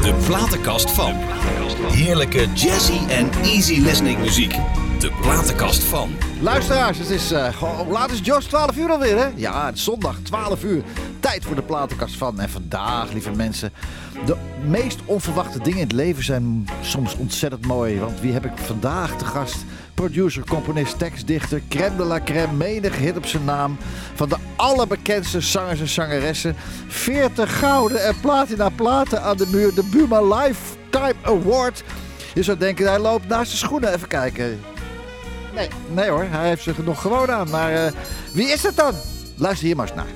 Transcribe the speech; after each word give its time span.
De 0.00 0.14
platenkast 0.26 0.90
van. 0.90 1.12
Heerlijke 1.92 2.52
jazzy 2.54 2.98
en 3.08 3.30
easy 3.42 3.80
listening 3.80 4.18
muziek. 4.18 4.52
De 4.98 5.10
platenkast 5.20 5.82
van. 5.82 6.10
Luisteraars, 6.40 6.98
het 6.98 7.10
is, 7.10 7.32
uh, 7.32 7.62
laat 7.88 8.10
is 8.10 8.16
het, 8.16 8.26
Jos? 8.26 8.44
12 8.44 8.76
uur 8.76 8.90
alweer, 8.90 9.16
hè? 9.16 9.28
Ja, 9.34 9.66
het 9.66 9.76
is 9.76 9.84
zondag, 9.84 10.16
12 10.22 10.64
uur. 10.64 10.82
Tijd 11.20 11.44
voor 11.44 11.54
de 11.54 11.62
platenkast 11.62 12.16
van. 12.16 12.40
En 12.40 12.50
vandaag, 12.50 13.12
lieve 13.12 13.30
mensen, 13.30 13.72
de 14.26 14.36
meest 14.64 14.98
onverwachte 15.04 15.58
dingen 15.58 15.78
in 15.78 15.86
het 15.86 15.92
leven 15.92 16.24
zijn 16.24 16.68
soms 16.80 17.16
ontzettend 17.16 17.66
mooi. 17.66 17.98
Want 17.98 18.20
wie 18.20 18.32
heb 18.32 18.44
ik 18.44 18.52
vandaag 18.54 19.16
te 19.16 19.24
gast? 19.24 19.64
Producer, 20.00 20.44
componist, 20.44 20.98
tekstdichter, 20.98 21.60
crème 21.68 21.96
de 21.96 22.04
la 22.04 22.20
crème, 22.20 22.52
menig 22.56 22.96
hit 22.96 23.16
op 23.16 23.26
zijn 23.26 23.44
naam. 23.44 23.76
Van 24.14 24.28
de 24.28 24.36
allerbekendste 24.56 25.40
zangers 25.40 25.80
en 25.80 25.88
zangeressen. 25.88 26.56
40 26.88 27.58
gouden 27.58 28.04
en 28.04 28.20
platina 28.20 28.68
platen 28.68 29.22
aan 29.22 29.36
de 29.36 29.46
muur. 29.46 29.74
De 29.74 29.84
Buma 29.84 30.22
Lifetime 30.22 31.14
Award. 31.22 31.82
Je 32.34 32.42
zou 32.42 32.58
denken, 32.58 32.86
hij 32.86 32.98
loopt 32.98 33.28
naast 33.28 33.50
de 33.50 33.56
schoenen. 33.56 33.94
Even 33.94 34.08
kijken. 34.08 34.60
Nee, 35.54 35.68
nee 35.88 36.08
hoor, 36.08 36.24
hij 36.30 36.48
heeft 36.48 36.62
ze 36.62 36.72
nog 36.84 37.00
gewoon 37.00 37.30
aan. 37.30 37.50
Maar 37.50 37.72
uh, 37.72 37.92
wie 38.32 38.46
is 38.46 38.62
het 38.62 38.76
dan? 38.76 38.94
Luister 39.36 39.66
hier 39.66 39.76
maar 39.76 39.86
eens 39.86 39.96
naar. 39.96 40.06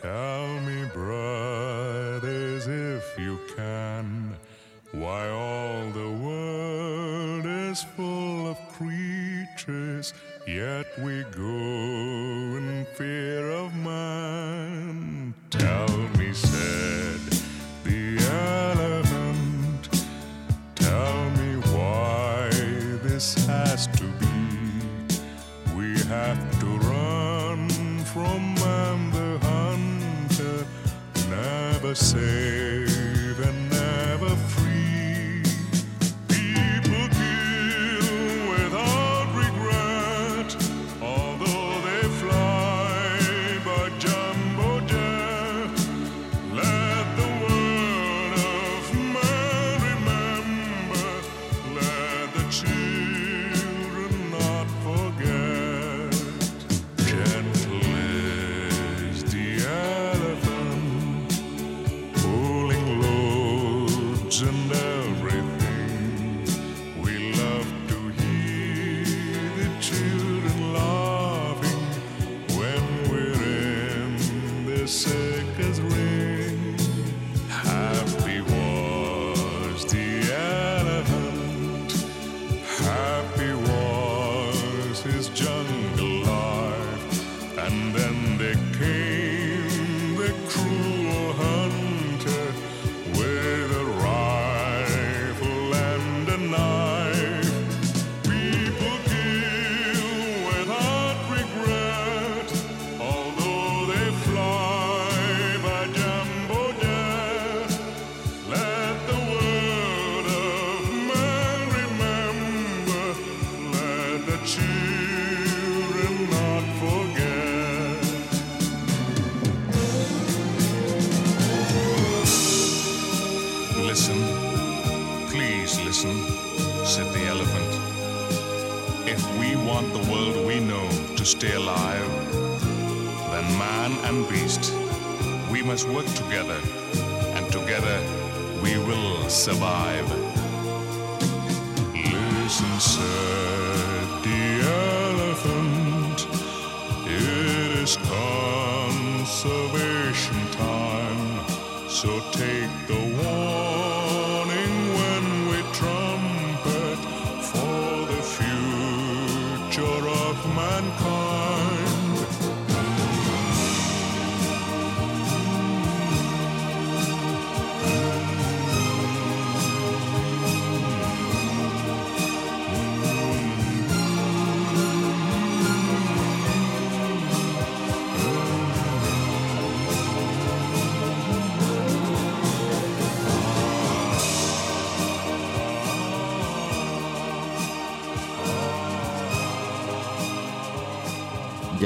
Tell 0.00 0.60
me, 0.64 0.85
yet 10.46 10.86
we 10.98 11.24
go 11.36 11.42
in 11.42 12.86
fear 12.94 13.50
of 13.50 13.74
man. 13.74 15.34
Tell 15.50 15.88
me, 16.18 16.32
said 16.32 17.20
the 17.82 18.18
elephant. 18.30 19.88
Tell 20.76 21.30
me 21.30 21.56
why 21.74 22.48
this 23.02 23.34
has 23.46 23.88
to 23.88 24.04
be. 24.20 25.16
We 25.76 25.98
have 26.04 26.60
to 26.60 26.66
run 26.66 27.68
from 28.04 28.54
man 28.54 29.10
the 29.10 29.38
hunter, 29.42 30.64
never 31.28 31.94
save 31.94 32.75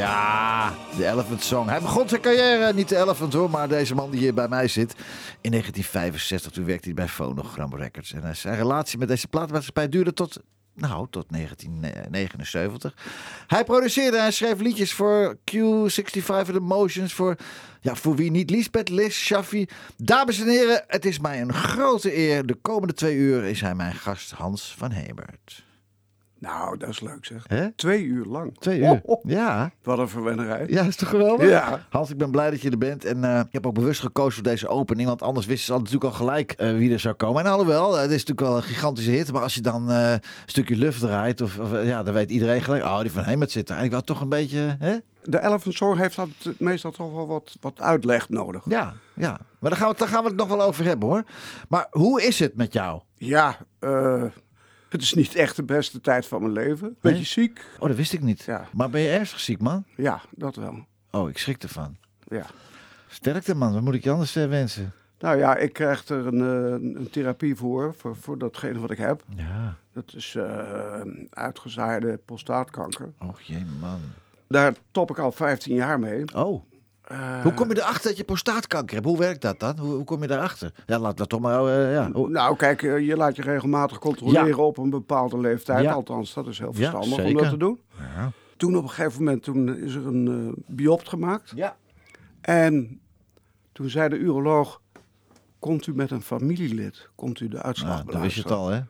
Ja, 0.00 0.74
de 0.96 1.06
Elephant 1.06 1.42
Song. 1.42 1.68
Hij 1.68 1.80
begon 1.80 2.08
zijn 2.08 2.20
carrière, 2.20 2.72
niet 2.74 2.88
de 2.88 2.96
Elephant 2.96 3.32
hoor, 3.32 3.50
maar 3.50 3.68
deze 3.68 3.94
man 3.94 4.10
die 4.10 4.20
hier 4.20 4.34
bij 4.34 4.48
mij 4.48 4.68
zit. 4.68 4.94
In 5.40 5.50
1965, 5.50 6.52
toen 6.52 6.64
werkte 6.64 6.84
hij 6.84 6.94
bij 6.94 7.08
Phonogram 7.08 7.74
Records. 7.74 8.12
En 8.12 8.36
zijn 8.36 8.56
relatie 8.56 8.98
met 8.98 9.08
deze 9.08 9.28
platenmaatschappij 9.28 9.88
duurde 9.88 10.12
tot, 10.12 10.40
nou, 10.74 11.06
tot 11.10 11.24
1979. 11.28 12.94
Hij 13.46 13.64
produceerde 13.64 14.16
en 14.16 14.32
schreef 14.32 14.60
liedjes 14.60 14.92
voor 14.92 15.36
Q65 15.54 16.28
and 16.28 16.48
Emotions, 16.48 17.12
voor, 17.12 17.36
ja, 17.80 17.94
voor 17.94 18.16
wie 18.16 18.30
niet, 18.30 18.50
Lisbeth, 18.50 18.88
Liz, 18.88 19.16
Shaffi. 19.16 19.66
Dames 19.96 20.40
en 20.40 20.48
heren, 20.48 20.84
het 20.86 21.04
is 21.04 21.18
mij 21.18 21.40
een 21.40 21.52
grote 21.52 22.16
eer. 22.16 22.46
De 22.46 22.54
komende 22.54 22.94
twee 22.94 23.16
uur 23.16 23.44
is 23.44 23.60
hij 23.60 23.74
mijn 23.74 23.94
gast 23.94 24.30
Hans 24.30 24.74
van 24.78 24.90
Hebert. 24.90 25.68
Nou, 26.40 26.76
dat 26.76 26.88
is 26.88 27.00
leuk 27.00 27.24
zeg. 27.24 27.44
Hè? 27.48 27.72
Twee 27.72 28.02
uur 28.02 28.24
lang. 28.24 28.58
Twee 28.58 28.78
uur. 28.78 28.90
Oh, 28.90 28.98
oh. 29.02 29.24
Ja. 29.24 29.70
Wat 29.82 29.98
een 29.98 30.08
verwennerij. 30.08 30.66
Ja, 30.68 30.82
is 30.82 30.96
toch 30.96 31.08
geweldig? 31.08 31.48
Ja. 31.48 31.86
Hans, 31.88 32.10
ik 32.10 32.18
ben 32.18 32.30
blij 32.30 32.50
dat 32.50 32.60
je 32.60 32.70
er 32.70 32.78
bent. 32.78 33.04
En 33.04 33.24
eh, 33.24 33.38
ik 33.38 33.52
heb 33.52 33.66
ook 33.66 33.74
bewust 33.74 34.00
gekozen 34.00 34.32
voor 34.32 34.42
deze 34.42 34.68
opening. 34.68 35.08
Want 35.08 35.22
anders 35.22 35.46
wisten 35.46 35.66
ze 35.66 35.80
natuurlijk 35.80 36.04
al 36.04 36.10
gelijk 36.18 36.52
eh, 36.52 36.72
wie 36.72 36.92
er 36.92 37.00
zou 37.00 37.14
komen. 37.14 37.44
En 37.44 37.50
alhoewel, 37.50 37.94
eh, 37.94 38.02
het 38.02 38.10
is 38.10 38.24
natuurlijk 38.24 38.46
wel 38.46 38.56
een 38.56 38.62
gigantische 38.62 39.10
hit. 39.10 39.32
Maar 39.32 39.42
als 39.42 39.54
je 39.54 39.60
dan 39.60 39.90
eh, 39.90 40.12
een 40.12 40.20
stukje 40.46 40.76
lucht 40.76 41.00
draait, 41.00 41.40
of, 41.40 41.58
of, 41.58 41.72
eh, 41.72 41.86
ja, 41.86 42.02
dan 42.02 42.14
weet 42.14 42.30
iedereen 42.30 42.62
gelijk. 42.62 42.84
Oh, 42.84 43.00
die 43.00 43.12
van 43.12 43.24
Hemert 43.24 43.50
zit 43.50 43.68
er 43.68 43.76
eigenlijk 43.76 44.06
wel 44.06 44.16
toch 44.16 44.22
een 44.24 44.28
beetje. 44.28 44.76
Hè? 44.78 44.96
De 45.24 45.42
Elephant 45.42 45.74
Song 45.74 45.96
heeft 45.96 46.16
dat 46.16 46.28
meestal 46.58 46.90
toch 46.90 47.12
wel 47.12 47.26
wat, 47.26 47.56
wat 47.60 47.80
uitleg 47.80 48.28
nodig. 48.28 48.62
Ja, 48.64 48.94
ja. 49.14 49.40
Maar 49.58 49.70
daar 49.70 49.78
gaan, 49.78 49.90
we, 49.90 49.96
daar 49.98 50.08
gaan 50.08 50.22
we 50.22 50.28
het 50.28 50.38
nog 50.38 50.48
wel 50.48 50.62
over 50.62 50.84
hebben 50.84 51.08
hoor. 51.08 51.24
Maar 51.68 51.86
hoe 51.90 52.22
is 52.22 52.38
het 52.38 52.56
met 52.56 52.72
jou? 52.72 53.00
Ja, 53.14 53.56
eh, 53.78 54.24
Het 54.90 55.02
is 55.02 55.14
niet 55.14 55.34
echt 55.34 55.56
de 55.56 55.62
beste 55.62 56.00
tijd 56.00 56.26
van 56.26 56.40
mijn 56.40 56.52
leven. 56.52 56.96
Beetje 57.00 57.16
Nee? 57.16 57.26
ziek. 57.26 57.64
Oh, 57.78 57.88
dat 57.88 57.96
wist 57.96 58.12
ik 58.12 58.20
niet. 58.22 58.42
Ja. 58.42 58.68
Maar 58.72 58.90
ben 58.90 59.00
je 59.00 59.08
ernstig 59.08 59.40
ziek, 59.40 59.60
man? 59.60 59.84
Ja, 59.96 60.20
dat 60.30 60.56
wel. 60.56 60.84
Oh, 61.10 61.28
ik 61.28 61.38
schrik 61.38 61.62
ervan. 61.62 61.96
Ja. 62.28 62.46
Sterkte, 63.08 63.54
man. 63.54 63.72
Wat 63.72 63.82
moet 63.82 63.94
ik 63.94 64.04
je 64.04 64.10
anders 64.10 64.36
eh, 64.36 64.48
wensen? 64.48 64.92
Nou 65.18 65.38
ja, 65.38 65.56
ik 65.56 65.72
krijg 65.72 66.08
er 66.08 66.26
een, 66.26 66.40
eh, 66.40 67.00
een 67.00 67.08
therapie 67.10 67.56
voor, 67.56 67.94
voor, 67.94 68.16
voor 68.16 68.38
datgene 68.38 68.78
wat 68.78 68.90
ik 68.90 68.98
heb. 68.98 69.24
Ja. 69.36 69.76
Dat 69.92 70.12
is 70.14 70.34
eh, 70.34 71.00
uitgezaaide 71.30 72.20
prostaatkanker. 72.24 73.12
Och, 73.18 73.40
jee, 73.40 73.64
man. 73.80 74.00
Daar 74.48 74.74
top 74.90 75.10
ik 75.10 75.18
al 75.18 75.32
15 75.32 75.74
jaar 75.74 75.98
mee. 75.98 76.24
Oh, 76.34 76.64
Eh, 77.10 77.42
hoe 77.42 77.54
kom 77.54 77.68
je 77.68 77.78
erachter 77.78 78.08
dat 78.08 78.16
je 78.16 78.24
prostaatkanker 78.24 78.94
hebt? 78.94 79.06
Hoe 79.06 79.18
werkt 79.18 79.42
dat 79.42 79.60
dan? 79.60 79.78
Hoe, 79.78 79.94
hoe 79.94 80.04
kom 80.04 80.22
je 80.22 80.26
daarachter? 80.28 80.72
Ja, 80.86 80.98
laten 80.98 81.18
we 81.18 81.26
toch 81.26 81.40
maar... 81.40 81.64
eh, 81.66 81.92
ja. 81.92 82.08
Nou, 82.08 82.56
kijk, 82.56 82.82
eh, 82.82 83.06
je 83.06 83.16
laat 83.16 83.36
je 83.36 83.42
regelmatig 83.42 83.98
controleren 83.98 84.58
op 84.66 84.78
een 84.78 84.90
bepaalde 84.90 85.38
leeftijd. 85.38 85.82
Ja. 85.82 85.92
Althans, 85.92 86.34
dat 86.34 86.46
is 86.46 86.58
heel 86.58 86.72
Ja, 86.74 86.90
verstandig 86.90 87.24
om 87.26 87.34
dat 87.34 87.50
te 87.50 87.56
doen. 87.56 87.80
Ja. 87.98 88.32
Toen 88.56 88.76
op 88.76 88.82
een 88.82 88.88
gegeven 88.90 89.24
moment 89.24 89.42
toen 89.42 89.76
is 89.76 89.94
er 89.94 90.06
een 90.06 90.54
biopt 90.66 91.08
gemaakt. 91.08 91.52
ja. 91.54 91.76
En 92.40 93.00
toen 93.72 93.88
zei 93.88 94.08
de 94.08 94.16
uroloog, 94.16 94.80
komt 95.58 95.86
u 95.86 95.94
met 95.94 96.10
een 96.10 96.22
familielid? 96.22 97.08
Komt 97.14 97.40
u 97.40 97.48
de 97.48 97.62
uitslag 97.62 97.96
Nou, 97.96 98.10
dan 98.12 98.20
wist 98.20 98.34
je 98.36 98.42
het 98.42 98.50
al, 98.50 98.68
hè? 98.68 98.80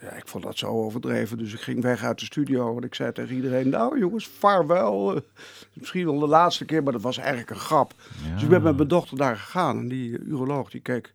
Ja, 0.00 0.10
ik 0.10 0.28
vond 0.28 0.44
dat 0.44 0.58
zo 0.58 0.66
overdreven. 0.66 1.38
Dus 1.38 1.52
ik 1.52 1.60
ging 1.60 1.82
weg 1.82 2.02
uit 2.02 2.18
de 2.18 2.24
studio. 2.24 2.76
En 2.76 2.82
ik 2.82 2.94
zei 2.94 3.12
tegen 3.12 3.34
iedereen, 3.34 3.68
nou 3.68 3.98
jongens, 3.98 4.26
vaarwel. 4.26 5.20
Misschien 5.72 6.04
wel 6.04 6.18
de 6.18 6.26
laatste 6.26 6.64
keer, 6.64 6.82
maar 6.82 6.92
dat 6.92 7.02
was 7.02 7.18
eigenlijk 7.18 7.50
een 7.50 7.56
grap. 7.56 7.94
Dus 8.32 8.42
ik 8.42 8.48
ben 8.48 8.62
met 8.62 8.76
mijn 8.76 8.88
dochter 8.88 9.16
daar 9.16 9.36
gegaan. 9.36 9.78
En 9.78 9.88
die 9.88 10.10
uh, 10.10 10.26
uroloog 10.26 10.70
die 10.70 10.80
keek 10.80 11.12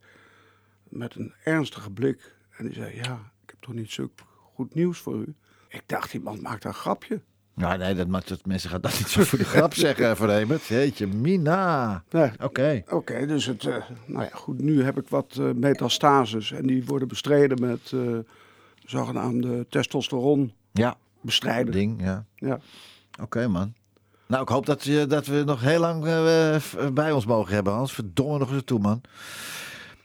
met 0.84 1.16
een 1.16 1.34
ernstige 1.44 1.90
blik. 1.90 2.36
En 2.58 2.66
die 2.66 2.74
zei, 2.74 2.96
ja, 2.96 3.32
ik 3.44 3.50
heb 3.50 3.58
toch 3.60 3.74
niet 3.74 3.92
zo 3.92 4.10
goed 4.56 4.76
nieuws 4.76 5.00
voor 5.00 5.16
u. 5.16 5.36
Ik 5.68 5.84
dacht, 5.86 6.12
die 6.12 6.22
man 6.22 6.42
maakt 6.42 6.66
een 6.66 6.74
grapje. 6.74 7.22
Nou, 7.56 7.78
nee, 7.78 7.96
dat, 7.96 8.08
maakt 8.08 8.28
dat 8.28 8.46
mensen 8.46 8.70
gaan 8.70 8.82
dat 8.82 8.98
niet 9.00 9.08
zo 9.08 9.24
voor 9.24 9.40
de 9.40 9.46
grap 9.46 9.74
zeggen, 9.86 10.18
Van 10.18 10.30
Hemert. 10.30 10.66
Jeetje, 10.66 11.08
Mina. 11.08 12.04
Nee. 12.10 12.32
Oké. 12.42 12.84
Oké, 12.90 13.26
dus 13.26 13.46
het, 13.46 13.66
eh, 13.66 13.76
nou 14.06 14.24
ja, 14.24 14.30
goed, 14.34 14.62
nu 14.62 14.84
heb 14.84 14.98
ik 14.98 15.08
wat 15.08 15.36
eh, 15.40 15.52
metastases. 15.56 16.52
En 16.52 16.68
die 16.68 16.86
worden 16.86 17.08
bestreden 17.08 17.60
met 17.60 17.92
eh, 17.94 18.18
zogenaamde 18.86 19.66
testosteronbestrijding. 19.70 20.56
Ja, 21.22 21.64
ding, 21.72 22.02
ja. 22.02 22.26
Ja. 22.36 22.60
Oké, 23.22 23.48
man. 23.48 23.74
Nou, 24.28 24.42
ik 24.42 24.50
hoop 24.50 24.66
dat, 24.66 24.84
je, 24.84 25.06
dat 25.08 25.26
we 25.26 25.44
nog 25.46 25.62
heel 25.62 25.80
lang 25.80 26.06
eh, 26.06 26.56
f- 26.56 26.76
bij 26.94 27.12
ons 27.12 27.26
mogen 27.26 27.54
hebben. 27.54 27.74
Anders 27.74 27.92
verdomme 27.92 28.38
nog 28.38 28.52
eens 28.52 28.62
toe, 28.66 28.80
man. 28.80 29.02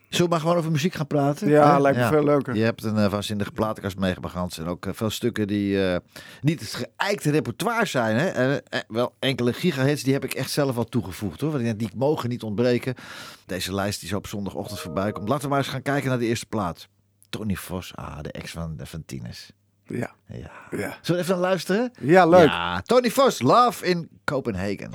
Zullen 0.08 0.24
we 0.24 0.30
maar 0.30 0.40
gewoon 0.40 0.56
over 0.56 0.70
muziek 0.70 0.94
gaan 0.94 1.06
praten? 1.06 1.48
Ja, 1.48 1.74
Hè? 1.74 1.80
lijkt 1.80 1.98
me 1.98 2.06
veel 2.06 2.24
leuker. 2.24 2.54
Je 2.56 2.62
hebt 2.62 2.82
een 2.84 2.96
uh, 2.96 3.06
waanzinnige 3.10 3.50
platenkast 3.52 3.98
meegebracht. 3.98 4.58
En 4.58 4.66
ook 4.66 4.86
eh, 4.86 4.92
veel 4.94 5.10
stukken 5.10 5.46
die 5.46 5.84
eh, 5.86 5.98
niet 6.40 6.60
het 6.60 6.86
geëikte 6.96 7.30
repertoire 7.30 7.86
zijn. 7.86 8.16
Hè? 8.16 8.26
Eh, 8.28 8.54
eh, 8.54 8.60
wel 8.88 9.14
enkele 9.18 9.52
gigahits, 9.52 10.02
die 10.02 10.12
heb 10.12 10.24
ik 10.24 10.34
echt 10.34 10.50
zelf 10.50 10.76
al 10.76 10.84
toegevoegd. 10.84 11.40
Hoor. 11.40 11.50
Want 11.50 11.62
die- 11.64 11.76
die 11.76 11.90
mogen 11.96 12.28
niet 12.28 12.42
ontbreken. 12.42 12.94
Deze 13.46 13.74
lijst 13.74 14.00
die 14.00 14.08
zo 14.08 14.16
op 14.16 14.26
zondagochtend 14.26 14.80
voorbij 14.80 15.12
komt. 15.12 15.28
Laten 15.28 15.42
we 15.44 15.48
maar 15.48 15.58
eens 15.58 15.68
gaan 15.68 15.82
kijken 15.82 16.08
naar 16.08 16.18
de 16.18 16.26
eerste 16.26 16.46
plaat. 16.46 16.88
Tony 17.28 17.54
Vos, 17.54 17.92
ah, 17.96 18.20
de 18.20 18.32
ex 18.32 18.50
van, 18.50 18.78
van 18.82 19.04
Tines. 19.06 19.52
Ja. 19.84 20.10
Ja. 20.26 20.50
Ja. 20.70 20.98
Zullen 21.00 21.00
we 21.02 21.16
even 21.16 21.28
naar 21.28 21.38
luisteren? 21.38 21.92
ja, 22.00 22.26
leuk. 22.26 22.48
Ja, 22.48 22.80
Tony 22.80 23.10
Vos, 23.10 23.42
Love 23.42 23.86
in 23.86 24.08
Copenhagen. 24.24 24.90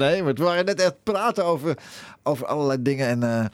Hemert. 0.00 0.38
We 0.38 0.44
waren 0.44 0.64
net 0.64 0.80
echt 0.80 1.02
praten 1.02 1.44
over, 1.44 1.76
over 2.22 2.46
allerlei 2.46 2.82
dingen. 2.82 3.06
En 3.08 3.22
eh, 3.22 3.44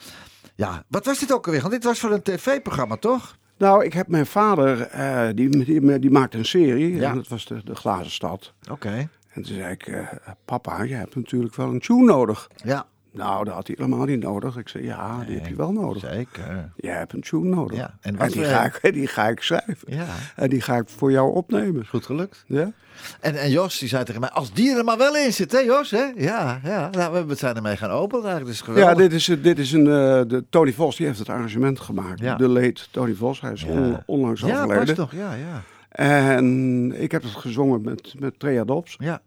ja, 0.55 0.83
wat 0.87 1.05
was 1.05 1.19
dit 1.19 1.33
ook 1.33 1.45
alweer? 1.45 1.61
Want 1.61 1.73
dit 1.73 1.83
was 1.83 1.99
voor 1.99 2.11
een 2.11 2.21
tv-programma, 2.21 2.95
toch? 2.95 3.37
Nou, 3.57 3.85
ik 3.85 3.93
heb 3.93 4.07
mijn 4.07 4.25
vader, 4.25 4.81
eh, 4.81 5.27
die, 5.35 5.65
die, 5.65 5.99
die 5.99 6.11
maakte 6.11 6.37
een 6.37 6.45
serie. 6.45 6.95
Ja. 6.95 7.09
En 7.09 7.15
dat 7.15 7.27
was 7.27 7.45
de, 7.45 7.61
de 7.63 7.75
Glazen 7.75 8.11
Stad. 8.11 8.53
Oké. 8.71 9.09
En 9.33 9.43
toen 9.43 9.55
zei 9.55 9.71
ik, 9.71 9.87
eh, 9.87 10.07
papa, 10.45 10.83
je 10.83 10.93
hebt 10.93 11.15
natuurlijk 11.15 11.55
wel 11.55 11.67
een 11.67 11.79
tune 11.79 12.03
nodig. 12.03 12.49
Ja, 12.63 12.85
Nou, 13.11 13.45
dat 13.45 13.53
had 13.53 13.67
hij 13.67 13.75
helemaal 13.79 14.05
niet 14.05 14.19
nodig. 14.23 14.57
Ik 14.57 14.69
zei, 14.69 14.83
ja, 14.83 15.23
die 15.27 15.35
heb 15.39 15.47
je 15.47 15.55
wel 15.55 15.71
nodig. 15.71 16.09
zeker. 16.11 16.71
Jij 16.75 16.95
hebt 16.97 17.13
een 17.13 17.21
tune 17.21 17.55
nodig. 17.55 17.77
Ja, 17.77 17.93
en 18.01 18.15
die, 18.27 18.43
ga 18.45 18.65
ik, 18.65 18.79
die 18.93 19.07
ga 19.07 19.27
ik 19.27 19.41
schrijven. 19.41 19.77
Ja, 19.85 20.05
En 20.35 20.49
die 20.49 20.61
ga 20.61 20.75
ik 20.75 20.89
voor 20.89 21.11
jou 21.11 21.33
opnemen. 21.33 21.87
goed 21.87 22.05
gelukt. 22.05 22.43
Ja? 22.47 22.71
En, 23.19 23.35
en 23.35 23.49
Jos, 23.49 23.77
die 23.79 23.89
zei 23.89 24.03
tegen 24.03 24.21
mij, 24.21 24.29
als 24.29 24.53
die 24.53 24.75
er 24.77 24.83
maar 24.83 24.97
wel 24.97 25.15
in 25.15 25.33
zit, 25.33 25.51
hè 25.51 25.59
Jos? 25.59 25.91
Hè? 25.91 26.05
Ja, 26.15 26.59
ja. 26.63 26.89
Nou, 26.91 27.25
we 27.27 27.35
zijn 27.35 27.55
ermee 27.55 27.77
gaan 27.77 27.89
openen 27.89 28.25
eigenlijk. 28.29 28.57
Geweldig. 28.57 28.89
Ja, 28.93 28.97
dit 28.97 29.13
is, 29.13 29.25
dit 29.41 29.59
is 29.59 29.71
een. 29.71 29.85
eh, 29.87 30.21
de, 30.27 30.43
Tony 30.49 30.73
Vos 30.73 30.95
die 30.95 31.05
heeft 31.05 31.19
het 31.19 31.29
arrangement 31.29 31.79
gemaakt. 31.79 32.19
Ja. 32.19 32.35
De 32.35 32.47
late 32.47 32.81
Tony 32.91 33.13
Vos. 33.13 33.41
Hij 33.41 33.51
is 33.51 33.63
on- 33.63 33.97
onlangs 34.05 34.41
Ja, 34.41 34.47
overleden. 34.63 34.85
pas 34.85 34.95
toch. 34.95 35.11
Ja, 35.11 35.33
ja. 35.33 35.61
En 35.89 37.01
ik 37.01 37.11
heb 37.11 37.23
het 37.23 37.31
gezongen 37.35 37.81
met, 37.81 38.13
met 38.19 38.39
Trea 38.39 38.63
Dobbs. 38.63 38.95
Ja, 38.99 39.21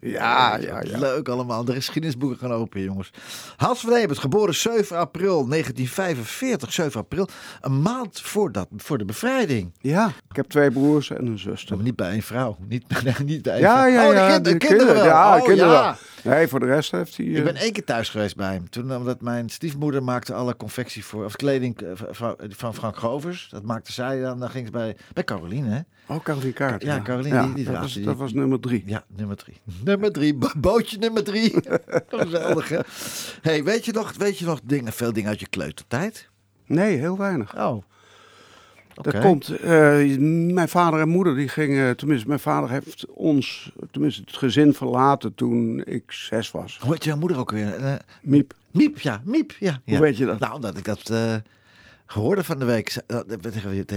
Ja, 0.00 0.56
ja, 0.56 0.82
ja. 0.82 0.98
Leuk 0.98 1.28
allemaal. 1.28 1.64
De 1.64 1.72
geschiedenisboeken 1.74 2.38
gaan 2.38 2.52
open, 2.52 2.82
jongens. 2.82 3.10
Hans 3.56 3.80
van 3.80 3.92
Ebert, 3.92 4.18
geboren 4.18 4.54
7 4.54 4.96
april 4.96 5.46
1945. 5.48 6.72
7 6.72 7.00
april. 7.00 7.28
Een 7.60 7.82
maand 7.82 8.20
voor, 8.20 8.52
dat, 8.52 8.68
voor 8.76 8.98
de 8.98 9.04
bevrijding. 9.04 9.72
Ja, 9.80 10.06
ik 10.30 10.36
heb 10.36 10.46
twee 10.46 10.70
broers 10.70 11.10
en 11.10 11.26
een 11.26 11.38
zuster. 11.38 11.76
Maar 11.76 11.84
niet 11.84 11.96
bij 11.96 12.10
één 12.10 12.22
vrouw. 12.22 12.56
Niet, 12.68 12.84
nee, 13.04 13.14
niet 13.24 13.42
bij 13.42 13.52
één 13.52 13.62
Ja, 13.62 13.74
vrouw. 13.76 13.92
ja, 13.92 14.04
oh, 14.04 14.10
de 14.10 14.16
ja. 14.16 14.28
kind- 14.32 14.44
de 14.44 14.50
de 14.52 14.58
kinderen. 14.58 15.04
Ja, 15.04 15.36
Oh, 15.36 15.44
kinderen 15.44 15.72
ja. 15.72 15.96
Nee, 16.24 16.48
voor 16.48 16.60
de 16.60 16.66
rest 16.66 16.90
heeft 16.90 17.16
hij... 17.16 17.26
Ik 17.26 17.36
eh, 17.36 17.44
ben 17.44 17.56
één 17.56 17.72
keer 17.72 17.84
thuis 17.84 18.08
geweest 18.08 18.36
bij 18.36 18.52
hem. 18.52 18.70
Toen 18.70 18.96
omdat 18.96 19.20
mijn 19.20 19.48
stiefmoeder 19.48 20.02
maakte 20.02 20.34
alle 20.34 20.56
confectie 20.56 21.04
voor, 21.04 21.24
of 21.24 21.36
kleding 21.36 21.80
eh, 21.80 21.90
van, 22.10 22.36
van 22.48 22.74
Frank 22.74 22.96
Govers. 22.96 23.48
Dat 23.50 23.62
maakte 23.62 23.92
zij 23.92 24.20
dan. 24.20 24.38
Dan 24.40 24.50
ging 24.50 24.66
ze 24.66 24.72
bij, 24.72 24.96
bij 25.12 25.24
Caroline, 25.24 25.68
hè? 25.70 25.80
Oh, 26.14 26.22
Caroline 26.22 26.52
Kaart. 26.52 26.82
Ja, 26.82 27.02
Caroline, 27.02 27.42
die- 27.44 27.54
die 27.54 27.64
dat, 27.64 27.78
was, 27.80 27.92
die- 27.94 28.04
dat 28.04 28.16
was 28.16 28.32
nummer 28.32 28.60
drie. 28.60 28.82
Ja, 28.86 29.04
nummer 29.16 29.36
drie. 29.36 29.60
Nummer 29.84 30.12
drie, 30.12 30.34
bo- 30.34 30.52
bootje 30.56 30.98
nummer 30.98 31.24
drie. 31.24 31.54
Geweldig, 32.08 32.68
hè? 32.68 32.78
hey, 33.42 33.64
weet 33.64 33.84
je 33.84 33.92
nog, 33.92 34.12
weet 34.16 34.38
je 34.38 34.44
nog 34.44 34.60
dingen, 34.64 34.92
veel 34.92 35.12
dingen 35.12 35.28
uit 35.30 35.40
je 35.40 35.46
kleutertijd? 35.46 36.28
Nee, 36.66 36.96
heel 36.96 37.18
weinig. 37.18 37.56
Oh. 37.56 37.82
Dat 39.02 39.18
komt, 39.18 39.48
eh, 39.48 39.70
mijn 40.52 40.68
vader 40.68 41.00
en 41.00 41.08
moeder 41.08 41.34
die 41.34 41.48
gingen, 41.48 41.96
tenminste 41.96 42.28
mijn 42.28 42.40
vader 42.40 42.70
heeft 42.70 43.06
ons, 43.06 43.72
tenminste 43.90 44.20
het 44.20 44.36
gezin 44.36 44.74
verlaten 44.74 45.34
toen 45.34 45.82
ik 45.84 46.12
zes 46.12 46.50
was. 46.50 46.78
Hoe 46.82 46.92
heet 46.92 47.04
jouw 47.04 47.16
moeder 47.16 47.38
ook 47.38 47.50
weer? 47.50 47.74
Eh, 47.74 47.94
Miep, 48.22 48.54
Miep, 48.70 48.98
ja, 48.98 49.20
Miep, 49.24 49.52
ja. 49.58 49.80
hoe 49.84 49.94
ja. 49.94 50.00
weet 50.00 50.16
je 50.16 50.26
dat? 50.26 50.38
Nou, 50.38 50.60
dat 50.60 50.76
ik 50.76 50.84
dat 50.84 51.10
eh 51.10 51.34
gehoorde 52.10 52.44
van 52.44 52.58
de 52.58 52.64
week. 52.64 53.02
Dat- 53.06 53.26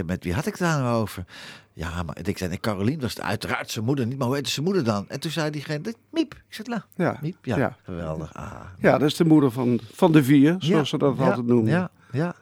Met 0.05 0.23
wie 0.23 0.33
had 0.33 0.45
ik 0.45 0.51
het 0.51 0.61
daar 0.61 0.81
nou 0.81 1.01
over? 1.01 1.25
Ja, 1.73 2.03
maar 2.03 2.17
ik 2.23 2.37
zei, 2.37 2.49
nee, 2.49 2.59
Carolien 2.59 2.99
was 2.99 3.13
het 3.13 3.23
uiteraard 3.23 3.71
zijn 3.71 3.85
moeder 3.85 4.05
niet, 4.05 4.17
maar 4.17 4.27
hoe 4.27 4.35
heette 4.35 4.49
zijn 4.49 4.65
moeder 4.65 4.83
dan? 4.83 5.05
En 5.09 5.19
toen 5.19 5.31
zei 5.31 5.49
diegene, 5.49 5.93
Miep. 6.11 6.33
Ik 6.33 6.43
zei, 6.55 6.67
nou, 6.69 6.81
Ja, 6.95 7.17
Miep, 7.21 7.45
ja, 7.45 7.57
ja. 7.57 7.77
geweldig. 7.83 8.33
Ah, 8.33 8.51
Ja, 8.77 8.97
dat 8.97 9.07
is 9.09 9.15
de 9.15 9.25
moeder 9.25 9.51
van, 9.51 9.79
van 9.93 10.11
de 10.11 10.23
vier, 10.23 10.55
zoals 10.59 10.67
Ja, 10.67 10.83
ze 10.83 10.97
dat 10.97 11.19
altijd 11.19 11.45
noemen. 11.45 11.71
Ja, 11.71 11.89
ja. 12.11 12.35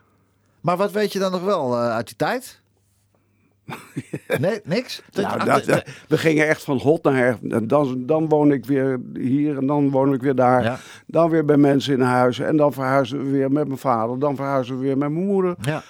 Maar 0.61 0.77
wat 0.77 0.91
weet 0.91 1.13
je 1.13 1.19
dan 1.19 1.31
nog 1.31 1.41
wel 1.43 1.73
eh, 1.75 1.89
uit 1.91 2.07
die 2.07 2.15
tijd? 2.15 2.61
Nee, 4.39 4.59
niks? 4.63 5.01
Nou, 5.13 5.45
dat, 5.45 5.65
dat- 5.65 5.83
we 6.07 6.17
gingen 6.17 6.47
echt 6.47 6.63
van 6.63 6.77
hot 6.77 7.03
naar 7.03 7.15
her. 7.15 7.37
Dan, 7.67 8.05
dan 8.05 8.27
woon 8.29 8.51
ik 8.51 8.65
weer 8.65 8.99
hier 9.13 9.57
en 9.57 9.65
dan 9.67 9.89
woon 9.89 10.13
ik 10.13 10.21
weer 10.21 10.35
daar. 10.35 10.63
Ja. 10.63 10.79
Dan 11.05 11.29
weer 11.29 11.45
bij 11.45 11.57
mensen 11.57 11.93
in 11.93 12.01
huis. 12.01 12.39
En 12.39 12.57
dan 12.57 12.73
verhuizen 12.73 13.23
we 13.23 13.29
weer 13.29 13.51
met 13.51 13.67
mijn 13.67 13.79
vader. 13.79 14.19
Dan 14.19 14.35
verhuizen 14.35 14.75
we 14.75 14.81
weer 14.85 14.97
met 14.97 15.09
mijn 15.11 15.25
moeder. 15.25 15.55
ja. 15.61 15.83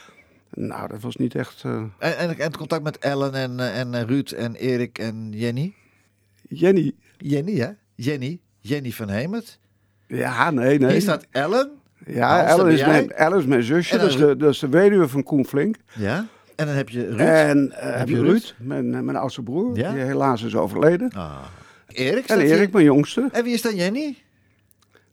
Nou, 0.54 0.88
dat 0.88 1.02
was 1.02 1.16
niet 1.16 1.36
echt... 1.36 1.62
eh, 1.66 1.72
En, 2.00 2.18
en, 2.18 2.30
en 2.30 2.36
het 2.38 2.58
contact 2.58 2.84
met 2.84 2.98
Ellen 2.98 3.34
en, 3.34 3.60
eh, 3.60 3.80
en 3.80 3.94
eh, 3.94 4.02
Ruud 4.02 4.32
en 4.32 4.56
Erik 4.56 4.98
en 5.00 5.28
Jenny? 5.32 5.74
Jenny. 6.48 6.92
Jenny, 7.18 7.56
hè? 7.56 7.70
Jenny. 7.96 8.40
Jenny 8.60 8.92
van 8.92 9.10
Hemert. 9.10 9.60
Ja, 10.08 10.52
nee, 10.52 10.80
nee. 10.80 10.92
Hier 10.92 11.02
staat 11.02 11.26
Ellen. 11.32 11.72
Ja, 12.06 12.46
Ellen 12.46 12.72
is, 12.72 12.86
mijn? 12.86 13.12
Ellen 13.12 13.40
is 13.40 13.46
mijn 13.46 13.64
zusje. 13.64 13.98
Dat 13.98 14.10
is, 14.10 14.16
dan 14.18 14.28
de, 14.28 14.38
dat 14.38 14.50
is 14.54 14.60
de 14.60 14.70
weduwe 14.70 15.08
van 15.08 15.24
Koen 15.24 15.46
Flink. 15.46 15.76
Ja. 15.96 16.26
En 16.60 16.66
dan 16.66 16.76
heb 16.76 16.90
je 16.90 17.06
Ruud. 17.06 17.20
En 17.20 17.72
eh, 17.72 17.98
heb 17.98 18.10
je 18.10 18.16
Ruud? 18.16 18.26
Ruud, 18.26 18.54
mijn, 18.58 18.94
eh, 18.96 19.00
mijn 19.02 19.18
oudste 19.18 19.42
broer. 19.42 19.78
Ja? 19.78 19.92
Die 19.92 20.02
helaas 20.02 20.42
is 20.44 20.56
overleden. 20.56 21.10
Ah. 21.12 21.38
Erik 21.88 22.26
En 22.28 22.40
Erik, 22.40 22.58
hier. 22.60 22.70
mijn 22.72 22.86
jongste. 22.86 23.30
En 23.32 23.44
wie 23.44 23.54
is 23.54 23.62
dan 23.62 23.76
Jenny? 23.76 24.18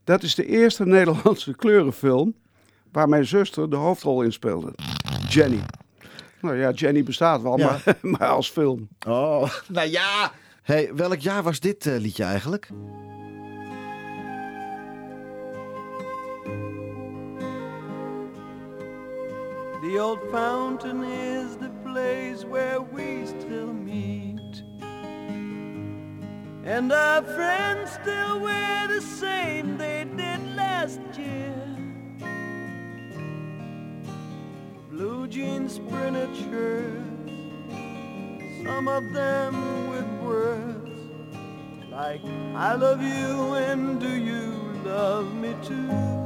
Dat 0.04 0.22
is 0.22 0.34
de 0.34 0.46
eerste 0.46 0.86
Nederlandse 0.96 1.54
kleurenfilm 1.56 2.34
waar 2.92 3.08
mijn 3.08 3.26
zuster 3.26 3.70
de 3.70 3.76
hoofdrol 3.76 4.22
in 4.22 4.32
speelde. 4.32 4.72
Jenny. 5.28 5.60
Nou 6.40 6.56
ja, 6.56 6.70
Jenny 6.70 7.02
bestaat 7.02 7.42
wel, 7.42 7.58
Ja. 7.58 7.66
maar, 7.84 7.96
maar 8.18 8.28
als 8.28 8.50
film. 8.50 8.88
Oh, 9.06 9.50
nou 9.68 9.88
ja. 9.88 10.32
Hey, 10.62 10.90
welk 10.94 11.18
jaar 11.18 11.42
was 11.42 11.60
dit 11.60 11.86
eh, 11.86 11.96
liedje 11.98 12.24
eigenlijk? 12.24 12.68
The 19.86 20.00
old 20.00 20.20
fountain 20.32 21.04
is 21.04 21.56
the 21.58 21.70
place 21.84 22.44
where 22.44 22.80
we 22.80 23.24
still 23.24 23.72
meet. 23.72 24.64
And 26.64 26.92
our 26.92 27.22
friends 27.22 27.92
still 27.92 28.40
wear 28.40 28.88
the 28.88 29.00
same 29.00 29.78
they 29.78 30.04
did 30.16 30.56
last 30.56 30.98
year. 31.16 31.54
Blue 34.90 35.28
jeans, 35.28 35.74
sprinter 35.74 36.34
shirts, 36.34 37.44
some 38.64 38.88
of 38.88 39.04
them 39.12 39.88
with 39.88 40.08
words 40.20 40.90
like 41.92 42.24
I 42.56 42.74
love 42.74 43.00
you 43.00 43.54
and 43.54 44.00
do 44.00 44.12
you 44.16 44.50
love 44.84 45.32
me 45.32 45.54
too? 45.62 46.25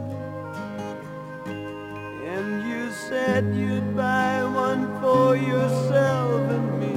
And 2.32 2.62
you 2.62 2.92
said 2.92 3.42
you'd 3.56 3.96
buy 3.96 4.44
one 4.44 5.00
for 5.00 5.36
yourself 5.36 6.40
and 6.56 6.68
me. 6.80 6.94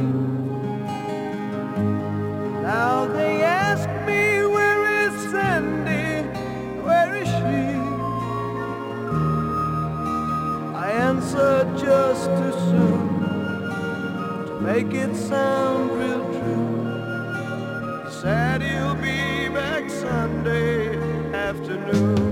Now 2.62 3.08
they 3.08 3.42
ask 3.42 3.90
me 4.06 4.46
where 4.46 4.82
is 5.06 5.14
Sandy, 5.32 6.30
where 6.88 7.16
is 7.16 7.28
she? 7.28 7.64
I 10.86 10.88
answer 11.10 11.66
just 11.88 12.26
too 12.38 12.54
soon 12.70 13.04
to 14.46 14.54
make 14.62 14.94
it 14.94 15.16
sound 15.16 15.92
real 16.00 16.24
true. 16.38 18.12
Said 18.22 18.62
he'll 18.62 18.96
be 18.96 19.50
back 19.50 19.90
Sunday 19.90 20.96
afternoon. 21.34 22.23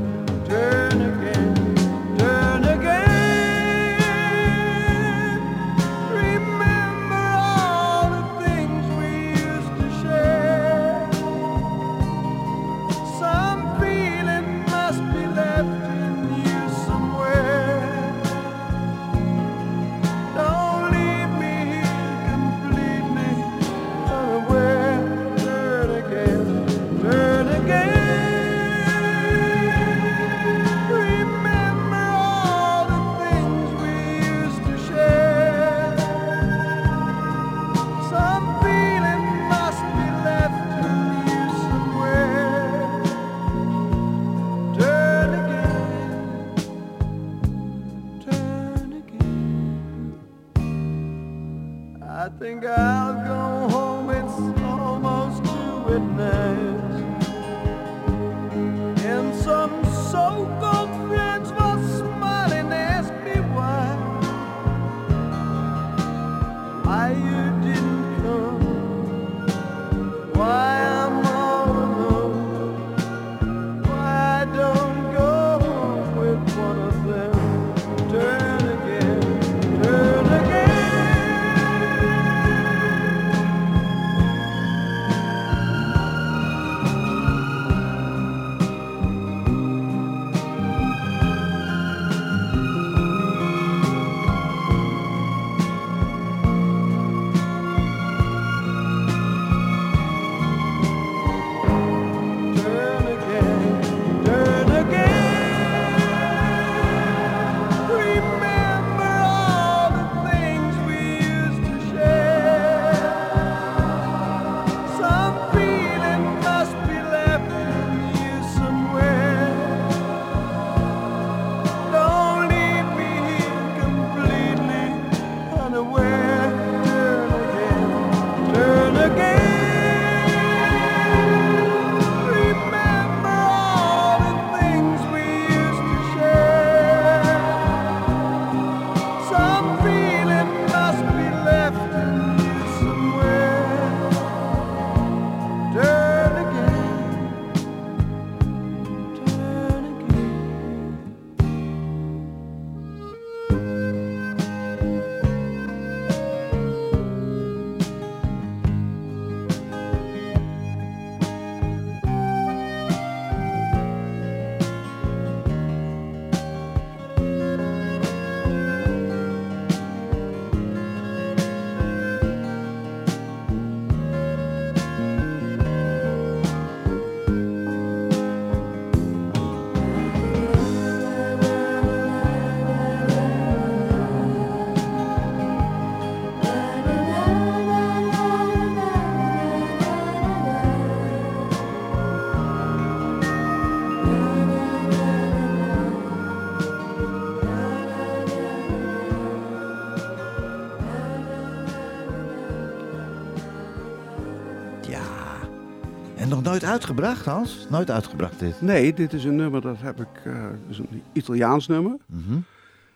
Nooit 206.62 206.74
uitgebracht, 206.74 207.25
Hans? 207.25 207.65
Nooit 207.70 207.91
uitgebracht 207.91 208.39
dit. 208.39 208.62
Nee, 208.62 208.94
dit 208.94 209.13
is 209.13 209.24
een 209.24 209.36
nummer, 209.36 209.62
dat 209.62 209.75
heb 209.80 210.00
ik, 210.01 210.32
is 210.70 210.77
een 210.77 211.03
Italiaans 211.13 211.68
nummer. 211.68 211.98
Mhm. 212.06 212.39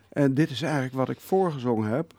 En 0.10 0.34
dit 0.34 0.50
is 0.50 0.62
eigenlijk 0.62 0.94
wat 0.94 1.10
ik 1.10 1.20
voorgezongen 1.20 1.90
heb. 1.90 2.14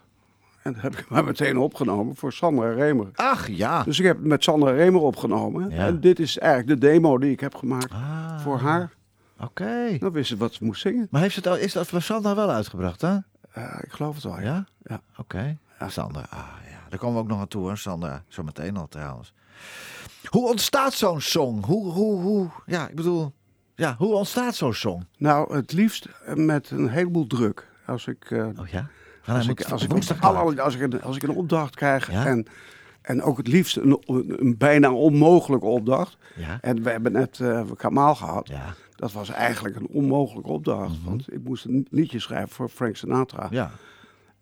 En 0.63 0.73
dat 0.73 0.83
heb 0.83 0.97
ik 0.97 1.09
maar 1.11 1.25
meteen 1.25 1.59
opgenomen 1.59 2.17
voor 2.17 2.33
Sandra 2.33 2.73
Remer. 2.73 3.07
Ach 3.15 3.49
ja. 3.49 3.83
Dus 3.83 3.99
ik 3.99 4.05
heb 4.05 4.17
het 4.17 4.27
met 4.27 4.43
Sandra 4.45 4.71
Remer 4.71 5.01
opgenomen. 5.01 5.71
Ja. 5.71 5.87
En 5.87 6.01
dit 6.01 6.19
is 6.19 6.39
eigenlijk 6.39 6.81
de 6.81 6.87
demo 6.87 7.19
die 7.19 7.31
ik 7.31 7.41
heb 7.41 7.55
gemaakt 7.55 7.93
Ah, 7.93 8.41
voor 8.41 8.59
haar. 8.59 8.93
Oké. 9.41 9.99
Dan 9.99 10.13
wist 10.13 10.29
ze 10.29 10.37
wat 10.37 10.55
ze 10.55 10.65
moest 10.65 10.81
zingen. 10.81 11.07
Maar 11.11 11.21
heeft 11.21 11.35
ze 11.35 11.41
het 11.41 11.49
al, 11.49 11.57
is 11.57 11.73
dat 11.73 11.87
voor 11.87 12.03
Sandra 12.03 12.35
wel 12.35 12.51
uitgebracht, 12.51 13.01
hè? 13.01 13.17
Eh, 13.51 13.79
ik 13.83 13.93
geloof 13.93 14.15
het 14.15 14.25
wel, 14.25 14.41
ja. 14.41 14.43
Ja? 14.43 14.65
Ja. 14.83 15.01
Oké. 15.17 15.57
Sandra, 15.87 16.27
ah 16.31 16.39
ja. 16.71 16.79
Daar 16.89 16.99
komen 16.99 17.17
we 17.17 17.23
ook 17.23 17.29
nog 17.29 17.41
aan 17.41 17.49
toe, 17.49 17.63
hoor. 17.63 17.79
Sandra, 17.79 18.23
zo 18.29 18.43
meteen 18.43 18.77
al 18.77 18.89
trouwens. 18.89 19.33
Hoe 20.29 20.49
ontstaat 20.49 20.93
zo'n 20.93 21.21
song? 21.21 21.65
Hoe, 21.65 21.93
hoe, 21.93 22.21
hoe, 22.21 22.49
ja, 22.67 22.89
ik 22.89 22.95
bedoel, 22.95 23.33
ja, 23.75 23.95
hoe 23.99 24.15
ontstaat 24.15 24.55
zo'n 24.55 24.75
song? 24.75 25.07
Nou, 25.19 25.55
het 25.55 25.73
liefst 25.73 26.09
met 26.35 26.71
een 26.71 26.89
heleboel 26.89 27.27
druk. 27.27 27.69
Als 27.87 28.07
ik, 28.07 28.31
eh, 28.31 28.47
Oh 28.61 28.69
ja? 28.69 28.89
Als, 29.27 29.49
ik, 29.49 29.61
als, 29.61 29.83
ik, 29.83 29.93
als, 29.93 30.75
een, 30.75 31.03
als 31.03 31.17
ik 31.17 31.23
een 31.23 31.31
opdracht 31.31 31.75
krijg 31.75 32.11
Ja. 32.13 32.27
en, 32.27 32.47
en 33.03 33.23
ook 33.23 33.37
het 33.37 33.47
liefst 33.49 33.77
een, 33.77 33.99
een 34.07 34.55
bijna 34.59 34.93
onmogelijke 34.93 35.67
opdracht. 35.67 36.17
Ja? 36.37 36.59
En 36.61 36.83
we 36.83 36.91
hebben 36.91 37.13
net 37.13 37.41
eh 37.41 37.63
Kamaal 37.77 38.15
gehad. 38.15 38.49
Ja. 38.49 38.75
Dat 38.97 39.13
was 39.13 39.29
eigenlijk 39.29 39.77
een 39.77 39.87
onmogelijke 39.89 40.51
opdracht. 40.51 41.05
Want 41.05 41.33
ik 41.33 41.45
moest 41.45 41.65
een 41.65 41.87
liedje 41.91 42.19
schrijven 42.21 42.49
voor 42.49 42.69
Frank 42.69 42.97
Sinatra. 42.97 43.45
Mhm. 43.45 43.55
Ja. 43.55 43.71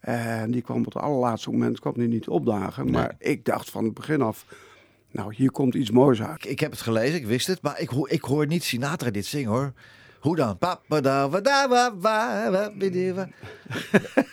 En 0.01 0.51
die 0.51 0.63
kwam 0.63 0.79
op 0.79 0.85
het 0.85 0.97
allerlaatste 1.03 1.51
moment 1.51 1.81
kwam 1.81 1.93
die 1.95 2.09
niet 2.09 2.29
opdagen. 2.29 2.91
Maar 2.91 3.15
ik 3.19 3.45
dacht 3.45 3.71
van 3.71 3.85
het 3.85 3.95
begin 3.95 4.23
af, 4.23 4.45
nou 5.15 5.35
hier 5.35 5.51
komt 5.51 5.75
iets 5.75 5.91
moois 5.91 6.23
uit. 6.23 6.45
Ik, 6.45 6.51
ik 6.51 6.61
heb 6.61 6.71
het 6.71 6.81
gelezen, 6.81 7.15
ik 7.17 7.27
wist 7.27 7.47
het, 7.47 7.63
maar 7.63 7.81
ik, 7.81 7.89
hoor- 7.89 8.11
ik 8.11 8.23
hoor 8.23 8.47
niet 8.47 8.65
Sinatra 8.65 9.11
dit 9.11 9.27
zingen, 9.27 9.51
hoor. 9.51 9.73
Hoe 10.21 10.37
dan? 10.37 10.57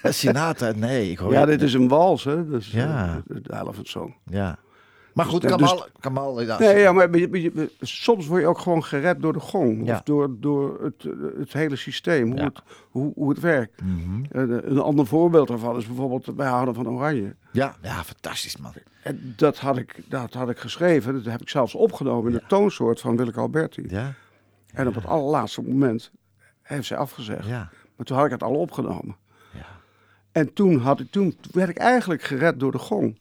Sinatra, 0.03 0.71
nee, 0.75 1.11
ik 1.11 1.17
hoor 1.17 1.31
Ja, 1.33 1.45
dit 1.45 1.61
is 1.61 1.73
een 1.73 1.87
wals, 1.87 2.23
hè? 2.23 2.47
Dus, 2.49 2.71
Ja. 2.71 3.05
eh, 3.07 3.15
de, 3.35 3.41
de 3.41 3.53
Elephant 3.53 3.87
Song. 3.87 4.15
Ja. 4.25 4.57
Maar 5.13 5.25
goed, 5.25 5.41
Dus- 5.41 5.51
Kamal, 5.51 5.85
Kamal, 5.99 6.41
ja, 6.41 6.59
Nee, 6.59 6.77
ja, 6.79 6.91
maar 6.91 7.09
soms 7.79 8.27
word 8.27 8.41
je 8.41 8.47
ook 8.47 8.57
gewoon 8.59 8.83
gered 8.83 9.21
door 9.21 9.33
de 9.33 9.39
gong. 9.39 9.85
Ja. 9.85 9.93
Of 9.95 10.01
door, 10.01 10.35
door 10.39 10.79
het, 10.83 11.07
het 11.37 11.53
hele 11.53 11.75
systeem, 11.75 12.27
hoe, 12.29 12.37
Ja. 12.37 12.43
het, 12.43 12.61
hoe, 12.89 13.11
hoe 13.15 13.29
het 13.29 13.39
werkt. 13.39 13.81
Mhm. 13.81 14.23
Eh, 14.31 14.41
een 14.69 14.79
ander 14.79 15.05
voorbeeld 15.07 15.47
daarvan 15.47 15.77
is 15.77 15.85
bijvoorbeeld 15.87 16.25
wij 16.35 16.47
houden 16.47 16.73
van 16.75 16.89
oranje. 16.89 17.35
ja, 17.51 17.75
ja, 17.81 18.03
fantastisch, 18.03 18.57
man. 18.57 18.73
En 19.03 19.33
dat 19.37 19.57
had 19.57 19.77
ik, 19.77 20.03
dat 20.07 20.33
had 20.33 20.49
ik 20.49 20.57
geschreven, 20.59 21.13
dat 21.13 21.25
heb 21.31 21.41
ik 21.41 21.49
zelfs 21.49 21.75
opgenomen 21.75 22.31
in 22.31 22.37
de 22.37 22.43
toonsoort 22.47 22.99
van 23.01 23.17
Willeke 23.17 23.39
Alberti. 23.39 23.83
Ja, 23.87 24.13
En 24.73 24.87
op 24.87 24.95
het 24.95 25.05
allerlaatste 25.05 25.61
moment 25.61 26.11
heeft 26.61 26.87
zij 26.87 26.97
afgezegd. 26.97 27.47
ja, 27.47 27.69
Maar 27.95 28.05
toen 28.05 28.15
had 28.17 28.25
ik 28.25 28.31
het 28.31 28.43
al 28.43 28.55
opgenomen. 28.55 29.15
ja. 29.53 29.65
En 30.31 30.53
toen, 30.53 30.77
had 30.79 30.99
ik, 30.99 31.11
toen 31.11 31.35
werd 31.51 31.69
ik 31.69 31.77
eigenlijk 31.77 32.21
gered 32.23 32.59
door 32.59 32.71
de 32.71 32.77
gong. 32.77 33.17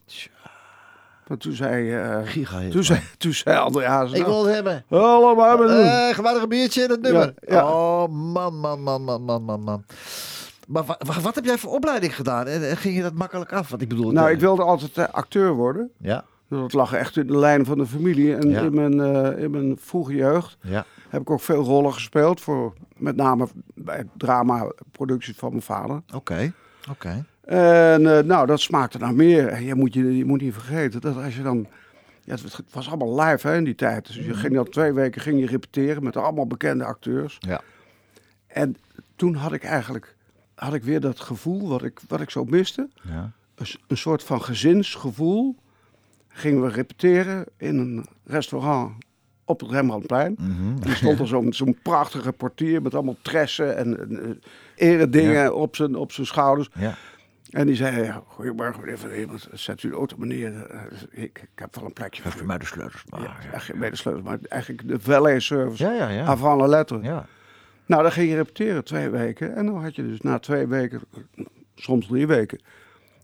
Want 1.30 1.42
toen 1.42 1.52
zei, 1.52 1.92
eh 1.94 2.18
Giga 2.24 2.60
toen 2.70 2.84
zei, 2.84 3.00
toen 3.18 3.32
zei 3.32 3.58
Andreas, 3.58 4.12
Ik 4.12 4.18
nou, 4.18 4.30
wil 4.30 4.44
het 4.44 4.54
hebben. 4.54 4.84
allemaal 4.88 5.48
hebben 5.48 5.66
doen. 5.68 5.84
Eh, 5.84 6.44
biertje 6.48 6.82
in 6.82 6.90
het 6.90 7.00
nummer. 7.02 7.34
Ja, 7.46 7.54
ja. 7.54 7.68
Oh, 7.72 8.08
man, 8.08 8.58
man, 8.58 8.82
man, 8.82 9.02
man, 9.02 9.22
man, 9.22 9.42
man, 9.42 9.60
man. 9.62 9.84
Maar 10.68 10.84
wa- 10.84 10.98
wa- 11.06 11.20
wat 11.20 11.34
heb 11.34 11.44
jij 11.44 11.58
voor 11.58 11.72
opleiding 11.72 12.14
gedaan? 12.16 12.46
En 12.46 12.68
en 12.68 12.76
ging 12.76 12.96
je 12.96 13.02
dat 13.02 13.14
makkelijk 13.14 13.52
af? 13.52 13.68
Want 13.68 13.82
ik 13.82 13.88
bedoel... 13.88 14.10
Nou, 14.10 14.26
eh, 14.28 14.32
ik 14.34 14.40
wilde 14.40 14.62
altijd 14.62 14.96
eh, 14.98 15.04
acteur 15.12 15.52
worden. 15.52 15.90
Ja, 15.96 16.24
Dat 16.48 16.72
lag 16.72 16.92
echt 16.92 17.16
in 17.16 17.26
de 17.26 17.38
lijn 17.38 17.64
van 17.64 17.78
de 17.78 17.86
familie. 17.86 18.36
En 18.36 18.48
Ja. 18.50 18.60
in, 18.60 18.74
mijn, 18.74 19.00
eh, 19.00 19.42
in 19.42 19.50
mijn 19.50 19.76
vroege 19.80 20.14
jeugd 20.14 20.56
ja. 20.62 20.84
heb 21.08 21.20
ik 21.20 21.30
ook 21.30 21.40
veel 21.40 21.62
rollen 21.64 21.92
gespeeld. 21.92 22.40
Voor, 22.40 22.72
met 22.96 23.16
name 23.16 23.48
bij 23.74 24.06
drama-producties 24.16 25.36
van 25.36 25.48
mijn 25.50 25.62
vader. 25.62 26.02
Oké, 26.14 26.52
oké. 26.90 27.24
En 27.50 28.16
eh, 28.16 28.24
nou, 28.24 28.46
dat 28.46 28.60
smaakte 28.60 28.98
naar 28.98 29.14
meer. 29.14 29.48
En 29.48 29.64
je 29.64 29.74
moet, 29.74 29.94
je, 29.94 30.16
je 30.16 30.24
moet 30.24 30.40
niet 30.40 30.52
vergeten 30.52 31.00
dat 31.00 31.16
als 31.16 31.36
je 31.36 31.42
dan... 31.42 31.66
Ja, 32.24 32.34
het, 32.34 32.62
was 32.72 32.88
allemaal 32.88 33.20
live 33.20 33.48
hè, 33.48 33.56
in 33.56 33.64
die 33.64 33.74
tijd. 33.74 34.06
Dus 34.06 34.16
je 34.16 34.34
ging 34.34 34.58
al 34.58 34.64
twee 34.64 34.92
weken 34.92 35.20
ging 35.20 35.40
je 35.40 35.46
repeteren 35.46 36.02
met 36.02 36.16
allemaal 36.16 36.46
bekende 36.46 36.84
acteurs. 36.84 37.36
Ja. 37.40 37.60
En 38.46 38.76
toen 39.16 39.34
had 39.34 39.52
ik 39.52 39.64
eigenlijk 39.64 40.16
had 40.54 40.74
ik 40.74 40.82
weer 40.82 41.00
dat 41.00 41.20
gevoel 41.20 41.68
wat 41.68 41.82
ik, 41.82 42.00
wat 42.08 42.20
ik 42.20 42.30
zo 42.30 42.44
miste. 42.44 42.88
Ja. 43.02 43.32
Een, 43.86 43.96
soort 43.96 44.22
van 44.22 44.42
gezinsgevoel. 44.42 45.56
Gingen 46.28 46.62
we 46.62 46.68
repeteren 46.68 47.44
in 47.56 47.78
een 47.78 48.06
restaurant 48.24 48.92
op 49.44 49.60
het 49.60 49.70
Rembrandtplein. 49.70 50.36
Mhm. 50.38 50.88
Er 50.88 50.96
stond 50.96 51.18
er 51.18 51.26
zo'n 51.26 51.52
zo'n 51.52 51.78
prachtige 51.82 52.32
portier 52.32 52.82
met 52.82 52.94
allemaal 52.94 53.16
tressen 53.22 53.76
en, 53.76 54.00
en 54.00 54.40
eh, 54.76 54.90
eredingen 54.90 55.54
op, 55.54 55.76
zijn, 55.76 55.94
op 55.94 56.12
zijn 56.12 56.26
schouders. 56.26 56.70
Ja. 56.74 56.96
En 57.50 57.66
die 57.66 57.76
zei, 57.76 58.12
goedemorgen 58.26 58.80
meneer 58.80 58.98
Van 58.98 59.40
zet 59.52 59.82
u 59.82 59.88
de 59.88 59.94
auto 59.94 60.16
meneer, 60.18 60.66
eh, 60.66 60.80
ik, 61.10 61.38
ik 61.38 61.48
heb 61.54 61.74
wel 61.74 61.84
een 61.84 61.92
plekje 61.92 62.22
voor 62.22 62.42
u. 62.42 62.44
mij 62.44 62.58
de 62.58 62.64
sleutels 62.64 63.04
maar. 63.08 63.20
Ja, 63.20 63.26
Ja, 63.26 63.32
eigenlijk 63.32 63.64
geen 63.64 63.78
medesleutels, 63.78 64.24
maar 64.26 64.38
eigenlijk 64.48 64.88
de 64.88 65.00
valet 65.00 65.42
service. 65.42 65.84
ja, 65.84 65.92
ja. 65.92 66.08
ja. 66.08 66.24
Avant 66.24 66.60
la 66.60 66.66
lettre. 66.66 67.02
ja. 67.02 67.26
Nou, 67.86 68.02
dan 68.02 68.12
ging 68.12 68.30
je 68.30 68.36
repeteren 68.36 68.84
twee 68.84 69.08
weken. 69.08 69.54
En 69.54 69.66
dan 69.66 69.82
had 69.82 69.94
je 69.94 70.02
dus 70.02 70.20
na 70.20 70.38
twee 70.38 70.66
weken, 70.66 71.00
soms 71.74 72.06
drie 72.06 72.26
weken, 72.26 72.60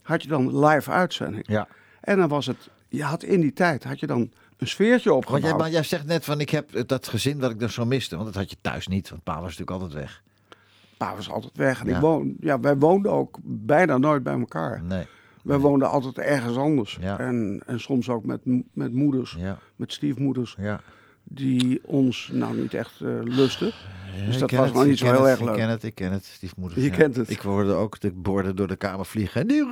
had 0.01 0.23
je 0.23 0.27
dan 0.27 0.65
live 0.65 0.91
uitzending. 0.91 1.43
ja. 1.47 1.67
En 2.01 2.17
dan 2.17 2.27
was 2.27 2.45
het, 2.45 2.69
je 2.87 3.03
had 3.03 3.23
in 3.23 3.41
die 3.41 3.53
tijd, 3.53 3.83
had 3.83 3.99
je 3.99 4.07
dan 4.07 4.31
een 4.57 4.67
sfeertje 4.67 5.09
Want 5.09 5.25
opgebouwd. 5.25 5.49
jij, 5.49 5.59
maar 5.59 5.69
jij 5.69 5.83
zegt 5.83 6.05
net 6.05 6.25
van 6.25 6.39
ik 6.39 6.49
heb 6.49 6.75
eh, 6.75 6.83
dat 6.85 7.07
gezin 7.07 7.39
dat 7.39 7.51
ik 7.51 7.59
dus 7.59 7.73
zo 7.73 7.85
miste. 7.85 8.15
Want 8.15 8.27
dat 8.27 8.35
had 8.35 8.49
je 8.49 8.57
thuis 8.61 8.87
niet, 8.87 9.09
want 9.09 9.23
pa 9.23 9.33
was 9.33 9.57
natuurlijk 9.57 9.71
altijd 9.71 9.93
weg. 9.93 10.23
Pa 10.97 11.15
was 11.15 11.29
altijd 11.29 11.57
weg. 11.57 11.81
En 11.81 11.87
Ja. 11.87 11.95
ik 11.95 12.01
woon, 12.01 12.35
ja, 12.39 12.59
wij 12.59 12.77
woonden 12.77 13.11
ook 13.11 13.37
bijna 13.43 13.97
nooit 13.97 14.23
bij 14.23 14.39
elkaar. 14.39 14.83
Nee. 14.83 15.05
Wij 15.43 15.57
woonden 15.57 15.89
altijd 15.89 16.17
ergens 16.17 16.57
anders. 16.57 16.97
Ja. 17.01 17.19
En, 17.19 17.61
en 17.65 17.79
soms 17.79 18.09
ook 18.09 18.25
met, 18.25 18.39
met 18.73 18.93
moeders, 18.93 19.35
Ja, 19.39 19.57
met 19.75 19.93
stiefmoeders, 19.93 20.55
ja. 20.59 20.81
die 21.23 21.79
ons 21.85 22.29
nou 22.33 22.57
niet 22.57 22.73
echt 22.73 23.01
eh, 23.01 23.09
lusten. 23.23 23.71
Dus 24.25 24.37
dat 24.37 24.51
was 24.51 24.65
het, 24.65 24.75
maar 24.75 24.87
niet 24.87 24.97
zo 24.97 25.05
heel 25.05 25.13
het, 25.15 25.25
erg 25.25 25.39
leuk. 25.39 25.49
Ik 25.49 25.55
ken 25.55 25.69
het, 25.69 25.83
ik 25.83 25.95
ken 25.95 26.11
het, 26.11 26.25
stiefmoeder. 26.25 26.79
Je 26.79 26.89
kent 26.89 27.15
het. 27.15 27.29
Ik 27.29 27.39
hoorde 27.39 27.73
ook 27.73 27.99
de 27.99 28.11
borden 28.11 28.55
door 28.55 28.67
de 28.67 28.75
kamer 28.75 29.05
vliegen. 29.05 29.41
En 29.41 29.47
die 29.47 29.65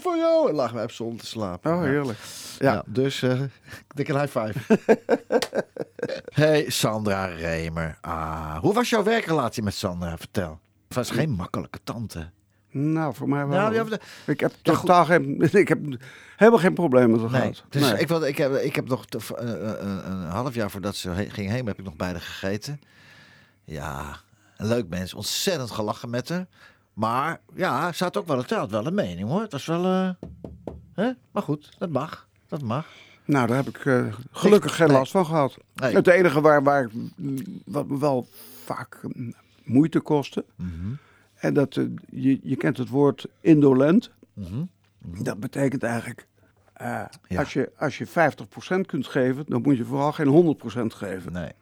voor 0.00 0.16
jou. 0.16 0.48
En 0.48 0.54
lag 0.54 0.74
mij 0.74 0.82
op 0.84 0.90
zon 0.90 1.16
te 1.16 1.26
slapen. 1.26 1.72
Oh, 1.74 1.82
Ja. 1.84 1.88
heerlijk. 1.90 2.18
Ja, 2.58 2.72
Ja. 2.72 2.82
dus 2.86 3.22
eh 3.22 3.40
dikke 3.94 4.18
high 4.18 4.38
five. 4.38 4.78
hey, 6.42 6.70
Sandra 6.70 7.24
Remer. 7.24 7.98
Ah, 8.00 8.58
hoe 8.58 8.74
was 8.74 8.90
jouw 8.90 9.02
werkrelatie 9.02 9.62
met 9.62 9.74
Sandra? 9.74 10.16
Vertel. 10.18 10.60
Het 10.86 10.96
was 10.96 11.10
geen 11.10 11.30
makkelijke 11.30 11.78
tante. 11.84 12.30
Nou, 12.72 13.14
voor 13.14 13.28
mij 13.28 13.46
wel. 13.46 13.58
Nou, 13.58 13.74
ja, 13.90 13.98
ik 14.26 14.40
heb 14.40 14.52
totaal 14.62 15.04
geen, 15.04 15.40
ik 15.52 15.68
heb 15.68 15.78
helemaal 16.36 16.60
geen 16.60 16.74
probleem 16.74 17.10
met 17.10 17.20
haar 17.20 17.30
Nee, 17.30 17.40
gehad. 17.40 17.64
dus 17.68 17.82
Nee. 17.90 18.00
Ik, 18.00 18.08
wilde, 18.08 18.28
ik, 18.28 18.36
heb, 18.36 18.54
ik 18.54 18.74
heb 18.74 18.88
nog 18.88 19.06
te- 19.06 19.18
eh, 19.38 19.52
eh, 19.70 19.80
een, 19.80 20.10
een 20.10 20.22
half 20.28 20.54
jaar 20.54 20.70
voordat 20.70 20.96
ze 20.96 21.10
he- 21.10 21.30
ging 21.30 21.50
heen, 21.50 21.66
heb 21.66 21.78
ik 21.78 21.84
nog 21.84 21.96
bij 21.96 22.10
haar 22.10 22.20
gegeten. 22.20 22.80
Ja, 23.64 24.20
een 24.56 24.66
leuk 24.66 24.88
mens. 24.88 25.14
Ontzettend 25.14 25.70
gelachen 25.70 26.10
met 26.10 26.28
haar. 26.28 26.46
Maar 27.00 27.40
ja, 27.54 27.92
ze 27.92 28.04
had 28.04 28.16
ook 28.16 28.26
wel, 28.26 28.38
het 28.38 28.50
had 28.50 28.70
wel 28.70 28.86
een 28.86 28.94
mening 28.94 29.28
hoor. 29.28 29.40
Het 29.40 29.52
was 29.52 29.66
wel. 29.66 29.84
eh, 29.84 30.10
hè? 30.94 31.10
Maar 31.30 31.42
goed, 31.42 31.68
dat 31.78 31.90
mag. 31.90 32.28
Dat 32.48 32.62
mag. 32.62 32.86
Nou, 33.24 33.46
daar 33.46 33.56
heb 33.56 33.68
ik 33.68 33.76
eh, 33.84 34.06
gelukkig 34.30 34.76
geen 34.76 34.88
Nee. 34.88 34.96
last 34.96 35.12
van 35.12 35.26
gehad. 35.26 35.56
Nee. 35.74 35.94
Het 35.94 36.06
enige 36.06 36.40
waar, 36.40 36.62
waar 36.62 36.90
wat 37.64 37.88
me 37.88 37.98
wel 37.98 38.26
vaak 38.64 39.00
moeite 39.64 40.00
kostte. 40.00 40.44
Mhm. 40.56 40.92
En 41.34 41.54
dat, 41.54 41.76
eh, 41.76 41.84
je, 42.10 42.38
je 42.42 42.56
kent 42.56 42.76
het 42.76 42.88
woord 42.88 43.26
indolent. 43.40 44.10
Mhm. 44.34 44.62
Dat 45.22 45.40
betekent 45.40 45.82
eigenlijk, 45.82 46.26
Ja. 46.76 47.10
als, 47.36 47.52
je, 47.52 47.72
als 47.78 47.98
je 47.98 48.06
50% 48.06 48.86
kunt 48.86 49.06
geven, 49.06 49.44
dan 49.48 49.62
moet 49.62 49.76
je 49.76 49.84
vooral 49.84 50.12
geen 50.12 50.26
100% 50.26 50.94
geven. 50.94 51.32
Nee. 51.32 51.52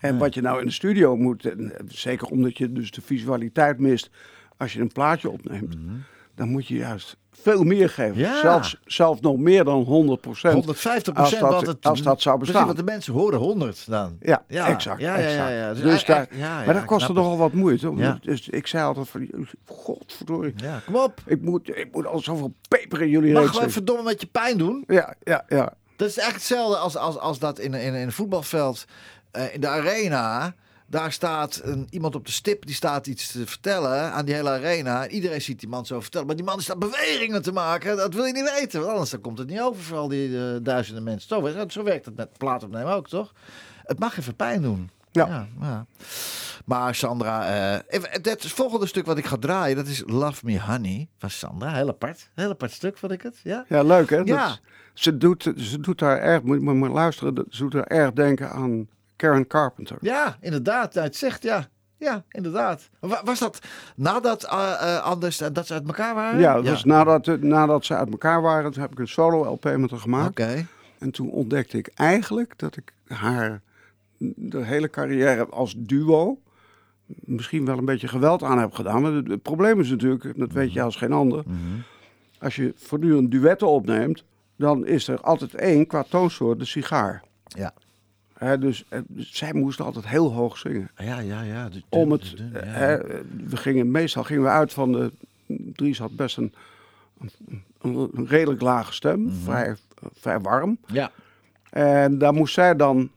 En 0.00 0.18
wat 0.18 0.34
je 0.34 0.40
nou 0.40 0.60
in 0.60 0.66
de 0.66 0.72
studio 0.72 1.16
moet, 1.16 1.44
en 1.44 1.72
zeker 1.88 2.26
omdat 2.28 2.58
je 2.58 2.72
dus 2.72 2.90
de 2.90 3.00
visualiteit 3.02 3.78
mist 3.78 4.10
als 4.60 4.72
je 4.72 4.80
een 4.80 4.92
plaatje 4.92 5.30
opneemt, 5.30 5.76
dan 6.34 6.48
moet 6.48 6.66
je 6.66 6.74
juist 6.76 7.16
veel 7.32 7.62
meer 7.62 7.88
geven. 7.88 8.10
Mhm. 8.12 8.20
Ja. 8.20 8.40
Zelfs, 8.40 8.76
zelfs 8.84 9.20
nog 9.20 9.36
meer 9.36 9.64
dan 9.64 9.82
100%. 9.82 10.54
150 10.54 11.14
Als 11.14 11.30
dat- 11.30 11.40
wat 11.40 11.66
het, 11.66 11.86
als 11.86 12.02
dat 12.02 12.20
zou 12.22 12.38
bestaan. 12.38 12.64
want 12.66 12.76
de 12.78 12.84
mensen 12.84 13.12
horen 13.12 13.38
100 13.38 13.86
dan. 13.90 14.16
Ja, 14.20 14.44
Ja, 14.48 14.66
exact. 14.68 15.00
ja, 15.00 15.16
ja, 15.18 15.24
exact. 15.26 15.82
Dus 15.82 15.92
Dus 15.92 16.04
daar, 16.04 16.28
maar 16.38 16.74
dat 16.74 16.84
kostte 16.84 17.12
nogal 17.12 17.36
wat 17.36 17.52
moeite. 17.52 18.18
Dus 18.22 18.48
ik 18.48 18.66
zei 18.66 18.84
altijd 18.84 19.08
van, 19.08 19.28
godverdorie, 19.66 20.54
kom 20.86 20.96
op. 20.96 21.20
ik 21.26 21.42
moet, 21.42 21.68
ik 21.76 21.88
moet 21.92 22.06
al 22.06 22.18
zoveel 22.18 22.54
peper 22.68 23.02
in 23.02 23.08
jullie 23.08 23.32
Mag 23.32 23.50
gewoon 23.50 23.70
verdomme 23.70 24.02
met 24.02 24.20
je 24.20 24.26
pijn 24.26 24.58
doen. 24.58 24.84
Ja, 24.86 25.14
ja, 25.24 25.44
ja. 25.48 25.72
Dat 25.96 26.08
is 26.08 26.18
echt 26.18 26.32
hetzelfde 26.34 26.76
als, 26.76 26.96
als, 26.96 27.18
als 27.18 27.38
dat 27.38 27.58
in, 27.58 27.74
in, 27.74 27.94
in 27.94 28.02
een 28.02 28.12
voetbalveld, 28.12 28.84
eh, 29.30 29.54
in 29.54 29.60
de 29.60 29.68
arena, 29.68 30.54
Daar 30.90 31.12
staat 31.12 31.60
een, 31.64 31.86
iemand 31.90 32.14
op 32.14 32.26
de 32.26 32.32
stip, 32.32 32.66
die 32.66 32.74
staat 32.74 33.06
iets 33.06 33.32
te 33.32 33.46
vertellen 33.46 34.12
aan 34.12 34.24
die 34.24 34.34
hele 34.34 34.50
arena. 34.50 35.08
Iedereen 35.08 35.42
ziet 35.42 35.60
die 35.60 35.68
man 35.68 35.86
zo 35.86 36.00
vertellen. 36.00 36.26
Maar 36.26 36.36
die 36.36 36.44
man 36.44 36.60
staat 36.60 36.78
bewegingen 36.78 37.42
te 37.42 37.52
maken. 37.52 37.96
Dat 37.96 38.14
wil 38.14 38.24
je 38.24 38.32
niet 38.32 38.52
weten. 38.58 38.80
Want 38.80 38.92
anders 38.92 39.10
dan 39.10 39.20
komt 39.20 39.38
het 39.38 39.48
niet 39.48 39.60
over 39.60 39.82
voor 39.82 39.98
al 39.98 40.08
die 40.08 40.38
eh, 40.38 40.56
duizenden 40.62 41.02
mensen. 41.02 41.28
Zo, 41.28 41.68
zo 41.68 41.82
werkt 41.82 42.04
het 42.04 42.16
met 42.16 42.38
plaat 42.38 42.62
opnemen 42.62 42.92
ook, 42.92 43.08
toch? 43.08 43.32
Het 43.82 43.98
mag 43.98 44.18
even 44.18 44.36
pijn 44.36 44.62
doen. 44.62 44.90
Ja. 45.12 45.48
ja. 45.60 45.86
Maar 46.64 46.94
Sandra, 46.94 47.46
eh, 47.74 47.80
even, 47.98 48.10
het 48.22 48.46
volgende 48.46 48.86
stuk 48.86 49.06
wat 49.06 49.18
ik 49.18 49.26
ga 49.26 49.36
draaien, 49.36 49.76
dat 49.76 49.86
is 49.86 50.02
Love 50.06 50.44
Me 50.44 50.60
Honey 50.60 51.08
van 51.18 51.30
Sandra. 51.30 51.74
Heel 51.74 51.88
apart. 51.88 52.30
Heel 52.34 52.50
apart 52.50 52.72
stuk 52.72 52.98
vond 52.98 53.12
ik 53.12 53.22
het. 53.22 53.40
Ja. 53.42 53.64
Ja, 53.68 53.82
leuk 53.82 54.10
hè? 54.10 54.16
Ja. 54.16 54.48
is- 54.48 54.60
ze, 54.94 55.16
doet, 55.16 55.52
ze 55.56 55.80
doet 55.80 55.98
daar 55.98 56.18
erg, 56.18 56.42
moet 56.42 56.90
luisteren, 56.90 57.44
ze 57.48 57.62
doet 57.62 57.72
daar 57.72 57.86
erg 57.86 58.12
denken 58.12 58.50
aan 58.50 58.88
Karen 59.20 59.46
Carpenter. 59.46 59.96
Ja, 60.00 60.36
inderdaad. 60.40 60.94
Nou, 60.94 61.06
het 61.06 61.16
zegt 61.16 61.42
ja. 61.42 61.68
Ja, 61.96 62.24
inderdaad. 62.30 62.88
Wa- 63.00 63.20
Was 63.24 63.38
dat 63.38 63.58
nadat 63.96 64.44
eh, 64.44 64.72
eh, 64.80 65.02
Anders 65.02 65.40
en 65.40 65.52
dat 65.52 65.66
ze 65.66 65.72
uit 65.72 65.86
elkaar 65.86 66.14
waren? 66.14 66.40
Ja, 66.40 66.62
was 66.62 66.84
nadat, 66.84 67.28
eh, 67.28 67.34
nadat 67.34 67.84
ze 67.84 67.94
uit 67.96 68.10
elkaar 68.10 68.42
waren, 68.42 68.72
toen 68.72 68.82
heb 68.82 68.92
ik 68.92 68.98
een 68.98 69.08
solo-LP 69.08 69.64
met 69.76 69.90
haar 69.90 70.00
gemaakt. 70.00 70.28
Oké. 70.28 70.66
En 70.98 71.10
toen 71.10 71.30
ontdekte 71.30 71.78
ik 71.78 71.90
eigenlijk 71.94 72.52
dat 72.58 72.76
ik 72.76 72.92
haar 73.06 73.60
de 74.36 74.64
hele 74.64 74.90
carrière 74.90 75.46
als 75.46 75.74
duo 75.76 76.38
misschien 77.06 77.64
wel 77.64 77.78
een 77.78 77.84
beetje 77.84 78.08
geweld 78.08 78.42
aan 78.42 78.58
heb 78.58 78.72
gedaan. 78.72 79.02
Maar 79.02 79.12
het, 79.12 79.28
het 79.28 79.42
probleem 79.42 79.80
is 79.80 79.90
natuurlijk, 79.90 80.38
dat 80.38 80.52
weet 80.52 80.72
je 80.72 80.82
als 80.82 80.96
geen 80.96 81.12
ander, 81.12 81.44
als 82.38 82.56
je 82.56 82.72
voortdurend 82.76 83.30
duetten 83.30 83.68
opneemt, 83.68 84.24
dan 84.56 84.86
is 84.86 85.08
er 85.08 85.20
altijd 85.20 85.54
één 85.54 85.86
qua 85.86 86.04
toonsoort 86.08 86.58
de 86.58 86.64
sigaar. 86.64 87.22
Ja. 87.46 87.72
Dus, 88.60 88.84
eh, 88.88 89.00
zij 89.16 89.52
moest 89.54 89.80
altijd 89.80 90.08
heel 90.08 90.32
hoog 90.32 90.58
zingen. 90.58 90.90
Ja, 90.96 91.18
ja, 91.18 91.42
ja. 91.42 91.68
De- 91.68 91.70
de- 91.78 91.82
Om 91.88 92.12
het, 92.12 92.36
de- 92.36 92.58
eh, 92.58 92.90
ja. 92.90 92.98
we 93.46 93.56
gingen, 93.56 93.90
meestal 93.90 94.24
gingen 94.24 94.42
we 94.42 94.48
uit 94.48 94.72
van 94.72 94.92
de, 94.92 95.12
Dries 95.72 95.98
had 95.98 96.16
best 96.16 96.36
een, 96.36 96.54
een, 97.80 98.08
een 98.14 98.26
redelijk 98.26 98.60
lage 98.60 98.92
stem, 98.92 99.20
Mhm. 99.22 99.34
vrij, 99.34 99.76
vrij 100.12 100.40
warm. 100.40 100.78
ja. 100.86 101.10
En 101.70 102.18
daar 102.18 102.32
moest 102.34 102.54
zij 102.54 102.76
dan 102.76 103.10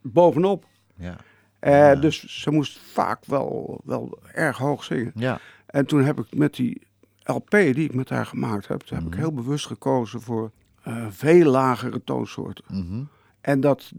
bovenop. 0.00 0.64
Ja. 0.96 1.16
Eh, 1.58 2.00
Dus 2.00 2.42
ze 2.42 2.50
moest 2.50 2.78
vaak 2.78 3.24
wel, 3.24 3.80
wel 3.84 4.18
erg 4.32 4.56
hoog 4.58 4.84
zingen. 4.84 5.12
Ja. 5.14 5.38
En 5.66 5.86
toen 5.86 6.02
heb 6.04 6.18
ik 6.18 6.36
met 6.36 6.54
die 6.54 6.82
LP 7.22 7.50
die 7.50 7.74
ik 7.74 7.94
met 7.94 8.08
haar 8.08 8.26
gemaakt 8.26 8.68
heb, 8.68 8.80
toen 8.80 8.96
heb 8.96 9.06
Mhm. 9.06 9.14
ik 9.16 9.20
heel 9.20 9.32
bewust 9.32 9.66
gekozen 9.66 10.20
voor 10.20 10.50
eh, 10.82 11.06
veel 11.10 11.50
lagere 11.50 12.04
toonsoorten. 12.04 12.64
Mhm. 12.68 13.02
En 13.40 13.60
dat, 13.60 13.92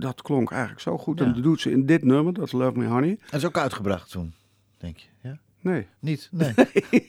dat 0.00 0.22
klonk 0.22 0.50
eigenlijk 0.50 0.80
zo 0.80 0.98
goed. 0.98 1.18
Ja. 1.18 1.24
En 1.24 1.32
dat 1.32 1.42
doet 1.42 1.60
ze 1.60 1.70
in 1.70 1.86
dit 1.86 2.04
nummer, 2.04 2.32
dat 2.32 2.46
is 2.46 2.52
Love 2.52 2.78
Me 2.78 2.86
Honey. 2.86 3.18
En 3.30 3.38
is 3.38 3.44
ook 3.44 3.58
uitgebracht 3.58 4.10
toen, 4.10 4.34
denk 4.78 4.96
je? 4.98 5.06
Ja? 5.22 5.38
Nee, 5.60 5.86
Niet? 5.98 6.28
Nee. 6.30 6.54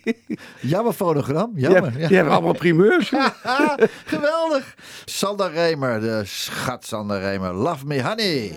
Jammer 0.61 0.93
fonogram. 0.93 1.51
Jammer. 1.55 1.81
hebben, 1.81 2.07
die 2.07 2.15
hebben 2.15 2.33
allemaal 2.33 2.53
primeurs. 2.53 3.09
geweldig. 4.05 4.75
Sander 5.05 5.51
Remer, 5.51 5.99
de 5.99 6.21
schat 6.25 6.85
Sander 6.85 7.19
Remer. 7.19 7.53
Love 7.53 7.85
me 7.85 8.03
honey. 8.03 8.53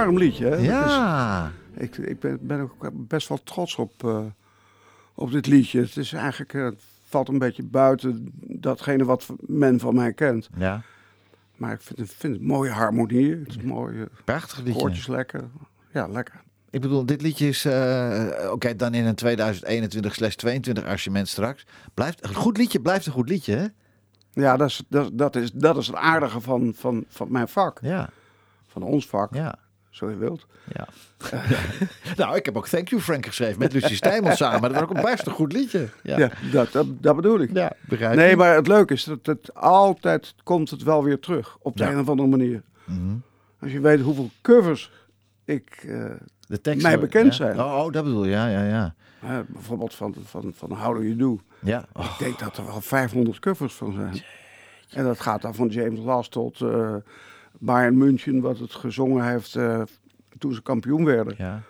Warm 0.00 0.18
liedje, 0.18 0.46
hè? 0.46 0.56
Ja. 0.56 1.52
is- 1.74 1.82
ik 1.82 1.96
ik 1.96 2.20
ben, 2.20 2.38
ben 2.40 2.60
ook 2.60 2.90
best 2.92 3.28
wel 3.28 3.38
trots 3.44 3.76
op, 3.76 4.04
eh, 4.04 4.18
op 5.14 5.30
dit 5.30 5.46
liedje. 5.46 5.80
Het 5.80 5.96
is 5.96 6.12
eigenlijk, 6.12 6.54
eh, 6.54 6.64
het 6.64 6.82
valt 7.02 7.28
een 7.28 7.38
beetje 7.38 7.62
buiten 7.62 8.30
datgene 8.42 9.04
wat 9.04 9.26
men 9.40 9.80
van 9.80 9.94
mij 9.94 10.12
kent. 10.12 10.48
Ja, 10.56 10.82
Maar 11.56 11.72
ik 11.72 11.80
vind 11.80 11.98
het, 11.98 12.14
vind 12.18 12.32
het 12.34 12.42
mooie 12.42 12.70
harmonie. 12.70 13.30
Het 13.36 13.48
is 13.48 13.56
mooie 13.62 14.08
prachtig 14.24 14.58
liedje. 14.58 14.80
koortjes 14.80 15.06
lekker. 15.06 15.44
Ja, 15.92 16.06
lekker. 16.06 16.40
Ik 16.70 16.80
bedoel, 16.80 17.06
dit 17.06 17.22
liedje 17.22 17.48
is, 17.48 17.64
eh, 17.64 18.48
oké, 18.52 18.76
dan 18.76 18.94
in 18.94 19.04
een 19.04 19.14
2021-22 19.14 20.82
arrangement 20.84 21.28
straks. 21.28 21.66
Blijft, 21.94 22.24
een 22.28 22.34
goed 22.34 22.56
liedje 22.56 22.80
blijft 22.80 23.06
een 23.06 23.12
goed 23.12 23.28
liedje, 23.28 23.54
hè? 23.56 23.66
Ja, 24.42 24.56
dat 24.56 24.68
is, 24.68 24.82
dat, 24.88 25.10
dat 25.18 25.36
is, 25.36 25.52
dat 25.52 25.76
is 25.76 25.86
het 25.86 25.96
aardige 25.96 26.40
van, 26.40 26.72
van, 26.76 27.04
van 27.08 27.32
mijn 27.32 27.48
vak. 27.48 27.78
Ja, 27.82 28.10
Van 28.66 28.82
ons 28.82 29.06
vak, 29.06 29.34
ja, 29.34 29.58
zo 29.92 30.10
je 30.10 30.16
wilt. 30.16 30.46
ja. 30.74 30.88
nou, 32.16 32.36
ik 32.36 32.44
heb 32.44 32.56
ook 32.56 32.68
Thank 32.68 32.88
You 32.88 33.00
Frank 33.02 33.26
geschreven 33.26 33.58
met 33.58 33.72
Lucie 33.72 33.96
Stijmel 33.96 34.36
samen. 34.36 34.60
Dat 34.62 34.72
was 34.72 34.80
ook 34.82 34.96
een 34.96 35.02
best 35.02 35.26
een 35.26 35.32
goed 35.32 35.52
liedje. 35.52 35.88
Ja, 36.02 36.18
Ja, 36.18 36.30
dat, 36.52 36.72
dat, 36.72 36.86
dat 37.02 37.16
bedoel 37.16 37.40
ik. 37.40 37.50
ja 37.52 37.72
begrijp 37.88 38.16
Nee, 38.16 38.30
je? 38.30 38.36
maar 38.36 38.54
het 38.54 38.66
leuke 38.66 38.92
is 38.94 39.04
dat 39.04 39.18
het 39.26 39.54
altijd 39.54 40.34
komt 40.42 40.70
het 40.70 40.82
wel 40.82 41.04
weer 41.04 41.18
terug. 41.18 41.56
Op 41.60 41.76
de 41.76 41.84
Ja. 41.84 41.90
een 41.90 41.98
of 41.98 42.08
andere 42.08 42.28
manier. 42.28 42.62
Mhm. 42.84 43.14
Als 43.60 43.72
je 43.72 43.80
weet 43.80 44.00
hoeveel 44.00 44.30
covers 44.42 44.90
ik... 45.44 45.84
eh, 45.88 46.04
De 46.46 46.60
tekst 46.60 46.82
mij 46.82 46.98
bekend 46.98 47.26
ja. 47.26 47.32
zijn. 47.32 47.60
Oh, 47.60 47.84
oh, 47.84 47.92
dat 47.92 48.04
bedoel 48.04 48.24
je, 48.24 48.30
ja, 48.30 48.46
ja, 48.48 48.64
ja. 48.64 48.94
eh, 49.22 49.38
bijvoorbeeld 49.46 49.94
van, 49.94 50.14
van, 50.24 50.52
van 50.56 50.72
How 50.72 50.94
Do 50.96 51.02
You 51.02 51.16
Do. 51.16 51.40
Ja, 51.60 51.84
oh, 51.92 52.04
Ik 52.04 52.24
denk 52.24 52.38
dat 52.38 52.56
er 52.56 52.66
wel 52.66 52.80
500 52.80 53.38
covers 53.38 53.74
van 53.74 53.92
zijn. 53.92 54.22
En 54.90 55.04
dat 55.04 55.20
gaat 55.20 55.42
dan 55.42 55.54
van 55.54 55.68
James 55.68 55.98
Last 56.00 56.30
tot 56.30 56.60
eh 56.60 56.94
Bayern 57.64 57.96
München, 57.98 58.40
wat 58.40 58.58
het 58.58 58.72
gezongen 58.74 59.24
heeft 59.28 59.54
eh, 59.56 59.82
toen 60.38 60.54
ze 60.54 60.62
kampioen 60.62 61.04
werden. 61.04 61.34
ja. 61.38 61.62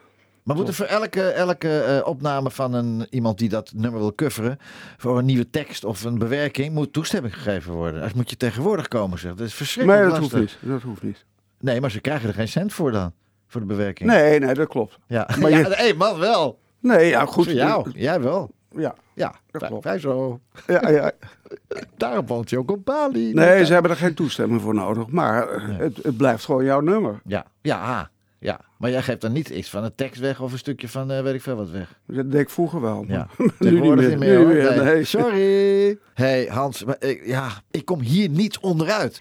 Maar 0.43 0.57
moet 0.57 0.69
er 0.69 0.75
voor 0.75 0.87
elke, 0.87 1.23
elke 1.23 1.79
eh, 1.81 2.07
opname 2.09 2.51
van 2.51 2.75
een, 2.75 3.07
iemand 3.11 3.39
die 3.39 3.49
dat 3.49 3.73
nummer 3.75 4.01
wil 4.01 4.15
coveren, 4.15 4.59
voor 4.97 5.19
een 5.19 5.25
nieuwe 5.25 5.51
tekst 5.51 5.85
of 5.85 6.05
een 6.05 6.19
bewerking, 6.19 6.75
moet 6.75 6.93
toestemming 6.93 7.35
gegeven 7.35 7.73
worden. 7.73 8.03
Als 8.03 8.13
moet 8.13 8.31
je 8.31 8.37
tegenwoordig 8.37 8.89
komen, 8.89 9.19
zeg. 9.19 9.35
Dat 9.35 9.47
is 9.47 9.55
verschrikkelijk 9.55 10.03
Nee, 10.03 10.11
dat 10.11 10.21
hoeft 10.21 10.37
niet. 10.37 10.59
Dat 10.61 10.83
hoeft 10.83 11.03
niet. 11.03 11.25
Nee, 11.61 11.81
maar 11.81 11.91
ze 11.91 12.01
krijgen 12.01 12.29
er 12.29 12.35
geen 12.35 12.49
cent 12.49 12.73
voor 12.73 12.93
dan, 12.93 13.13
voor 13.47 13.61
de 13.61 13.67
bewerking. 13.67 14.11
Nee, 14.11 14.39
nee, 14.39 14.55
dat 14.55 14.69
klopt. 14.69 14.99
Ja, 15.07 15.29
Maar 15.41 15.51
ja, 15.51 15.59
je- 15.59 15.75
hey, 15.75 15.95
man 15.95 16.19
wel. 16.19 16.59
Nee, 16.81 17.09
ja, 17.09 17.27
goed. 17.27 17.45
Voor 17.45 17.55
jou, 17.55 17.91
jij 17.95 18.21
wel. 18.21 18.51
Ja, 18.77 18.95
Ja, 19.15 19.35
Dat 19.51 19.83
wij- 19.83 19.99
zo. 19.99 20.41
ja, 20.67 20.89
ja. 20.89 21.11
Daarom 21.97 22.27
woont 22.27 22.51
hij 22.51 22.59
ook 22.59 22.71
op 22.71 22.85
Bali. 22.85 23.33
Nee, 23.33 23.65
ze 23.65 23.73
hebben 23.73 23.91
er 23.91 23.97
geen 23.97 24.15
toestemming 24.15 24.61
voor 24.61 24.75
nodig. 24.75 25.07
Maar 25.07 25.49
eh, 25.49 25.77
het, 25.79 25.97
het 26.03 26.17
blijft 26.17 26.45
gewoon 26.45 26.65
jouw 26.65 26.81
nummer. 26.81 27.21
Ja, 27.25 27.45
ja, 27.63 28.11
ja. 28.39 28.61
Maar 28.79 28.91
jij 28.91 29.03
geeft 29.03 29.21
dan 29.21 29.33
niet 29.33 29.49
iets 29.49 29.71
van 29.71 29.85
een 29.85 29.95
tekst 29.95 30.21
weg 30.21 30.41
of 30.41 30.53
een 30.53 30.59
stukje 30.59 30.89
van 30.89 31.11
eh, 31.11 31.23
weet 31.23 31.35
ik 31.35 31.43
veel 31.43 31.57
wat 31.57 31.71
weg. 31.71 31.99
Dat 32.07 32.31
deed 32.31 32.41
ik 32.41 32.51
vroeger 32.51 32.81
wel. 32.81 33.05
Ja. 33.09 33.27
nu 33.59 33.81
niet 33.81 33.95
meer. 33.95 34.19
meer, 34.19 34.47
Nu 34.47 34.83
nee. 34.85 35.05
Sorry. 35.05 35.99
hey, 36.15 36.47
Hans, 36.51 36.85
maar 36.85 36.97
ik, 36.99 37.27
ja, 37.27 37.49
ik 37.71 37.85
kom 37.85 38.01
hier 38.01 38.29
niet 38.29 38.59
onderuit. 38.59 39.19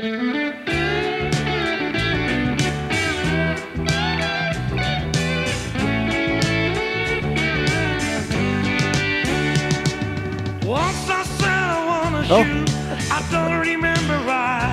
Oh. 12.34 12.46
shoot, 12.46 12.70
I 13.12 13.20
don't 13.30 13.60
remember 13.60 14.16
why. 14.24 14.64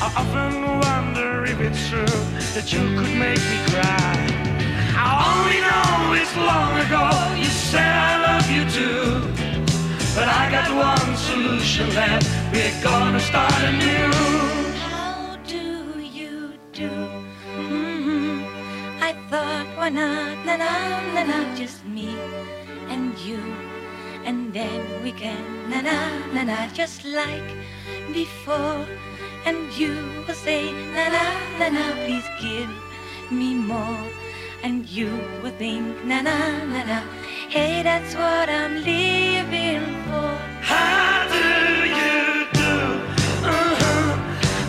I 0.00 0.06
often 0.16 0.80
wonder 0.80 1.44
if 1.44 1.60
it's 1.60 1.90
true 1.90 2.20
that 2.56 2.72
you 2.72 2.80
could 2.96 3.14
make 3.20 3.42
me 3.52 3.58
cry. 3.68 4.16
I 4.96 5.12
only 5.28 5.60
know 5.60 6.16
it's 6.16 6.34
long 6.34 6.72
ago 6.80 7.04
you 7.36 7.50
said 7.52 7.84
I 7.84 8.12
love 8.28 8.48
you 8.48 8.64
too. 8.78 9.20
But 10.16 10.28
I 10.28 10.50
got 10.50 10.72
one 10.72 11.16
solution 11.16 11.94
left, 11.94 12.24
we're 12.50 12.72
gonna 12.82 13.20
start 13.20 13.60
anew. 13.68 14.10
How 14.88 15.36
do 15.46 16.00
you 16.00 16.54
do? 16.72 16.88
hmm 16.88 18.40
I 19.02 19.12
thought, 19.28 19.66
why 19.76 19.90
not, 19.90 20.46
na 20.46 20.56
na 20.56 20.72
na 21.12 21.22
na, 21.24 21.54
just 21.56 21.84
me 21.84 22.16
and 22.88 23.12
you, 23.18 23.42
and 24.24 24.52
then 24.52 25.02
we 25.02 25.12
can 25.12 25.70
na 25.70 25.80
na 25.80 25.96
na 26.32 26.42
na, 26.44 26.66
just 26.72 27.04
like 27.04 27.50
before. 28.12 28.86
And 29.44 29.72
you 29.76 29.92
will 30.26 30.34
say, 30.34 30.72
na 30.96 31.08
na 31.12 31.24
na 31.60 31.68
na, 31.68 31.84
please 32.04 32.24
give 32.40 32.70
me 33.30 33.54
more. 33.54 34.08
And 34.62 34.88
you 34.88 35.12
will 35.42 35.52
think, 35.60 36.04
na 36.04 36.22
na 36.22 36.36
na 36.72 36.80
na, 36.84 36.98
hey, 37.52 37.82
that's 37.82 38.14
what 38.16 38.48
I'm 38.48 38.80
living 38.80 39.84
for. 40.08 40.32
How 40.64 41.28
do 41.28 41.44
you 41.84 42.48
do? 42.56 42.72
Uh-huh. 43.44 44.08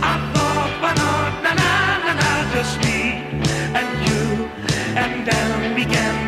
I 0.03 0.13
thought, 0.35 0.73
why 0.83 0.93
not, 0.99 1.33
na 1.45 1.51
na 1.55 1.71
na 2.03 2.13
na, 2.19 2.29
just 2.51 2.75
me 2.83 3.23
and 3.79 3.89
you, 4.03 4.51
and 4.99 5.23
then 5.23 5.75
we 5.75 5.85
can 5.85 6.24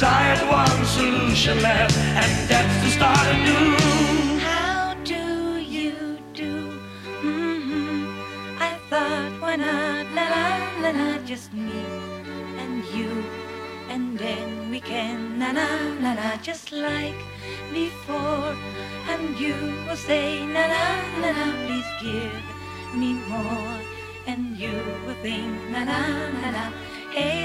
Cause 0.00 0.08
I 0.08 0.22
had 0.32 0.42
one 0.48 0.84
solution 0.86 1.60
left, 1.60 1.94
and 1.98 2.48
that's 2.48 2.76
to 2.84 2.88
start 2.88 3.26
anew. 3.36 3.76
How 4.40 4.94
do 5.04 5.60
you 5.60 6.16
do? 6.32 6.72
hmm 7.20 8.08
I 8.58 8.80
thought 8.88 9.32
why 9.42 9.56
not, 9.56 10.06
la 10.16 10.24
la 10.24 10.46
la 10.80 10.90
la, 10.96 11.18
just 11.26 11.52
me 11.52 11.84
and 12.56 12.82
you, 12.96 13.12
and 13.90 14.18
then 14.18 14.70
we 14.70 14.80
can 14.80 15.38
na 15.38 15.52
na 15.52 15.68
na 16.00 16.14
na, 16.14 16.36
just 16.40 16.72
like 16.72 17.20
before. 17.70 18.56
And 19.04 19.36
you 19.38 19.52
will 19.84 20.00
say 20.00 20.46
na 20.46 20.64
na 20.64 20.84
na 21.20 21.30
na, 21.36 21.46
please 21.68 21.90
give 22.00 22.40
me 22.96 23.20
more, 23.28 23.76
and 24.26 24.56
you 24.56 24.72
will 25.04 25.20
think 25.20 25.52
na 25.68 25.84
na 25.84 26.00
na 26.40 26.48
na, 26.56 26.64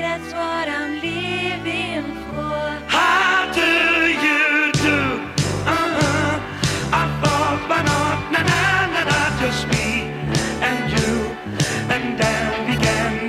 that's 0.02 0.32
what 0.34 0.68
I'm 0.70 0.94
living 1.02 2.06
for. 2.30 2.60
How 2.88 3.52
do 3.54 3.72
you 4.26 4.72
do? 4.88 5.00
Uh-huh. 5.68 6.40
Na 8.34 8.42
na 8.52 8.60
na 8.96 9.02
na, 9.12 9.20
just 9.42 9.68
me 9.74 9.88
and 10.70 10.84
you, 10.96 11.12
and 11.94 12.18
then 12.20 12.52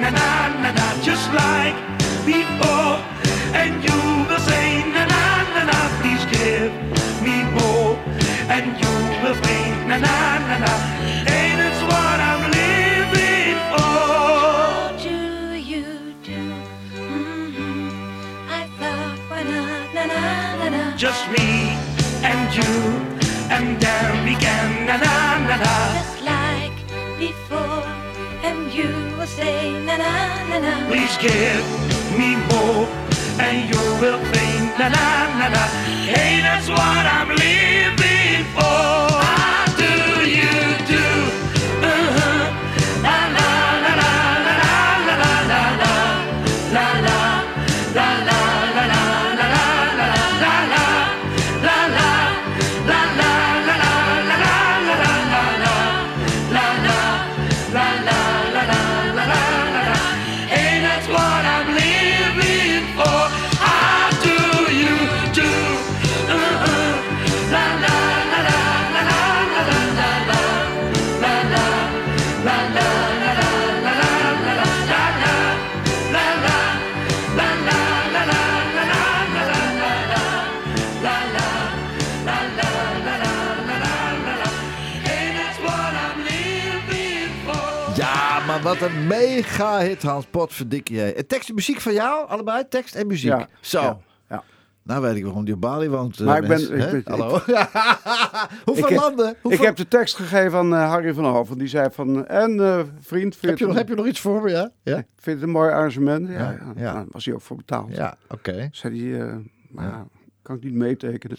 na 0.02 0.10
na 0.10 0.28
na 0.62 0.70
na, 0.78 0.86
just 1.02 1.26
like 1.34 1.76
before. 2.26 2.98
And 3.60 3.74
you 3.86 3.98
will 4.28 4.42
say 4.50 4.68
na 4.94 5.04
na 5.12 5.22
na 5.54 5.62
na, 5.70 5.78
please 6.00 6.24
give 6.36 6.72
me 7.26 7.36
more, 7.58 7.96
and 8.54 8.66
you 8.82 8.94
will 9.22 9.36
na 9.88 9.96
na 9.98 10.16
na 10.48 10.56
na, 10.64 10.95
you, 22.56 22.72
and 23.54 23.78
then 23.80 24.24
we 24.24 24.34
can 24.34 24.86
na 24.86 24.96
na 24.96 25.14
na 25.48 25.56
na. 25.64 25.74
just 25.98 26.18
like 26.32 26.78
before. 27.18 27.84
And 28.48 28.72
you 28.72 28.90
will 29.18 29.26
say 29.26 29.72
na 29.84 29.96
na 29.96 30.12
na 30.50 30.58
na. 30.64 30.72
Please 30.88 31.16
give 31.18 31.66
me 32.18 32.36
more, 32.50 32.86
and 33.44 33.56
you 33.70 33.82
will 34.00 34.20
think 34.32 34.78
na 34.78 34.88
na 34.88 35.06
na 35.40 35.46
na. 35.54 35.64
Hey, 36.12 36.40
that's 36.46 36.68
what 36.68 37.04
I'm 37.16 37.28
living 37.36 38.44
for. 38.54 39.25
Wat 88.80 88.88
een 88.88 89.06
mega 89.06 89.78
hit, 89.80 90.02
Hans 90.02 90.26
Potverdikke 90.26 90.94
jij. 90.94 91.14
En 91.16 91.26
tekst 91.26 91.48
en 91.48 91.54
muziek 91.54 91.80
van 91.80 91.92
jou, 91.92 92.28
allebei? 92.28 92.68
Tekst 92.68 92.94
en 92.94 93.06
muziek. 93.06 93.30
Ja, 93.30 93.48
Zo. 93.60 93.80
ja, 93.80 93.98
ja. 94.28 94.42
Nou 94.82 95.02
weet 95.02 95.16
ik 95.16 95.24
waarom 95.24 95.44
die 95.44 95.54
op 95.54 95.60
Bali 95.60 95.88
woont. 95.88 96.20
eh, 96.20 96.26
Maar 96.26 96.42
ik 96.42 96.48
ben- 96.48 96.96
ik 96.96 97.06
Hallo. 97.08 97.28
Hoeveel 98.64 98.84
Ik 98.84 98.88
heb- 98.88 98.98
landen? 99.00 99.36
Ik 99.42 99.60
heb 99.60 99.76
de 99.76 99.88
tekst 99.88 100.16
gegeven 100.16 100.58
aan 100.58 100.74
eh, 100.74 100.88
Harry 100.88 101.14
van 101.14 101.24
Hoven. 101.24 101.58
Die 101.58 101.68
zei 101.68 101.88
van, 101.92 102.26
en 102.26 102.60
eh, 102.60 102.80
vriend, 103.00 103.36
vind 103.36 103.50
heb, 103.50 103.58
je 103.58 103.66
nog, 103.66 103.74
heb 103.76 103.88
je 103.88 103.94
nog 103.94 104.06
iets 104.06 104.20
voor 104.20 104.42
me, 104.42 104.50
ja? 104.50 104.70
Ja, 104.82 104.94
vind 104.94 105.06
je 105.24 105.30
het 105.30 105.42
een 105.42 105.50
mooi 105.50 105.70
arrangement? 105.70 106.28
Ja, 106.28 106.56
Ja. 106.76 106.92
Nou, 106.92 107.06
was 107.10 107.24
hij 107.24 107.34
ook 107.34 107.40
voor 107.42 107.56
betaald. 107.56 107.96
ja 107.96 108.16
oké. 108.28 108.68
Zei 108.72 109.10
hij, 109.12 109.26
eh, 109.28 109.34
maar 109.70 109.84
ja, 109.84 110.06
kan 110.42 110.56
ik 110.56 110.62
niet 110.62 110.74
meetekenen. 110.74 111.36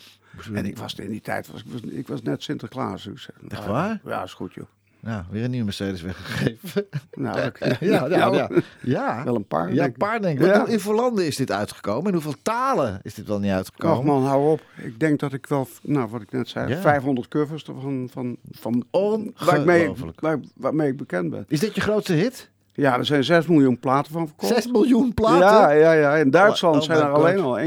En 0.53 0.65
ik 0.65 0.77
was 0.77 0.93
in 0.95 1.09
die 1.09 1.21
tijd, 1.21 1.51
was, 1.51 1.61
ik, 1.63 1.71
was, 1.71 1.81
ik 1.81 2.07
was 2.07 2.21
net 2.21 2.43
Sinterklaas. 2.43 3.03
Dus, 3.03 3.29
ik 3.41 3.51
Echt 3.51 3.61
nou, 3.61 3.73
waar? 3.73 4.01
Ja, 4.05 4.23
is 4.23 4.33
goed 4.33 4.53
joh. 4.53 4.65
Nou, 4.99 5.23
weer 5.29 5.43
een 5.43 5.49
nieuwe 5.49 5.65
Mercedes 5.65 6.01
weggegeven. 6.01 6.85
Nou, 7.13 7.37
ja, 7.79 8.05
ja, 8.07 8.07
ja. 8.07 8.49
ja. 8.81 9.23
Wel 9.23 9.35
een 9.35 9.45
paar. 9.45 9.73
Ja, 9.73 9.85
een 9.85 9.93
paar 9.93 10.21
denk 10.21 10.39
ik. 10.39 10.45
Ja. 10.45 10.65
In 10.65 10.71
hoeveel 10.71 10.93
landen 10.95 11.25
is 11.25 11.35
dit 11.35 11.51
uitgekomen? 11.51 12.05
In 12.07 12.13
hoeveel 12.13 12.35
talen 12.41 12.99
is 13.03 13.13
dit 13.13 13.27
wel 13.27 13.39
niet 13.39 13.51
uitgekomen? 13.51 13.97
Och 13.97 14.03
man, 14.03 14.23
hou 14.25 14.51
op. 14.51 14.61
Ik 14.83 14.99
denk 14.99 15.19
dat 15.19 15.33
ik 15.33 15.45
wel, 15.47 15.67
nou 15.81 16.09
wat 16.09 16.21
ik 16.21 16.31
net 16.31 16.49
zei, 16.49 16.69
Ja. 16.69 16.81
500 16.81 17.27
covers 17.27 17.63
van, 17.63 18.09
van, 18.11 18.37
van 18.51 18.85
Ongelooflijk. 18.91 20.19
waar, 20.19 20.39
waarmee 20.55 20.89
ik 20.91 20.97
bekend 20.97 21.29
ben. 21.29 21.45
Is 21.47 21.59
dit 21.59 21.75
je 21.75 21.81
grootste 21.81 22.13
hit? 22.13 22.49
Ja, 22.79 22.97
er 22.97 23.05
zijn 23.05 23.23
6 23.23 23.47
miljoen 23.47 23.79
platen 23.79 24.11
van 24.11 24.27
verkocht. 24.27 24.53
6 24.53 24.67
miljoen 24.67 25.13
platen? 25.13 25.39
Ja, 25.39 25.69
ja, 25.71 25.91
ja. 25.91 26.15
In 26.15 26.29
Duitsland 26.29 26.75
Oh, 26.75 26.81
zijn 26.81 26.99
er 26.99 27.05
God. 27.05 27.15
alleen 27.15 27.39
al 27.39 27.59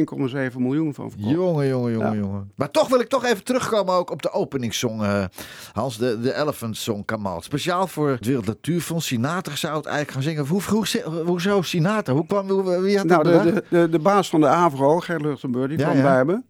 1,7 0.53 0.57
miljoen 0.59 0.94
van 0.94 1.11
verkocht. 1.11 1.31
Jongen, 1.35 1.66
jongen, 1.68 1.92
jongen, 1.92 2.12
Ja. 2.12 2.18
jongen. 2.18 2.51
Maar 2.57 2.70
toch 2.70 2.88
wil 2.88 3.01
ik 3.01 3.09
toch 3.09 3.25
even 3.25 3.44
terugkomen 3.44 3.94
ook 3.94 4.11
op 4.11 4.23
de 4.23 4.33
openingssong. 4.33 5.03
eh, 5.03 5.25
Hans, 5.73 5.99
de, 5.99 6.20
de 6.20 6.35
Elephant 6.35 6.77
Song 6.77 7.05
Kamal. 7.05 7.40
Speciaal 7.42 7.87
voor 7.87 8.09
het 8.11 8.27
Wereld 8.27 8.46
Natuurfonds. 8.46 9.07
Sinatra 9.07 9.57
zou 9.57 9.77
het 9.77 9.87
eigenlijk 9.87 10.14
gaan 10.14 10.23
zingen. 10.23 10.46
Hoe, 10.46 10.62
hoe, 10.68 11.23
hoezo 11.27 11.62
Sinatra? 11.62 12.14
Hoe 12.14 12.27
kwam, 12.27 12.49
hoe, 12.51 12.81
wie 12.81 12.99
had 12.99 13.09
dat 13.09 13.23
Nou, 13.25 13.42
de, 13.42 13.53
de, 13.53 13.64
de, 13.68 13.88
de 13.88 13.99
baas 13.99 14.29
van 14.29 14.40
de 14.40 14.46
AVRO, 14.49 14.99
Ger 15.01 15.20
Luchtenburg, 15.20 15.68
die 15.68 15.79
Ja, 15.79 15.85
kwam 15.85 15.96
ja. 15.96 16.03
bij 16.03 16.25
me. 16.25 16.42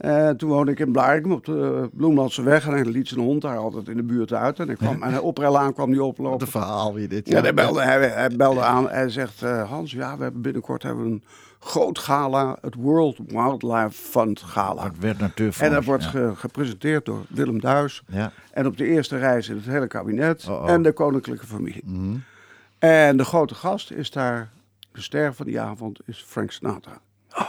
Eh, 0.00 0.28
toen 0.28 0.48
woonde 0.48 0.70
ik 0.72 0.78
in 0.78 0.92
Blarikum 0.92 1.32
op 1.32 1.44
de 1.44 1.88
Bloemlandse 1.92 2.42
weg. 2.42 2.66
En 2.66 2.72
liet 2.90 3.08
zijn 3.08 3.20
hond 3.20 3.42
daar 3.42 3.56
altijd 3.56 3.88
in 3.88 3.96
de 3.96 4.02
buurt 4.02 4.32
uit. 4.32 4.58
En, 4.58 4.68
ik 4.68 4.76
kwam, 4.76 5.02
en 5.02 5.20
aan 5.58 5.72
kwam 5.72 5.90
Wat 6.00 6.08
oplopen. 6.08 6.40
een 6.40 6.46
verhaal 6.52 6.94
weer 6.94 7.08
dit. 7.08 7.28
Ja, 7.28 7.40
hij 7.40 7.54
belde, 7.54 7.82
hij, 7.82 8.08
hij 8.08 8.28
belde 8.36 8.62
aan. 8.62 8.88
Hij 8.88 9.08
zegt, 9.08 9.42
eh, 9.42 9.68
Hans, 9.70 9.92
ja, 9.92 10.16
we 10.16 10.22
hebben 10.22 10.42
binnenkort 10.42 10.82
hebben 10.82 11.04
we 11.04 11.10
een 11.10 11.24
groot 11.58 11.98
gala. 11.98 12.56
Het 12.60 12.74
World 12.74 13.18
Wildlife 13.26 13.90
Fund 13.90 14.40
gala. 14.40 14.84
Het 14.84 14.98
werd 14.98 15.18
Natuurfonds. 15.18 15.60
En 15.68 15.72
dat 15.74 15.84
wordt 15.84 16.02
ja. 16.02 16.08
ge- 16.10 16.32
gepresenteerd 16.36 17.04
door 17.04 17.24
Willem 17.28 17.60
Duis. 17.60 18.02
Ja. 18.06 18.32
En 18.52 18.66
op 18.66 18.76
de 18.76 18.84
eerste 18.86 19.18
reis 19.18 19.48
in 19.48 19.56
het 19.56 19.64
hele 19.66 19.86
kabinet. 19.86 20.46
Oh, 20.48 20.62
oh. 20.62 20.70
En 20.70 20.82
de 20.82 20.92
koninklijke 20.92 21.46
familie. 21.46 21.82
Mhm. 21.84 22.16
En 22.78 23.16
de 23.16 23.24
grote 23.24 23.54
gast 23.54 23.90
is 23.90 24.10
daar, 24.10 24.50
de 24.92 25.00
ster 25.00 25.34
van 25.34 25.46
die 25.46 25.60
avond, 25.60 25.98
is 26.06 26.24
Frank 26.28 26.50
Sinatra. 26.50 26.98
En 27.32 27.44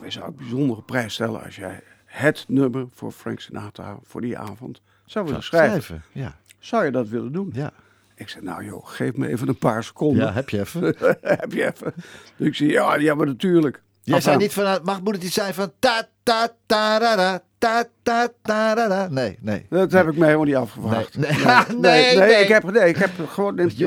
wij 0.00 0.10
zouden 0.10 0.34
een 0.38 0.46
bijzondere 0.48 0.82
prijs 0.82 1.14
stellen 1.14 1.44
als 1.44 1.56
jij 1.56 1.80
het 2.04 2.44
nummer 2.48 2.86
voor 2.94 3.12
Frank 3.12 3.40
Sinatra 3.40 3.98
voor 4.02 4.20
die 4.20 4.38
avond 4.38 4.80
zou 5.04 5.24
willen 5.26 5.42
schrijven. 5.42 5.82
Schrijven. 5.82 6.04
Ja. 6.12 6.36
Zou 6.58 6.84
je 6.84 6.90
dat 6.90 7.08
willen 7.08 7.32
doen? 7.32 7.50
Ja. 7.52 7.70
Ik 8.14 8.28
zei, 8.28 8.44
nou 8.44 8.64
joh, 8.64 8.86
geef 8.86 9.16
me 9.16 9.28
even 9.28 9.48
een 9.48 9.58
paar 9.58 9.84
seconden. 9.84 10.24
ja, 10.26 10.32
heb 10.32 10.48
je 10.48 10.60
even. 10.60 10.82
Heb 11.20 11.52
je 11.52 11.64
even? 11.72 11.94
Dus 12.36 12.46
ik 12.46 12.54
zei, 12.54 12.70
ja, 12.70 12.94
ja, 12.94 13.14
maar 13.14 13.26
natuurlijk. 13.26 13.82
Jij 14.02 14.16
Enfin, 14.16 14.32
zei 14.32 14.36
niet 14.44 14.52
vanuit, 14.52 14.84
mag 14.84 15.02
moet 15.02 15.14
het 15.14 15.24
iets 15.24 15.34
zijn 15.34 15.54
van 15.54 15.72
ta 15.78 16.08
ta 16.22 16.48
ta 16.66 16.98
ra 16.98 17.14
ra, 17.14 17.40
ta 17.58 17.84
ta 18.02 18.28
ta 18.42 18.74
ra 18.74 18.86
ra. 18.86 19.08
Nee, 19.08 19.38
nee. 19.40 19.66
Dat 19.68 19.92
heb 19.92 20.08
ik 20.08 20.16
me 20.16 20.24
helemaal 20.24 20.44
niet 20.46 20.54
afgevraagd. 20.54 21.16
Nee, 21.16 21.30
nee. 21.30 21.44
Nee, 21.90 22.16
nee, 22.16 22.26
nee. 22.28 22.42
Ik, 22.42 22.48
heb, 22.48 22.70
nee 22.70 22.88
ik 22.88 22.96
heb 22.96 23.10
gewoon... 23.28 23.58
Ik, 23.58 23.64
ik, 23.72 23.78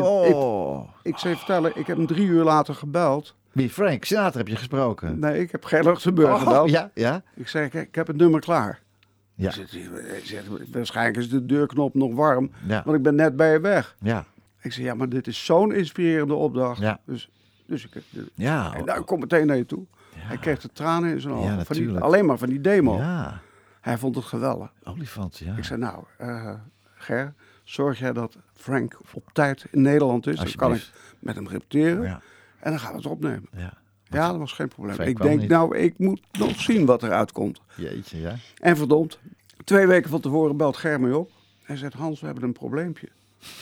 ik 1.03 1.17
zou 1.17 1.33
je 1.33 1.37
vertellen, 1.37 1.71
ik 1.75 1.87
heb 1.87 1.97
hem 1.97 2.07
drie 2.07 2.27
uur 2.27 2.43
later 2.43 2.75
gebeld. 2.75 3.35
Wie, 3.51 3.69
Frank 3.69 4.03
Sinatra 4.05 4.37
heb 4.37 4.47
je 4.47 4.55
gesproken? 4.55 5.19
Nee, 5.19 5.39
ik 5.41 5.51
heb 5.51 5.65
Ger 5.65 5.83
Luchtenburg 5.83 6.29
Oh, 6.33 6.39
gebeld. 6.39 6.69
ja, 6.69 6.91
ja. 6.93 7.23
Ik 7.35 7.47
zei, 7.47 7.65
ik, 7.65 7.73
ik 7.73 7.95
heb 7.95 8.07
het 8.07 8.15
nummer 8.17 8.39
klaar. 8.39 8.79
Ja. 9.35 9.51
Waarschijnlijk 10.71 11.17
is 11.17 11.29
de 11.29 11.45
deurknop 11.45 11.93
nog 11.93 12.13
warm, 12.13 12.51
Ja. 12.67 12.81
want 12.85 12.97
ik 12.97 13.03
ben 13.03 13.15
net 13.15 13.35
bij 13.35 13.51
je 13.51 13.59
weg. 13.59 13.95
Ja. 13.99 14.25
Ik 14.61 14.73
zeg, 14.73 14.85
ja, 14.85 14.93
maar 14.93 15.09
dit 15.09 15.27
is 15.27 15.45
zo'n 15.45 15.73
inspirerende 15.73 16.33
opdracht. 16.33 16.79
Ja. 16.81 16.99
Dus, 17.05 17.29
dus 17.65 17.85
ik, 17.85 18.03
Ja. 18.35 18.73
en 18.75 18.85
nou, 18.85 18.99
ik 18.99 19.05
kom 19.05 19.19
meteen 19.19 19.47
naar 19.47 19.57
je 19.57 19.65
toe. 19.65 19.85
Hij 20.15 20.37
kreeg 20.37 20.59
de 20.61 20.69
tranen 20.73 21.11
in 21.11 21.21
zijn 21.21 21.33
ogen. 21.33 21.55
Ja, 21.57 21.63
van 21.65 21.75
die, 21.75 21.97
alleen 21.97 22.25
maar 22.25 22.37
van 22.37 22.49
die 22.49 22.61
demo. 22.61 22.97
Ja. 22.97 23.41
Hij 23.81 23.97
vond 23.97 24.15
het 24.15 24.25
geweldig. 24.25 24.71
Olifant, 24.83 25.37
ja. 25.37 25.55
Ik 25.57 25.63
zei, 25.63 25.79
nou, 25.79 26.03
eh, 26.17 26.53
Ger, 26.95 27.33
zorg 27.63 27.99
jij 27.99 28.13
dat 28.13 28.37
Frank 28.53 28.99
op 29.13 29.29
tijd 29.33 29.65
in 29.71 29.81
Nederland 29.81 30.27
is. 30.27 30.35
Dan 30.35 30.51
kan 30.55 30.73
ik 30.73 30.89
met 31.19 31.35
hem 31.35 31.47
repeteren. 31.47 32.03
Ja. 32.03 32.21
En 32.61 32.71
dan 32.71 32.79
gaan 32.79 32.91
we 32.91 32.97
het 32.97 33.05
opnemen. 33.05 33.49
Ja. 33.57 33.73
Ja, 34.03 34.29
dat 34.29 34.37
was 34.37 34.53
geen 34.53 34.67
probleem. 34.67 34.99
Ik 34.99 35.21
denk, 35.21 35.39
niet. 35.39 35.49
nou, 35.49 35.77
ik 35.77 35.97
moet 35.97 36.21
nog 36.31 36.61
zien 36.61 36.85
wat 36.85 37.03
eruit 37.03 37.31
komt. 37.31 37.61
Jeetje, 37.75 38.19
ja. 38.19 38.35
En 38.59 38.77
verdomd, 38.77 39.19
twee 39.63 39.87
weken 39.87 40.09
van 40.09 40.21
tevoren 40.21 40.57
belt 40.57 40.77
Ger 40.77 40.99
mij 40.99 41.11
op. 41.11 41.31
Hij 41.63 41.77
zegt, 41.77 41.93
Hans, 41.93 42.19
we 42.19 42.25
hebben 42.25 42.43
een 42.43 42.53
probleempje. 42.53 43.07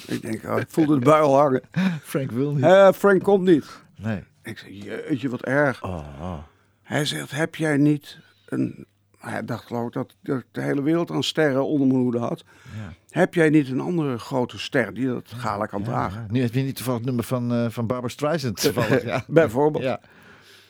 Ik 0.07 0.21
denk, 0.21 0.43
oh, 0.43 0.59
ik 0.59 0.69
voelde 0.69 0.99
de 0.99 1.05
bui 1.05 1.23
al 1.23 1.37
hangen. 1.37 1.61
Frank 2.03 2.31
wil 2.31 2.53
niet. 2.53 2.63
Eh, 2.63 2.91
Frank 2.91 3.23
komt 3.23 3.45
niet. 3.45 3.65
Nee. 3.97 4.23
Ik 4.43 4.57
zeg, 4.57 4.69
jeetje, 4.69 5.29
wat 5.29 5.41
erg. 5.41 5.83
Oh, 5.83 6.07
oh. 6.19 6.37
Hij 6.81 7.05
zegt, 7.05 7.31
heb 7.31 7.55
jij 7.55 7.77
niet 7.77 8.19
een... 8.45 8.85
Hij 9.19 9.45
dacht 9.45 9.65
geloof 9.65 9.87
ik 9.87 9.93
dat, 9.93 10.15
dat 10.21 10.43
de 10.51 10.61
hele 10.61 10.81
wereld 10.81 11.11
aan 11.11 11.23
sterren 11.23 11.65
onder 11.65 11.87
mijn 11.87 11.99
hoede 11.99 12.19
had. 12.19 12.43
Ja. 12.75 12.93
Heb 13.09 13.33
jij 13.33 13.49
niet 13.49 13.69
een 13.69 13.79
andere 13.79 14.17
grote 14.17 14.59
ster 14.59 14.93
die 14.93 15.07
dat 15.07 15.31
gala 15.35 15.65
kan 15.65 15.83
dragen? 15.83 16.21
Ja. 16.21 16.31
Nu 16.31 16.41
heb 16.41 16.53
je 16.53 16.61
niet 16.61 16.75
toevallig 16.75 16.99
het 16.99 17.07
nummer 17.07 17.25
van, 17.25 17.53
eh 17.53 17.65
van 17.69 17.87
Barbara 17.87 18.13
Streisand 18.13 18.61
toevallig. 18.61 19.03
Ja. 19.03 19.23
Bijvoorbeeld. 19.27 19.83
Ja. 19.83 19.99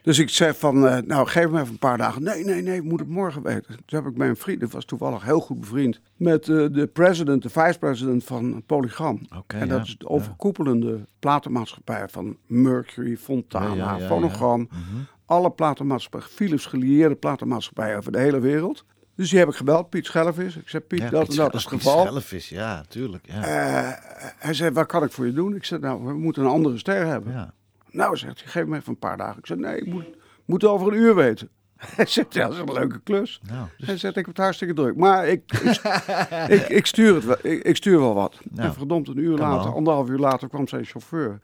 Dus 0.02 0.20
ik 0.20 0.30
zei 0.30 0.54
van, 0.54 0.88
eh, 0.88 0.98
nou 1.02 1.28
geef 1.28 1.50
me 1.50 1.60
even 1.60 1.72
een 1.72 1.78
paar 1.78 1.98
dagen. 1.98 2.24
Nee, 2.24 2.44
nee, 2.44 2.62
nee, 2.62 2.76
ik 2.76 2.84
moet 2.84 3.00
het 3.00 3.10
morgen 3.10 3.44
weten. 3.44 3.78
Toen 3.86 4.04
heb 4.04 4.12
ik 4.12 4.18
mijn 4.18 4.36
vriend, 4.36 4.60
dat 4.60 4.72
was 4.72 4.86
toevallig 4.86 5.24
heel 5.24 5.40
goed 5.40 5.60
bevriend, 5.60 6.02
met 6.16 6.50
eh, 6.50 6.66
de 6.72 6.90
president, 6.94 7.42
de 7.44 7.50
vice-president 7.50 8.24
van 8.24 8.64
Polygram. 8.66 9.22
Oké, 9.38 9.58
en 9.58 9.68
dat 9.68 9.86
is 9.86 9.98
de 9.98 10.10
overkoepelende 10.10 11.06
platenmaatschappij 11.20 12.08
van 12.10 12.38
Mercury, 12.46 13.18
Fontana, 13.18 14.00
Phonogram. 14.00 14.60
Mhm. 14.60 15.02
Alle 15.30 15.52
platenmaatschappijen, 15.52 16.28
Philips 16.28 16.66
gelieerde 16.66 17.16
platenmaatschappijen 17.16 17.98
over 17.98 18.12
de 18.12 18.20
hele 18.20 18.40
wereld. 18.40 18.86
Dus 19.16 19.30
die 19.30 19.40
heb 19.40 19.48
ik 19.48 19.56
gebeld, 19.56 19.90
Piet 19.90 20.06
Schelvis. 20.06 20.56
Ik 20.58 20.70
zei, 20.70 20.84
Piet, 20.84 21.00
Ja, 21.00 21.10
dat 21.10 21.28
Piet 21.28 21.30
en 21.32 21.36
dat 21.44 21.54
is 21.54 21.64
het 21.64 21.70
Piet 21.72 21.82
geval. 21.82 22.06
Schelvis, 22.06 22.50
ja, 22.50 22.84
tuurlijk. 22.88 23.26
Ja. 23.28 23.44
Eh, 23.44 23.92
hij 24.38 24.54
zei, 24.54 24.72
wat 24.72 24.86
kan 24.86 25.04
ik 25.04 25.12
voor 25.12 25.26
je 25.26 25.34
doen? 25.34 25.56
Ik 25.56 25.64
zei, 25.66 25.80
nou, 25.82 26.04
we 26.06 26.14
moeten 26.14 26.44
een 26.44 26.50
andere 26.50 26.78
ster 26.78 27.06
hebben. 27.06 27.34
ja. 27.34 27.54
Nou, 27.92 28.18
zegt 28.18 28.40
hij, 28.44 28.52
geef 28.52 28.66
me 28.66 28.78
even 28.78 28.90
een 28.90 29.00
paar 29.00 29.18
dagen. 29.18 29.38
Ik 29.38 29.46
zei, 29.46 29.60
nee, 29.60 29.78
ik 29.78 29.86
moet, 29.86 30.06
moet 30.46 30.64
over 30.64 30.88
een 30.88 31.00
uur 31.00 31.16
weten. 31.16 31.50
Hij 31.96 32.06
zegt, 32.06 32.34
ja, 32.34 32.44
dat 32.44 32.54
is 32.54 32.60
een 32.60 32.74
leuke 32.74 33.00
klus. 33.00 33.42
Nou, 33.48 33.68
dus- 33.78 33.88
Hij 33.88 33.98
zegt, 33.98 34.18
ik 34.18 34.26
heb 34.26 34.36
het 34.36 34.44
hartstikke 34.44 34.74
druk. 34.74 34.96
Maar 34.96 35.28
ik, 35.28 35.52
ik, 35.52 35.82
ik, 36.60 36.70
ik 36.70 36.86
stuur, 36.86 37.16
het 37.16 37.26
wel, 37.26 37.38
ik, 37.42 37.76
stuur 37.76 38.00
wel 38.00 38.14
wat. 38.14 38.40
Nou, 38.50 38.68
en 38.68 38.74
verdomd, 38.74 39.08
een 39.08 39.18
uur 39.18 39.38
later, 39.38 39.74
anderhalf 39.74 40.10
uur 40.10 40.18
later, 40.18 40.50
kwam 40.50 40.68
zijn 40.68 40.86
chauffeur. 40.86 41.40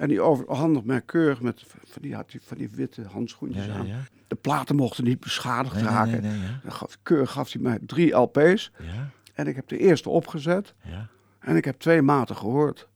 En 0.00 0.08
die 0.08 0.20
overhandigde 0.20 0.86
mij 0.86 1.00
keurig 1.00 1.40
met 1.40 1.64
van 1.66 2.02
die, 2.02 2.14
had 2.14 2.30
die, 2.30 2.40
van 2.42 2.56
die 2.56 2.68
witte 2.70 3.02
handschoentjes 3.02 3.66
Ja, 3.66 3.72
aan. 3.74 3.86
ja. 3.86 3.98
De 4.26 4.34
platen 4.36 4.76
mochten 4.76 5.04
niet 5.04 5.20
beschadigd 5.20 5.74
Nee, 5.74 5.84
raken. 5.84 6.22
nee, 6.22 6.32
gaf, 6.66 6.98
keurig 7.02 7.30
gaf 7.30 7.52
hij 7.52 7.62
mij 7.62 7.78
drie 7.86 8.12
LP's. 8.16 8.72
Ja, 8.78 9.10
En 9.34 9.46
ik 9.46 9.56
heb 9.56 9.68
de 9.68 9.78
eerste 9.78 10.08
opgezet. 10.08 10.74
ja, 10.84 11.08
En 11.40 11.56
ik 11.56 11.64
heb 11.64 11.78
twee 11.78 12.02
maten 12.02 12.36
gehoord. 12.36 12.88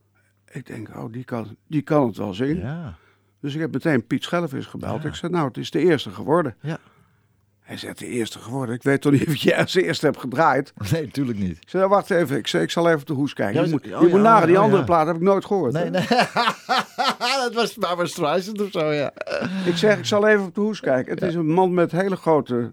Ik 0.50 0.66
denk, 0.66 0.88
oh, 0.96 1.12
die 1.12 1.24
kan, 1.24 1.56
die 1.66 1.82
kan 1.82 2.06
het 2.06 2.16
wel 2.16 2.34
zingen. 2.34 2.56
ja. 2.62 2.94
Dus 3.40 3.54
ik 3.54 3.60
heb 3.60 3.72
meteen 3.72 4.06
Piet 4.06 4.22
Schelvis 4.24 4.66
gebeld. 4.66 5.04
Ik 5.04 5.14
zei, 5.14 5.32
nou, 5.32 5.46
het 5.48 5.56
is 5.56 5.70
de 5.70 5.78
eerste 5.78 6.10
geworden. 6.10 6.56
Ja. 6.60 6.78
Hij 7.64 7.76
zegt, 7.76 7.98
de 7.98 8.06
eerste 8.06 8.38
geworden. 8.38 8.74
Ik 8.74 8.82
weet 8.82 9.00
toch 9.00 9.12
niet 9.12 9.26
of 9.28 9.36
jij 9.36 9.58
als 9.58 9.74
eerste 9.74 10.06
hebt 10.06 10.20
gedraaid. 10.20 10.72
Nee, 10.92 11.04
natuurlijk 11.04 11.38
niet. 11.38 11.56
Ik 11.56 11.68
zei, 11.68 11.82
nou, 11.82 11.94
wacht 11.94 12.10
even. 12.10 12.36
Ik, 12.36 12.46
zei, 12.46 12.62
ik 12.62 12.70
zal 12.70 12.86
even 12.86 13.00
op 13.00 13.06
de 13.06 13.12
hoes 13.12 13.32
kijken. 13.32 13.60
Ja, 13.60 13.64
je 13.64 13.70
moet, 13.70 13.80
oh, 13.80 14.00
je 14.00 14.06
ja, 14.06 14.12
moet 14.12 14.20
nagaan, 14.20 14.46
die 14.46 14.56
oh, 14.56 14.62
andere 14.62 14.80
ja. 14.80 14.86
plaat 14.86 15.06
heb 15.06 15.16
ik 15.16 15.22
nooit 15.22 15.44
gehoord. 15.44 15.72
Nee, 15.72 15.84
hè. 15.84 15.90
nee. 15.90 16.06
dat 17.44 17.54
was 17.54 17.74
Barbara 17.74 18.08
Streisand 18.08 18.62
of 18.62 18.70
zo, 18.70 18.92
ja. 18.92 19.12
Ik 19.64 19.76
zeg, 19.76 19.98
ik 19.98 20.04
zal 20.04 20.26
even 20.26 20.44
op 20.44 20.54
de 20.54 20.60
hoes 20.60 20.80
kijken. 20.80 21.14
Het 21.14 21.22
is 21.22 21.34
een 21.34 21.50
man 21.50 21.74
met 21.74 21.92
hele 21.92 22.16
grote, 22.16 22.72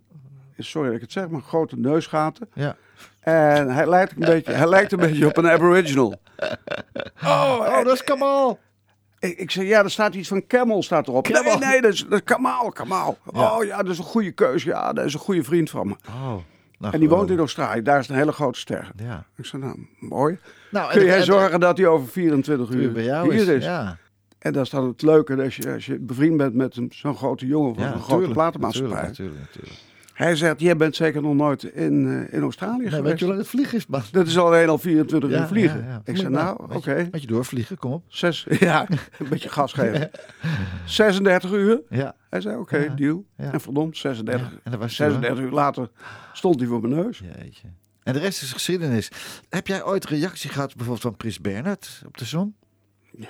sorry 0.57 0.87
dat 0.87 0.95
ik 0.95 1.01
het 1.01 1.11
zeg, 1.11 1.27
maar 1.27 1.41
grote 1.41 1.77
neusgaten. 1.77 2.49
Ja. 2.53 2.75
En 3.19 3.69
hij 3.69 3.89
lijkt 3.89 4.11
een 4.11 4.29
beetje, 4.33 4.51
hij 4.51 4.69
lijkt 4.69 4.91
een 4.91 4.99
beetje 4.99 5.27
op 5.27 5.37
een 5.37 5.49
aboriginal. 5.49 6.21
Oh, 7.23 7.83
dat 7.83 7.93
is 7.93 8.03
Kamal. 8.03 8.59
Ik, 9.21 9.37
ik 9.37 9.51
zei, 9.51 9.67
ja, 9.67 9.83
er 9.83 9.91
staat 9.91 10.13
iets 10.15 10.27
van 10.27 10.47
Camel 10.47 10.83
staat 10.83 11.07
erop. 11.07 11.23
Camel? 11.27 11.57
Nee, 11.57 11.69
nee, 11.69 11.81
dat 11.81 11.93
is, 11.93 11.99
dat 12.09 12.13
is 12.19 12.23
Kamal, 12.23 12.71
Kamal. 12.71 13.17
Ja. 13.33 13.55
Oh 13.57 13.63
ja, 13.63 13.77
dat 13.77 13.91
is 13.91 13.97
een 13.97 14.03
goede 14.03 14.31
keuze. 14.31 14.67
Ja, 14.67 14.93
dat 14.93 15.05
is 15.05 15.13
een 15.13 15.19
goede 15.19 15.43
vriend 15.43 15.69
van 15.69 15.87
me. 15.87 15.95
Oh, 16.07 16.35
nou, 16.77 16.93
en 16.93 16.99
die 16.99 17.09
woont 17.09 17.29
in. 17.29 17.37
Australië. 17.37 17.81
Daar 17.81 17.99
is 17.99 18.07
een 18.09 18.15
hele 18.15 18.31
grote 18.31 18.59
ster. 18.59 18.91
Ja. 18.95 19.25
Ik 19.37 19.45
zei, 19.45 19.61
nou, 19.61 19.87
mooi. 19.99 20.37
Nou, 20.71 20.91
Kun 20.91 20.99
en- 21.01 21.05
jij 21.07 21.17
en- 21.17 21.23
zorgen 21.23 21.59
dat 21.59 21.77
hij 21.77 21.87
over 21.87 22.07
24 22.07 22.69
uur 22.69 22.91
bij 22.91 23.03
jou 23.03 23.33
hier 23.33 23.47
is? 23.49 23.63
Ja, 23.63 23.97
En 24.39 24.53
dat 24.53 24.63
is 24.63 24.69
dan 24.69 24.87
het 24.87 25.01
leuke, 25.01 25.43
als 25.43 25.55
je, 25.55 25.73
als 25.73 25.85
je 25.85 25.99
bevriend 25.99 26.37
bent 26.37 26.53
met 26.53 26.75
een- 26.75 26.91
zo'n 26.95 27.15
grote 27.15 27.45
jongen 27.47 27.75
van 27.75 27.83
ja 27.83 27.93
een 27.93 28.01
grote 28.01 28.29
platenmaatschappij. 28.29 29.01
Natuurlijk, 29.01 29.39
natuurlijk. 29.39 29.79
Hij 30.21 30.35
zegt, 30.35 30.59
jij 30.59 30.75
bent 30.77 30.95
zeker 30.95 31.21
nog 31.21 31.35
nooit 31.35 31.63
in, 31.63 32.07
eh, 32.29 32.33
in 32.33 32.41
Australië 32.41 32.77
Nee, 32.77 32.89
geweest. 32.89 33.19
weet 33.21 33.29
je 33.29 33.35
het 33.37 33.47
vliegen 33.47 33.77
is, 33.77 33.87
man? 33.87 34.01
Dat 34.11 34.27
is 34.27 34.37
alleen 34.37 34.69
al 34.69 34.77
24 34.77 35.29
uur 35.29 35.35
Ja, 35.35 35.47
vliegen. 35.47 35.79
ja, 35.79 35.87
ja. 35.87 36.01
Ik 36.03 36.17
zei, 36.17 36.29
Maar- 36.29 36.43
nou, 36.43 36.75
oké. 36.75 36.93
je- 36.95 37.07
Weet 37.11 37.21
je 37.21 37.27
doorvliegen, 37.27 37.77
kom 37.77 37.91
op. 37.91 38.03
Zes, 38.07 38.45
ja, 38.59 38.89
een 39.19 39.29
beetje 39.29 39.49
gas 39.49 39.73
geven. 39.73 40.11
36 40.85 41.51
uur. 41.51 41.81
Ja. 41.89 42.15
Hij 42.29 42.41
zei, 42.41 42.57
oké, 42.57 42.77
Ja, 42.77 42.93
deal. 42.93 43.25
En 43.35 43.61
verdomd, 43.61 43.97
36, 43.97 44.47
Ja, 44.51 44.59
en 44.63 44.71
dat 44.71 44.79
was 44.79 44.97
hij, 44.97 45.07
36 45.09 45.43
uur 45.43 45.51
later 45.51 45.89
stond 46.33 46.59
hij 46.59 46.67
voor 46.67 46.81
mijn 46.81 46.93
neus. 46.95 47.19
Jeetje. 47.37 47.67
En 48.03 48.13
de 48.13 48.19
rest 48.19 48.41
is 48.41 48.51
geschiedenis. 48.53 49.11
Heb 49.49 49.67
jij 49.67 49.83
ooit 49.83 50.05
reactie 50.05 50.49
gehad 50.49 50.67
bijvoorbeeld 50.75 51.01
van 51.01 51.15
Prins 51.17 51.39
Bernhard 51.41 52.01
op 52.07 52.17
de 52.17 52.25
zon? 52.25 52.55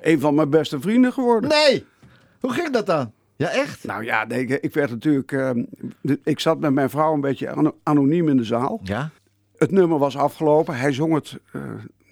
Een 0.00 0.20
van 0.20 0.34
mijn 0.34 0.50
beste 0.50 0.80
vrienden 0.80 1.12
geworden. 1.12 1.50
Nee! 1.50 1.84
Hoe 2.40 2.52
ging 2.52 2.70
dat 2.72 2.86
dan? 2.86 3.12
Ja, 3.38 3.48
echt? 3.50 3.84
Nou 3.84 4.04
ja, 4.04 4.24
nee, 4.24 4.46
ik- 4.46 4.62
ik 4.62 4.74
werd 4.74 4.90
natuurlijk... 4.90 5.32
eh, 5.32 5.50
de- 6.00 6.20
ik 6.24 6.40
zat 6.40 6.60
met 6.60 6.72
mijn 6.72 6.90
vrouw 6.90 7.14
een 7.14 7.20
beetje 7.20 7.50
ano- 7.50 7.76
anoniem 7.82 8.28
in 8.28 8.36
de 8.36 8.44
zaal. 8.44 8.80
Ja? 8.82 9.10
Het 9.56 9.70
nummer 9.70 9.98
was 9.98 10.16
afgelopen. 10.16 10.76
Hij 10.76 10.92
zong 10.92 11.14
het 11.14 11.38
eh, 11.52 11.62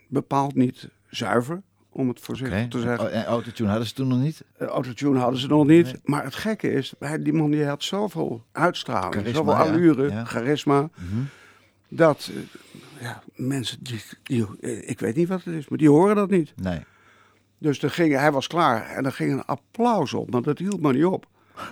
bepaald 0.09 0.55
niet 0.55 0.89
zuiver, 1.11 1.63
om 1.91 2.09
het 2.09 2.21
voorzichtig 2.21 2.69
te 2.69 2.81
zeggen. 2.81 3.13
En 3.13 3.25
autotune 3.25 3.69
hadden 3.69 3.87
ze 3.87 3.95
toen 3.95 4.09
nog 4.09 4.19
niet? 4.21 4.45
Eh, 4.59 4.67
Autotune 4.67 5.19
hadden 5.19 5.41
ze 5.41 5.47
nog 5.47 5.67
niet. 5.67 6.01
Maar 6.05 6.25
het 6.25 6.35
gekke 6.35 6.73
is, 6.73 6.95
hij, 6.99 7.23
die 7.23 7.33
man 7.33 7.51
die 7.51 7.65
had 7.65 7.83
zoveel 7.83 8.45
uitstraling, 8.53 9.15
Charisma, 9.15 9.39
zoveel 9.39 9.55
allure, 9.55 10.11
Ja. 10.11 10.25
charisma. 10.25 10.81
Mhm. 10.81 11.23
Dat 11.89 12.31
eh, 12.35 13.03
ja, 13.03 13.23
mensen, 13.35 13.79
die, 13.83 14.03
die, 14.23 14.47
ik 14.87 15.01
weet 15.01 15.17
niet 15.17 15.29
wat 15.29 15.45
het 15.45 15.55
is, 15.55 15.69
maar 15.69 15.79
die 15.79 15.91
horen 15.91 16.17
dat 16.17 16.31
niet. 16.31 16.53
Nee. 16.57 16.81
Dus 17.59 17.83
er 17.83 17.91
ging, 17.91 18.15
hij 18.15 18.33
was 18.33 18.47
klaar 18.47 18.87
en 18.87 19.05
er 19.05 19.13
ging 19.13 19.33
een 19.33 19.45
applaus 19.45 20.15
op, 20.15 20.31
maar 20.31 20.43
dat 20.43 20.59
hield 20.59 20.81
maar 20.81 20.93
niet 20.95 21.05
op. 21.05 21.27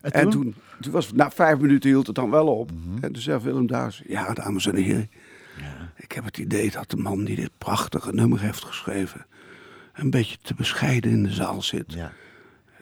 En 0.00 0.12
En 0.12 0.30
toen? 0.30 0.54
was, 0.90 1.12
na 1.12 1.30
vijf 1.30 1.58
minuten 1.58 1.90
hield 1.90 2.06
het 2.06 2.16
dan 2.16 2.30
wel 2.30 2.46
op. 2.46 2.70
Mhm. 2.72 3.04
En 3.04 3.12
toen 3.12 3.22
zei 3.22 3.38
Willem 3.42 3.66
Duis, 3.66 4.02
ja 4.06 4.32
dames 4.34 4.66
en 4.66 4.76
heren, 4.76 5.10
ik 5.96 6.12
heb 6.12 6.24
het 6.24 6.38
idee 6.38 6.70
dat 6.70 6.90
de 6.90 6.96
man 6.96 7.24
die 7.24 7.36
dit 7.36 7.50
prachtige 7.58 8.12
nummer 8.12 8.40
heeft 8.40 8.64
geschreven, 8.64 9.26
een 9.94 10.10
beetje 10.10 10.36
te 10.42 10.54
bescheiden 10.54 11.10
in 11.10 11.22
de 11.22 11.32
zaal 11.32 11.62
zit. 11.62 11.92
Ja. 11.92 12.12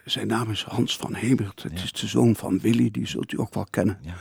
Zijn 0.04 0.26
naam 0.26 0.50
is 0.50 0.62
Hans 0.64 0.96
van 0.96 1.14
Hemert. 1.14 1.62
Het 1.62 1.82
is 1.82 1.92
de 1.92 2.06
zoon 2.06 2.36
van 2.36 2.60
Willy, 2.60 2.90
die 2.90 3.06
zult 3.06 3.32
u 3.32 3.40
ook 3.40 3.54
wel 3.54 3.66
kennen. 3.70 3.98
Ja. 4.00 4.14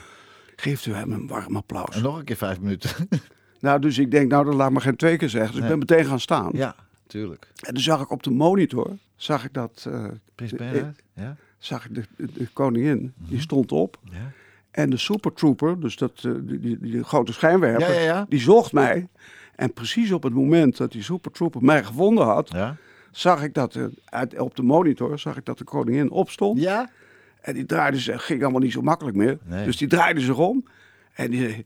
Geeft 0.56 0.86
u 0.86 0.94
hem 0.94 1.12
een 1.12 1.28
warm 1.28 1.56
applaus. 1.56 1.96
En 1.96 2.02
nog 2.02 2.18
een 2.18 2.24
keer 2.26 2.36
vijf 2.36 2.60
minuten. 2.60 2.90
Nou, 3.60 3.80
dus 3.80 3.98
ik 3.98 4.12
denk, 4.12 4.32
nou, 4.32 4.46
dat 4.46 4.54
laat 4.54 4.72
me 4.72 4.80
geen 4.82 4.96
twee 4.96 5.18
keer 5.18 5.30
zeggen. 5.30 5.52
Dus 5.52 5.62
Nee. 5.62 5.72
ik 5.72 5.80
ben 5.80 5.88
meteen 5.96 6.10
gaan 6.10 6.20
staan. 6.20 6.50
ja, 6.54 6.76
tuurlijk. 7.08 7.48
En 7.62 7.74
toen 7.74 7.84
zag 7.84 8.02
ik 8.02 8.10
op 8.12 8.24
de 8.24 8.32
monitor, 8.32 8.98
zag 9.16 9.46
ik 9.46 9.54
dat, 9.54 9.86
eh, 9.88 10.06
Prins 10.36 10.52
Bernhard? 10.52 11.02
Ja? 11.14 11.36
zag 11.58 11.86
ik 11.86 11.96
de, 11.96 12.04
de, 12.34 12.48
koningin, 12.54 13.14
Mhm. 13.18 13.30
die 13.30 13.40
stond 13.42 13.72
op. 13.72 14.00
Ja? 14.04 14.32
En 14.72 14.90
de 14.90 14.98
Super 14.98 15.34
Trooper, 15.34 15.80
dus 15.80 15.96
dat, 15.98 16.12
eh, 16.26 16.32
die, 16.42 16.60
die, 16.60 16.78
die 16.80 17.04
grote 17.04 17.34
schijnwerper, 17.34 17.88
Ja, 17.90 17.94
ja, 17.94 18.00
ja. 18.02 18.26
die 18.30 18.40
zocht 18.40 18.72
mij. 18.74 19.08
En 19.56 19.74
precies 19.74 20.12
op 20.12 20.24
het 20.24 20.34
moment 20.34 20.78
dat 20.78 20.92
die 20.92 21.04
Super 21.04 21.32
Trooper 21.32 21.64
mij 21.64 21.84
gevonden 21.84 22.26
had, 22.26 22.52
zag 23.12 23.44
ik 23.44 23.54
dat 23.54 23.76
eh, 23.76 23.86
uit, 24.06 24.40
op 24.40 24.56
de 24.56 24.64
monitor, 24.64 25.20
zag 25.20 25.38
ik 25.38 25.46
dat 25.46 25.58
de 25.58 25.64
koningin 25.64 26.12
opstond. 26.12 26.60
Ja? 26.60 26.90
En 27.42 27.54
die 27.54 27.66
draaide 27.66 28.00
zich, 28.00 28.26
ging 28.26 28.42
allemaal 28.44 28.62
niet 28.62 28.72
zo 28.72 28.82
makkelijk 28.82 29.18
meer. 29.18 29.38
Nee. 29.44 29.66
Dus 29.66 29.78
die 29.78 29.88
draaide 29.88 30.20
zich 30.22 30.38
om. 30.38 30.66
En 31.14 31.32
die 31.32 31.66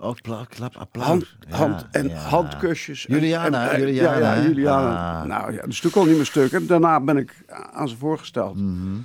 Oh, 0.00 0.14
klap, 0.20 0.48
klap, 0.48 0.76
applaus. 0.76 1.06
hand, 1.06 1.36
Ja, 1.48 1.56
hand 1.56 1.86
en 1.90 2.08
ja. 2.08 2.16
handkusjes. 2.16 3.02
Juliana, 3.02 3.68
en- 3.70 3.74
en- 3.74 3.80
Juliana, 3.80 4.18
Ja, 4.18 4.34
ja? 4.34 4.42
Juliana. 4.42 5.20
Ah. 5.20 5.26
Nou 5.26 5.52
ja, 5.52 5.62
dus 5.62 5.80
toen 5.80 5.90
kon 5.90 6.06
niet 6.06 6.16
meer 6.16 6.26
stuk. 6.26 6.52
En 6.52 6.66
daarna 6.66 7.00
ben 7.00 7.16
ik 7.16 7.34
aan 7.72 7.88
ze 7.88 7.96
voorgesteld. 7.96 8.56
Mhm. 8.56 8.96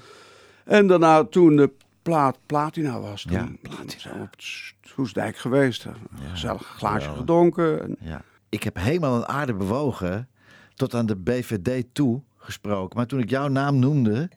En 0.65 0.87
daarna, 0.87 1.23
toen 1.23 1.55
de 1.55 1.71
plaat 2.01 2.37
Platina 2.45 2.99
was, 2.99 3.21
toen 3.21 3.31
Ja, 3.31 3.47
we 3.61 4.19
op 4.21 4.31
het 4.31 4.43
Soesdijk 4.81 5.37
geweest. 5.37 5.85
Een 5.85 5.95
gezellig 6.31 6.63
glaasje 6.77 7.09
gedronken. 7.09 7.81
En, 7.81 7.95
Ja. 7.99 8.21
Ik 8.49 8.63
heb 8.63 8.75
helemaal 8.77 9.15
een 9.15 9.25
aarde 9.27 9.53
bewogen 9.53 10.29
tot 10.73 10.93
aan 10.93 11.05
de 11.05 11.15
BVD 11.15 11.83
toe 11.93 12.21
gesproken. 12.37 12.97
Maar 12.97 13.05
toen 13.07 13.19
ik 13.19 13.29
jouw 13.29 13.47
naam 13.47 13.79
noemde, 13.79 14.29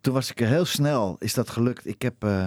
toen 0.00 0.14
was 0.14 0.30
ik 0.30 0.40
er 0.40 0.46
heel 0.46 0.64
snel. 0.64 1.16
Is 1.18 1.34
dat 1.34 1.50
gelukt? 1.50 1.86
Ik 1.86 2.02
heb, 2.02 2.14
eh, 2.24 2.46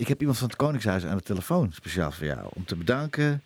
ik 0.00 0.08
heb 0.08 0.20
iemand 0.20 0.38
van 0.38 0.48
het 0.48 0.56
Koningshuis 0.56 1.04
aan 1.06 1.16
de 1.16 1.22
telefoon, 1.22 1.72
speciaal 1.72 2.10
voor 2.10 2.26
jou. 2.26 2.48
Om 2.54 2.64
te 2.64 2.76
bedanken. 2.76 3.42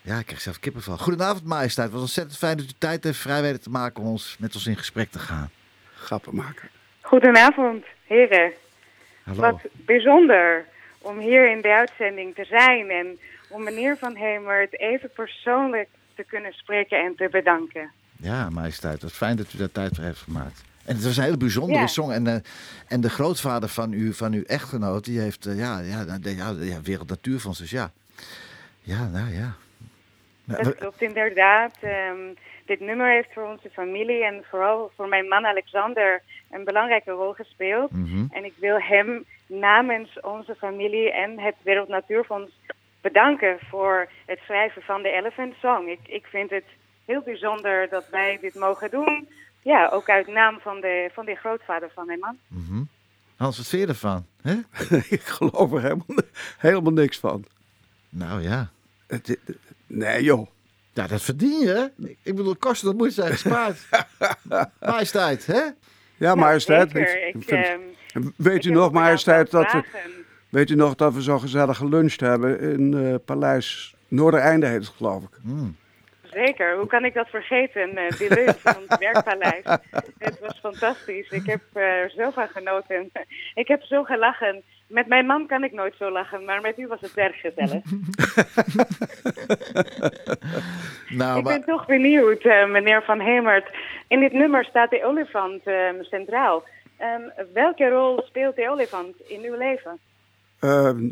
Ja, 0.00 0.18
ik 0.18 0.26
kreeg 0.26 0.40
zelf 0.40 0.60
kippenval. 0.60 0.98
Goedenavond, 0.98 1.44
majesteit. 1.44 1.86
Het 1.86 1.94
was 1.94 2.02
ontzettend 2.02 2.38
fijn 2.38 2.56
dat 2.56 2.66
u 2.66 2.72
tijd 2.78 3.04
heeft 3.04 3.18
vrij 3.18 3.42
weten 3.42 3.60
te 3.60 3.70
maken 3.70 4.02
om 4.02 4.08
ons, 4.08 4.36
met 4.38 4.54
ons 4.54 4.66
in 4.66 4.76
gesprek 4.76 5.10
te 5.10 5.18
gaan. 5.18 5.50
grappen 5.94 6.34
maken. 6.34 6.68
Goedenavond, 7.00 7.84
heren. 8.06 8.52
Hallo. 9.22 9.40
Wat 9.40 9.60
bijzonder 9.72 10.64
om 10.98 11.18
hier 11.18 11.50
in 11.50 11.60
de 11.60 11.74
uitzending 11.74 12.34
te 12.34 12.44
zijn 12.44 12.90
en 12.90 13.18
om 13.48 13.62
meneer 13.62 13.96
Van 13.96 14.16
Hemert 14.16 14.78
even 14.78 15.10
persoonlijk 15.10 15.88
te 16.14 16.24
kunnen 16.24 16.52
spreken 16.52 17.04
en 17.04 17.14
te 17.16 17.28
bedanken. 17.30 17.90
Ja, 18.16 18.50
majesteit. 18.50 19.02
Wat 19.02 19.12
fijn 19.12 19.36
dat 19.36 19.52
u 19.52 19.58
daar 19.58 19.72
tijd 19.72 19.94
voor 19.94 20.04
heeft 20.04 20.20
gemaakt. 20.20 20.64
En 20.84 20.94
het 20.94 21.04
was 21.04 21.16
een 21.16 21.22
hele 21.22 21.36
bijzondere 21.36 21.78
Ja. 21.80 21.86
song. 21.86 22.10
En, 22.10 22.26
eh, 22.26 22.34
en 22.88 23.00
de 23.00 23.10
grootvader 23.10 23.68
van, 23.68 23.92
u, 23.92 24.12
van 24.12 24.32
uw 24.32 24.42
echtgenoot, 24.42 25.04
die 25.04 25.20
heeft 25.20 25.46
eh, 25.46 25.58
ja, 25.58 25.78
ja, 25.80 26.18
de, 26.18 26.36
ja, 26.36 26.54
ja, 26.60 26.80
Wereld 26.82 27.08
Natuurfonds. 27.08 27.58
Dus 27.58 27.70
ja. 27.70 27.90
Ja, 28.80 29.06
nou 29.08 29.32
ja. 29.32 29.54
Nou, 30.44 30.62
Dat 30.62 30.74
klopt 30.74 31.02
inderdaad. 31.02 31.74
Ehm, 31.80 32.18
dit 32.66 32.80
nummer 32.80 33.10
heeft 33.10 33.32
voor 33.32 33.42
onze 33.50 33.70
familie 33.70 34.24
en 34.24 34.44
vooral 34.50 34.90
voor 34.96 35.08
mijn 35.08 35.28
man 35.28 35.46
Alexander 35.46 36.22
een 36.50 36.64
belangrijke 36.64 37.10
rol 37.10 37.32
gespeeld. 37.32 37.90
mhm. 37.90 38.24
En 38.30 38.44
ik 38.44 38.54
wil 38.60 38.80
hem 38.80 39.24
namens 39.46 40.20
onze 40.20 40.54
familie 40.54 41.12
en 41.12 41.38
het 41.38 41.54
Wereld 41.62 41.88
Natuurfonds 41.88 42.50
bedanken 43.00 43.58
voor 43.70 44.08
het 44.26 44.38
schrijven 44.44 44.82
van 44.82 45.02
de 45.02 45.10
Elephant 45.10 45.54
Song. 45.60 45.88
Ik, 45.88 46.00
ik 46.06 46.26
vind 46.26 46.50
het 46.50 46.64
heel 47.04 47.22
bijzonder 47.22 47.88
dat 47.88 48.08
wij 48.10 48.38
dit 48.40 48.54
mogen 48.54 48.90
doen. 48.90 49.28
Ja, 49.62 49.88
ook 49.88 50.08
uit 50.08 50.26
naam 50.26 50.58
van 50.60 50.80
de, 50.80 51.10
van 51.12 51.24
de 51.24 51.34
grootvader 51.34 51.90
van 51.94 52.06
mijn 52.06 52.18
man. 52.18 52.38
mhm. 52.48 52.82
Hans, 53.36 53.56
wat 53.56 53.66
vind 53.66 53.82
je 53.82 53.88
ervan? 53.88 54.26
Hè? 54.42 54.52
ik 55.16 55.22
geloof 55.22 55.72
er 55.72 55.80
helemaal, 55.82 56.06
helemaal 56.58 56.92
niks 56.92 57.18
van. 57.18 57.44
Nou 58.08 58.42
ja. 58.42 58.70
Het, 59.06 59.26
het- 59.26 59.56
nee 59.86 60.22
joh. 60.22 60.46
Ja, 60.92 61.06
dat 61.06 61.22
verdien 61.22 61.58
je. 61.60 61.68
hè? 61.96 62.04
Ik 62.22 62.36
bedoel, 62.36 62.56
kosten 62.56 62.88
dat 62.88 62.96
moet 62.96 63.12
zijn 63.12 63.32
gespaard. 63.32 63.88
majesteit, 64.80 65.46
hè? 65.46 65.60
Ja, 66.16 66.34
majesteit. 66.34 66.92
Nou, 66.92 67.06
ik 67.06 67.34
Ik, 67.34 67.42
vind- 67.48 67.66
ehm, 67.66 68.28
weet 68.36 68.64
u 68.64 68.70
nog, 68.70 68.92
majesteit, 68.92 69.50
dat 69.50 69.62
we, 69.62 69.68
vragen. 69.68 70.10
weet 70.48 70.70
u 70.70 70.74
nog 70.74 70.94
dat 70.94 71.14
we 71.14 71.22
zo 71.22 71.38
gezellig 71.38 71.76
geluncht 71.76 72.20
hebben 72.20 72.60
in 72.60 72.94
eh, 72.94 73.14
Paleis 73.24 73.94
Noordereinde 74.08 74.66
heet 74.66 74.84
het 74.86 74.94
geloof 74.96 75.22
ik. 75.22 75.38
Mm. 75.42 75.76
Zeker, 76.32 76.76
hoe 76.76 76.86
kan 76.86 77.04
ik 77.04 77.14
dat 77.14 77.28
vergeten? 77.28 77.96
eh 77.96 78.18
die 78.18 78.34
lunch 78.34 78.60
van 78.60 78.74
het 78.88 78.98
werkpaleis. 78.98 79.64
Het 80.18 80.38
was 80.40 80.58
fantastisch. 80.58 81.30
Ik 81.30 81.46
heb 81.46 81.60
eh, 81.72 81.82
er 81.82 82.10
zo 82.10 82.30
van 82.30 82.48
genoten. 82.48 83.10
Ik 83.54 83.68
heb 83.68 83.82
zo 83.82 84.02
gelachen. 84.02 84.62
Met 84.86 85.06
mijn 85.06 85.26
man 85.26 85.46
kan 85.46 85.64
ik 85.64 85.72
nooit 85.72 85.94
zo 85.98 86.10
lachen, 86.10 86.44
maar 86.44 86.60
met 86.60 86.78
u 86.78 86.86
was 86.86 87.00
het 87.00 87.14
erg 87.14 87.40
gezellig. 87.40 87.82
Nou, 91.08 91.38
ik 91.38 91.44
maar, 91.44 91.58
ben 91.58 91.64
toch 91.64 91.86
benieuwd, 91.86 92.42
eh, 92.42 92.70
meneer 92.70 93.02
Van 93.02 93.20
Hemert. 93.20 93.70
In 94.08 94.20
dit 94.20 94.32
nummer 94.32 94.64
staat 94.64 94.90
de 94.90 95.04
olifant 95.04 95.62
eh, 95.64 95.88
centraal. 96.00 96.64
Ehm, 96.96 97.22
welke 97.52 97.88
rol 97.88 98.22
speelt 98.26 98.56
de 98.56 98.70
olifant 98.70 99.16
in 99.26 99.40
uw 99.44 99.56
leven? 99.56 99.98
Ehm, 100.60 101.08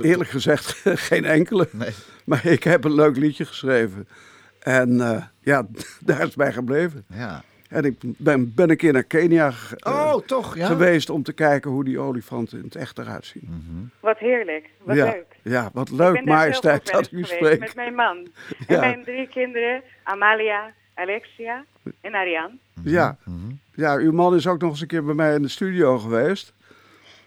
eerlijk 0.00 0.30
gezegd, 0.30 0.82
geen 1.08 1.24
enkele. 1.24 1.68
Nee. 1.72 1.94
Maar 2.30 2.46
ik 2.46 2.64
heb 2.64 2.84
een 2.84 2.94
leuk 2.94 3.16
liedje 3.16 3.44
geschreven. 3.44 4.08
En 4.58 5.00
eh, 5.00 5.24
ja, 5.40 5.66
daar 6.04 6.18
is 6.18 6.24
het 6.24 6.36
bij 6.36 6.52
gebleven. 6.52 7.04
ja. 7.08 7.42
En 7.68 7.84
ik 7.84 7.96
ben, 8.00 8.54
ben 8.54 8.70
een 8.70 8.76
keer 8.76 8.92
naar 8.92 9.02
Kenia 9.02 9.52
Oh, 9.80 10.14
toch, 10.14 10.56
ja? 10.56 10.66
geweest 10.66 11.10
om 11.10 11.22
te 11.22 11.32
kijken 11.32 11.70
hoe 11.70 11.84
die 11.84 11.98
olifanten 11.98 12.58
in 12.58 12.64
het 12.64 12.74
echt 12.76 12.98
eruit 12.98 13.26
zien. 13.26 13.90
Wat 14.00 14.18
heerlijk, 14.18 14.70
wat 14.82 14.96
ja, 14.96 15.04
leuk. 15.04 15.36
ja, 15.42 15.70
wat 15.72 15.90
leuk, 15.90 16.24
majesteit, 16.24 16.90
dat 16.92 17.10
u 17.10 17.24
spreekt. 17.24 17.60
Met 17.60 17.74
mijn 17.74 17.94
man. 17.94 18.26
Ja. 18.68 18.74
En 18.74 18.80
mijn 18.80 19.04
drie 19.04 19.28
kinderen, 19.28 19.82
Amalia, 20.02 20.72
Alexia 20.94 21.64
en 22.00 22.14
Ariane. 22.14 22.58
Ja. 22.82 23.16
ja, 23.74 23.94
uw 23.96 24.12
man 24.12 24.34
is 24.34 24.46
ook 24.46 24.60
nog 24.60 24.70
eens 24.70 24.80
een 24.80 24.86
keer 24.86 25.04
bij 25.04 25.14
mij 25.14 25.34
in 25.34 25.42
de 25.42 25.48
studio 25.48 25.98
geweest. 25.98 26.52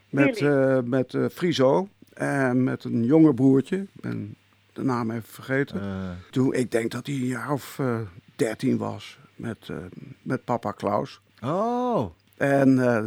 Met, 0.10 0.42
eh 0.42 0.80
met 0.84 1.14
eh, 1.14 1.26
Friso 1.34 1.88
en 2.14 2.64
met 2.64 2.84
een 2.84 3.04
jonger 3.04 3.34
broertje. 3.34 3.78
Ik 3.78 4.02
ben 4.02 4.36
de 4.74 4.84
naam 4.84 5.12
even 5.12 5.30
vergeten. 5.30 5.82
Eh, 5.82 6.10
Toen, 6.32 6.54
ik 6.54 6.72
denk 6.72 6.92
dat 6.92 7.06
hij 7.08 7.16
een 7.16 7.26
jaar 7.26 7.52
of 7.52 7.80
eh, 7.80 8.00
dertien 8.36 8.78
was. 8.78 9.18
met, 9.36 9.58
eh, 9.70 9.76
met 10.22 10.44
papa 10.44 10.72
Klaus. 10.72 11.20
Oh. 11.44 12.06
En, 12.38 12.80
eh, 12.80 13.04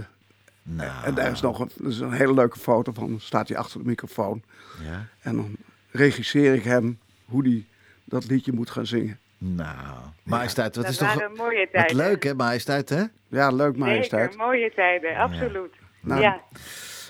Nou. 0.63 1.05
en 1.05 1.15
daar 1.15 1.31
is 1.31 1.41
nog 1.41 1.59
een, 1.59 1.71
is 1.89 1.99
een 2.01 2.13
hele 2.13 2.35
leuke 2.35 2.59
foto 2.59 2.93
van. 2.93 3.09
Dan 3.09 3.21
staat 3.21 3.49
hij 3.49 3.57
achter 3.57 3.79
de 3.81 3.87
microfoon. 3.87 4.43
Ja. 4.83 5.07
En 5.21 5.37
dan 5.37 5.57
regisseer 5.91 6.55
ik 6.55 6.63
hem 6.65 6.99
hoe 7.25 7.43
hij 7.43 7.65
dat 8.05 8.27
liedje 8.29 8.53
moet 8.53 8.71
gaan 8.71 8.87
zingen. 8.87 9.19
Nou. 9.39 9.77
Majesteit, 10.23 10.75
wat 10.77 10.85
Dat 10.85 10.93
is 10.93 10.99
toch... 10.99 11.15
waren 11.15 11.33
mooie 11.37 11.59
Wat 11.61 11.71
tijden. 11.73 11.97
leuk 11.97 12.23
hè, 12.23 12.35
majesteit 12.35 12.89
hè? 12.89 13.03
Ja, 13.29 13.51
leuk 13.51 13.77
majesteit. 13.77 14.31
Zeker, 14.33 14.47
mooie 14.47 14.73
tijden, 14.75 15.17
absoluut. 15.17 15.73
Nou, 16.01 16.21
ja. 16.21 16.41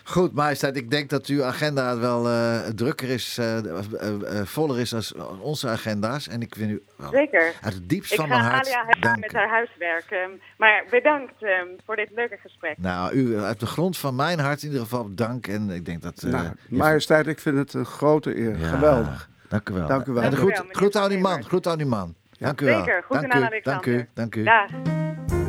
Goed, 0.05 0.33
majesteit, 0.33 0.77
ik 0.77 0.91
denk 0.91 1.11
dat 1.11 1.27
uw 1.27 1.45
agenda 1.45 1.99
wel 1.99 2.27
eh, 2.29 2.59
drukker 2.75 3.09
is, 3.09 3.39
eh, 3.39 3.59
eh, 3.59 4.45
voller 4.45 4.79
is 4.81 4.95
als 4.95 5.15
onze 5.41 5.69
agenda's. 5.69 6.29
En 6.29 6.43
ik 6.43 6.55
vind 6.55 6.71
u 6.71 6.83
wel 6.97 7.11
Zeker. 7.11 7.53
uit 7.61 7.75
het 7.75 7.89
diepst 7.89 8.13
Ik 8.13 8.19
van 8.19 8.29
ga 8.29 8.37
mijn 8.39 8.51
hart 8.51 8.67
Alia 8.67 8.85
helpen 8.87 9.21
met 9.21 9.33
haar 9.33 9.49
huiswerk. 9.49 10.05
ehm, 10.11 10.31
maar 10.59 10.85
bedankt 10.91 11.33
ehm, 11.43 11.67
voor 11.87 11.97
dit 11.97 12.09
leuke 12.15 12.37
gesprek. 12.43 12.79
Nou, 12.79 13.13
u 13.15 13.39
uit 13.39 13.61
de 13.61 13.67
grond 13.67 13.99
van 13.99 14.15
mijn 14.15 14.39
hart 14.39 14.61
in 14.63 14.67
ieder 14.69 14.83
geval 14.83 15.09
dank. 15.15 15.47
En 15.47 15.71
ik 15.71 15.85
denk 15.85 16.03
dat... 16.03 16.23
eh, 16.23 16.31
nou, 16.33 16.45
je- 16.69 16.77
majesteit, 16.77 17.27
ik 17.27 17.39
vind 17.39 17.57
het 17.59 17.75
een 17.75 17.85
grote 17.87 18.37
eer. 18.39 18.59
Ja, 18.59 18.69
Geweldig. 18.69 19.29
Dank 19.49 19.69
u 19.69 19.75
wel. 19.75 19.87
Dank 19.87 20.07
u 20.07 20.13
wel. 20.13 20.23
En 20.23 20.31
Dank 20.31 20.43
u 20.43 20.53
groet, 20.55 20.65
groet 20.77 20.97
aan 20.97 21.09
die 21.09 21.19
man, 21.19 21.45
groet 21.45 21.67
aan 21.67 21.79
die 21.79 21.87
man. 21.87 22.15
Dank 22.39 22.61
u 22.61 22.65
wel. 22.65 22.79
Zeker, 22.85 23.03
goed 23.07 23.21
dank 23.21 23.33
aan 23.33 23.43
u, 23.43 23.45
Alexander. 23.45 23.83
dank 23.85 24.01
u, 24.01 24.09
dank 24.15 24.35
u. 24.35 24.43
Dag. 24.43 24.71
Ik 24.71 25.42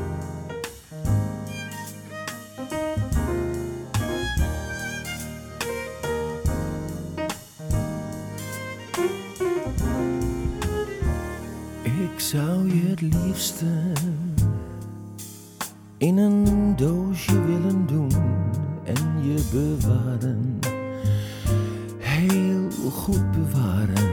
zou 12.33 12.67
je 12.67 12.87
het 12.87 13.01
liefste 13.01 13.65
in 15.97 16.17
een 16.17 16.75
doosje 16.75 17.45
willen 17.45 17.85
doen 17.85 18.11
en 18.83 19.23
je 19.23 19.49
bewaren. 19.51 20.59
Heel 21.97 22.69
goed 22.91 23.31
bewaren. 23.31 24.11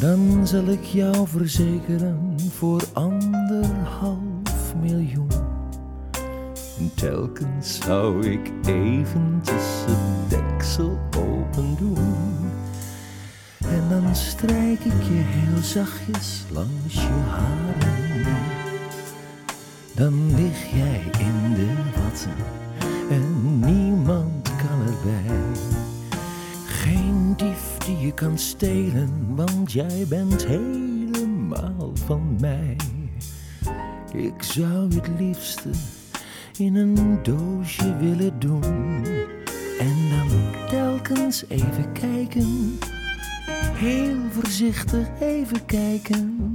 Dan 0.00 0.46
zal 0.46 0.64
ik 0.64 0.82
jou 0.82 1.28
verzekeren 1.28 2.34
voor 2.50 2.82
anderhalf 2.92 4.74
miljoen. 4.80 5.30
En 6.78 6.90
telkens 6.94 7.78
zou 7.78 8.26
ik 8.26 8.52
eventjes 8.66 9.84
het 9.86 10.30
deksel 10.30 10.98
open 11.16 11.76
doen. 11.78 12.17
Dan 13.88 14.16
strijk 14.16 14.80
ik 14.80 15.02
je 15.02 15.22
heel 15.24 15.62
zachtjes 15.62 16.44
langs 16.50 16.94
je 16.94 17.22
haren. 17.28 18.44
Dan 19.94 20.34
lig 20.34 20.70
jij 20.74 21.02
in 21.18 21.54
de 21.54 21.74
watten 21.96 22.34
en 23.10 23.58
niemand 23.60 24.42
kan 24.42 24.80
erbij. 24.80 25.36
Geen 26.66 27.34
dief 27.36 27.78
die 27.78 27.98
je 27.98 28.12
kan 28.14 28.38
stelen, 28.38 29.34
want 29.34 29.72
jij 29.72 30.06
bent 30.08 30.46
helemaal 30.46 31.90
van 31.94 32.36
mij. 32.40 32.76
Ik 34.12 34.42
zou 34.42 34.94
het 34.94 35.08
liefste 35.18 35.70
in 36.56 36.76
een 36.76 37.18
doosje 37.22 37.96
willen 37.96 38.38
doen. 38.38 39.04
En 39.78 39.96
dan 40.10 40.28
telkens 40.68 41.44
even 41.48 41.92
kijken 41.92 42.78
Heel 43.78 44.16
voorzichtig 44.30 45.06
even 45.20 45.64
kijken, 45.66 46.52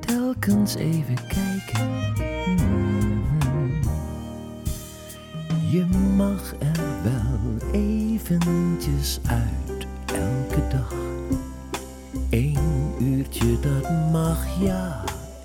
telkens 0.00 0.74
even 0.74 1.14
kijken. 1.14 1.88
Mhm. 2.56 3.72
Je 5.70 5.86
mag 6.16 6.54
er 6.58 6.82
wel 7.02 7.70
eventjes 7.72 9.18
uit 9.26 9.86
elke 10.06 10.68
dag. 10.70 10.94
Eén 12.30 12.94
uurtje 13.00 13.60
dat 13.60 13.90
mag, 14.12 14.60
ja, 14.60 15.04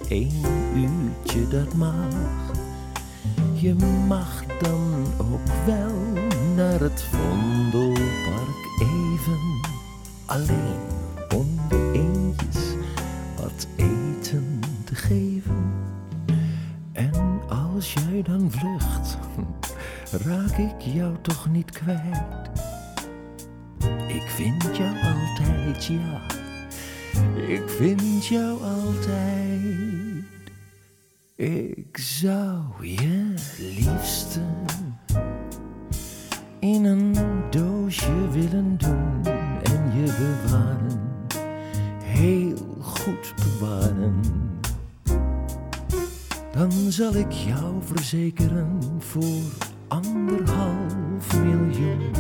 één 0.10 0.46
uurtje 0.76 1.48
dat 1.48 1.74
mag. 1.74 2.52
Je 3.54 3.76
mag 4.08 4.44
dan 4.60 5.06
ook 5.18 5.66
wel 5.66 5.96
naar 6.56 6.80
het 6.80 7.04
Vondelpark 7.12 8.62
even 8.80 9.61
alleen 10.32 10.80
om 11.36 11.48
de 11.70 11.92
eendjes 11.94 12.74
wat 13.36 13.68
eten 13.76 14.60
te 14.86 14.96
geven. 14.96 15.74
En 16.92 17.42
als 17.50 17.94
jij 17.94 18.22
dan 18.22 18.52
vlucht, 18.52 19.18
raak 20.28 20.58
ik 20.58 20.82
jou 20.82 21.16
toch 21.22 21.50
niet 21.50 21.72
kwijt. 21.72 22.50
Ik 24.08 24.24
vind 24.28 24.78
jou 24.78 24.96
altijd, 24.96 25.86
ja, 25.86 26.22
ik 27.48 27.70
vind 27.70 28.26
jou 28.28 28.64
altijd. 28.64 30.24
Ik 31.36 31.98
zou 31.98 32.88
je 32.88 33.34
liefste 33.58 34.42
in 36.60 36.86
een 36.86 37.01
Dan 46.54 46.72
zal 46.72 47.16
ik 47.16 47.32
jou 47.32 47.74
verzekeren 47.86 48.80
voor 49.00 49.42
anderhalf 49.88 51.44
miljoen. 51.44 52.14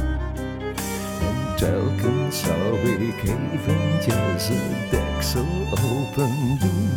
En 1.21 1.55
telkens 1.55 2.39
zou 2.39 2.77
ik 2.77 3.23
eventjes 3.23 4.47
het 4.51 4.91
deksel 4.91 5.45
open 5.71 6.59
doen. 6.59 6.89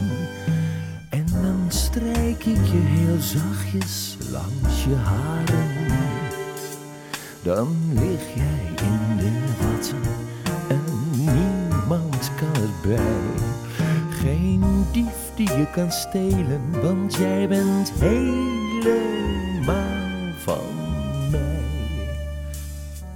En 1.11 1.27
dan 1.43 1.65
strijk 1.69 2.45
ik 2.45 2.65
je 2.65 2.83
heel 2.83 3.21
zachtjes 3.21 4.17
langs 4.31 4.85
je 4.85 4.95
haren. 4.95 5.85
Dan 7.43 7.77
lig 7.93 8.35
jij 8.35 8.87
in 8.87 9.17
de 9.17 9.31
watten 9.61 10.03
en 10.69 10.83
niemand 11.17 12.31
kan 12.37 12.63
erbij. 12.63 13.44
Geen 14.25 14.87
dief 14.93 15.33
die 15.35 15.53
je 15.57 15.67
kan 15.71 15.93
stelen, 15.93 16.81
want 16.83 17.15
jij 17.15 17.49
bent 17.49 17.93
helemaal 17.99 18.33
van 20.39 20.65
mij. 21.31 21.63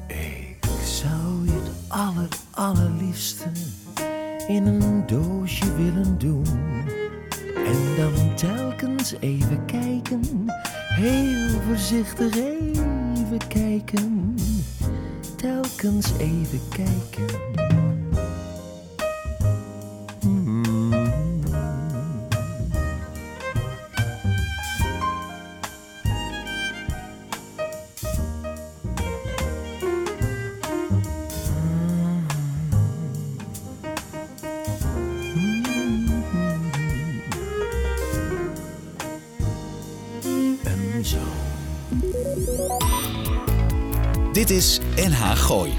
Ik 0.06 0.64
zou 0.84 1.44
je 1.44 1.52
het 1.52 1.70
aller, 1.88 2.28
allerliefste 2.50 3.48
in 4.48 4.66
een 4.66 5.06
doosje 5.06 5.74
willen 5.76 6.18
doen. 6.18 6.46
En 7.66 7.96
dan 7.96 8.34
telkens 8.34 9.14
even 9.20 9.64
kijken, 9.64 10.46
heel 10.88 11.60
voorzichtig 11.66 12.36
even 12.36 13.48
kijken, 13.48 14.36
telkens 15.36 16.12
even 16.18 16.60
kijken. 16.68 17.57
Dit 44.48 44.56
is 44.56 44.80
NH 44.96 45.36
Gooi. 45.36 45.72
92.0. 45.72 45.74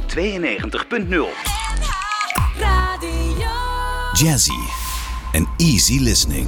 Jazzy 4.14 4.60
en 5.32 5.48
easy 5.58 6.00
listening. 6.00 6.48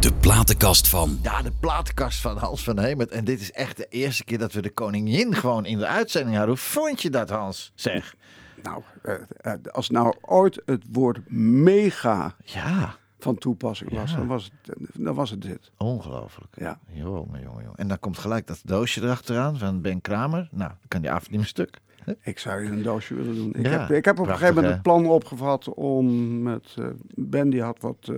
De 0.00 0.12
platenkast 0.20 0.88
van. 0.88 1.18
Ja, 1.22 1.42
de 1.42 1.52
platenkast 1.60 2.20
van 2.20 2.36
Hans 2.36 2.64
van 2.64 2.78
Hemert. 2.78 3.10
En 3.10 3.24
dit 3.24 3.40
is 3.40 3.52
echt 3.52 3.76
de 3.76 3.86
eerste 3.88 4.24
keer 4.24 4.38
dat 4.38 4.52
we 4.52 4.62
de 4.62 4.70
koningin 4.70 5.34
gewoon 5.34 5.66
in 5.66 5.78
de 5.78 5.86
uitzending 5.86 6.36
hadden. 6.36 6.54
Hoe 6.54 6.64
vond 6.64 7.02
je 7.02 7.10
dat, 7.10 7.30
Hans? 7.30 7.72
Zeg. 7.74 8.14
Nou, 8.62 8.82
eh, 9.02 9.14
eh, 9.40 9.52
als 9.72 9.90
nou 9.90 10.14
ooit 10.20 10.62
het 10.64 10.82
woord 10.92 11.18
mega 11.30 12.34
Ja, 12.44 12.96
van 13.18 13.38
toepassing 13.38 13.90
was, 13.90 14.10
Ja. 14.10 14.16
dan, 14.16 14.26
was 14.26 14.50
het, 14.62 14.76
dan 14.94 15.14
was 15.14 15.30
het 15.30 15.42
dit. 15.42 15.70
ongelooflijk. 15.76 16.54
Ja. 16.58 16.78
Jongen, 16.92 17.40
jongen, 17.42 17.62
jongen. 17.62 17.76
En 17.76 17.88
dan 17.88 17.98
komt 17.98 18.18
gelijk 18.18 18.46
dat 18.46 18.60
doosje 18.64 19.02
erachteraan 19.02 19.58
van 19.58 19.80
Ben 19.80 20.00
Kramer. 20.00 20.48
Nou, 20.50 20.70
dan 20.70 20.88
kan 20.88 21.00
die 21.02 21.36
meer 21.38 21.44
stuk. 21.46 21.78
Ik 22.20 22.38
zou 22.38 22.62
je 22.64 22.70
een 22.70 22.82
doosje 22.82 23.14
willen 23.14 23.34
doen. 23.34 23.52
Ik, 23.54 23.66
Ja, 23.66 23.70
heb, 23.80 23.90
ik 23.90 24.04
heb 24.04 24.18
op 24.18 24.26
een 24.26 24.32
gegeven 24.32 24.54
moment 24.54 24.72
het 24.72 24.82
plan 24.82 25.06
opgevat 25.06 25.74
om 25.74 26.42
met... 26.42 26.74
eh, 26.78 26.86
ben 27.14 27.50
die 27.50 27.62
had 27.62 27.80
wat 27.80 28.08
eh, 28.12 28.16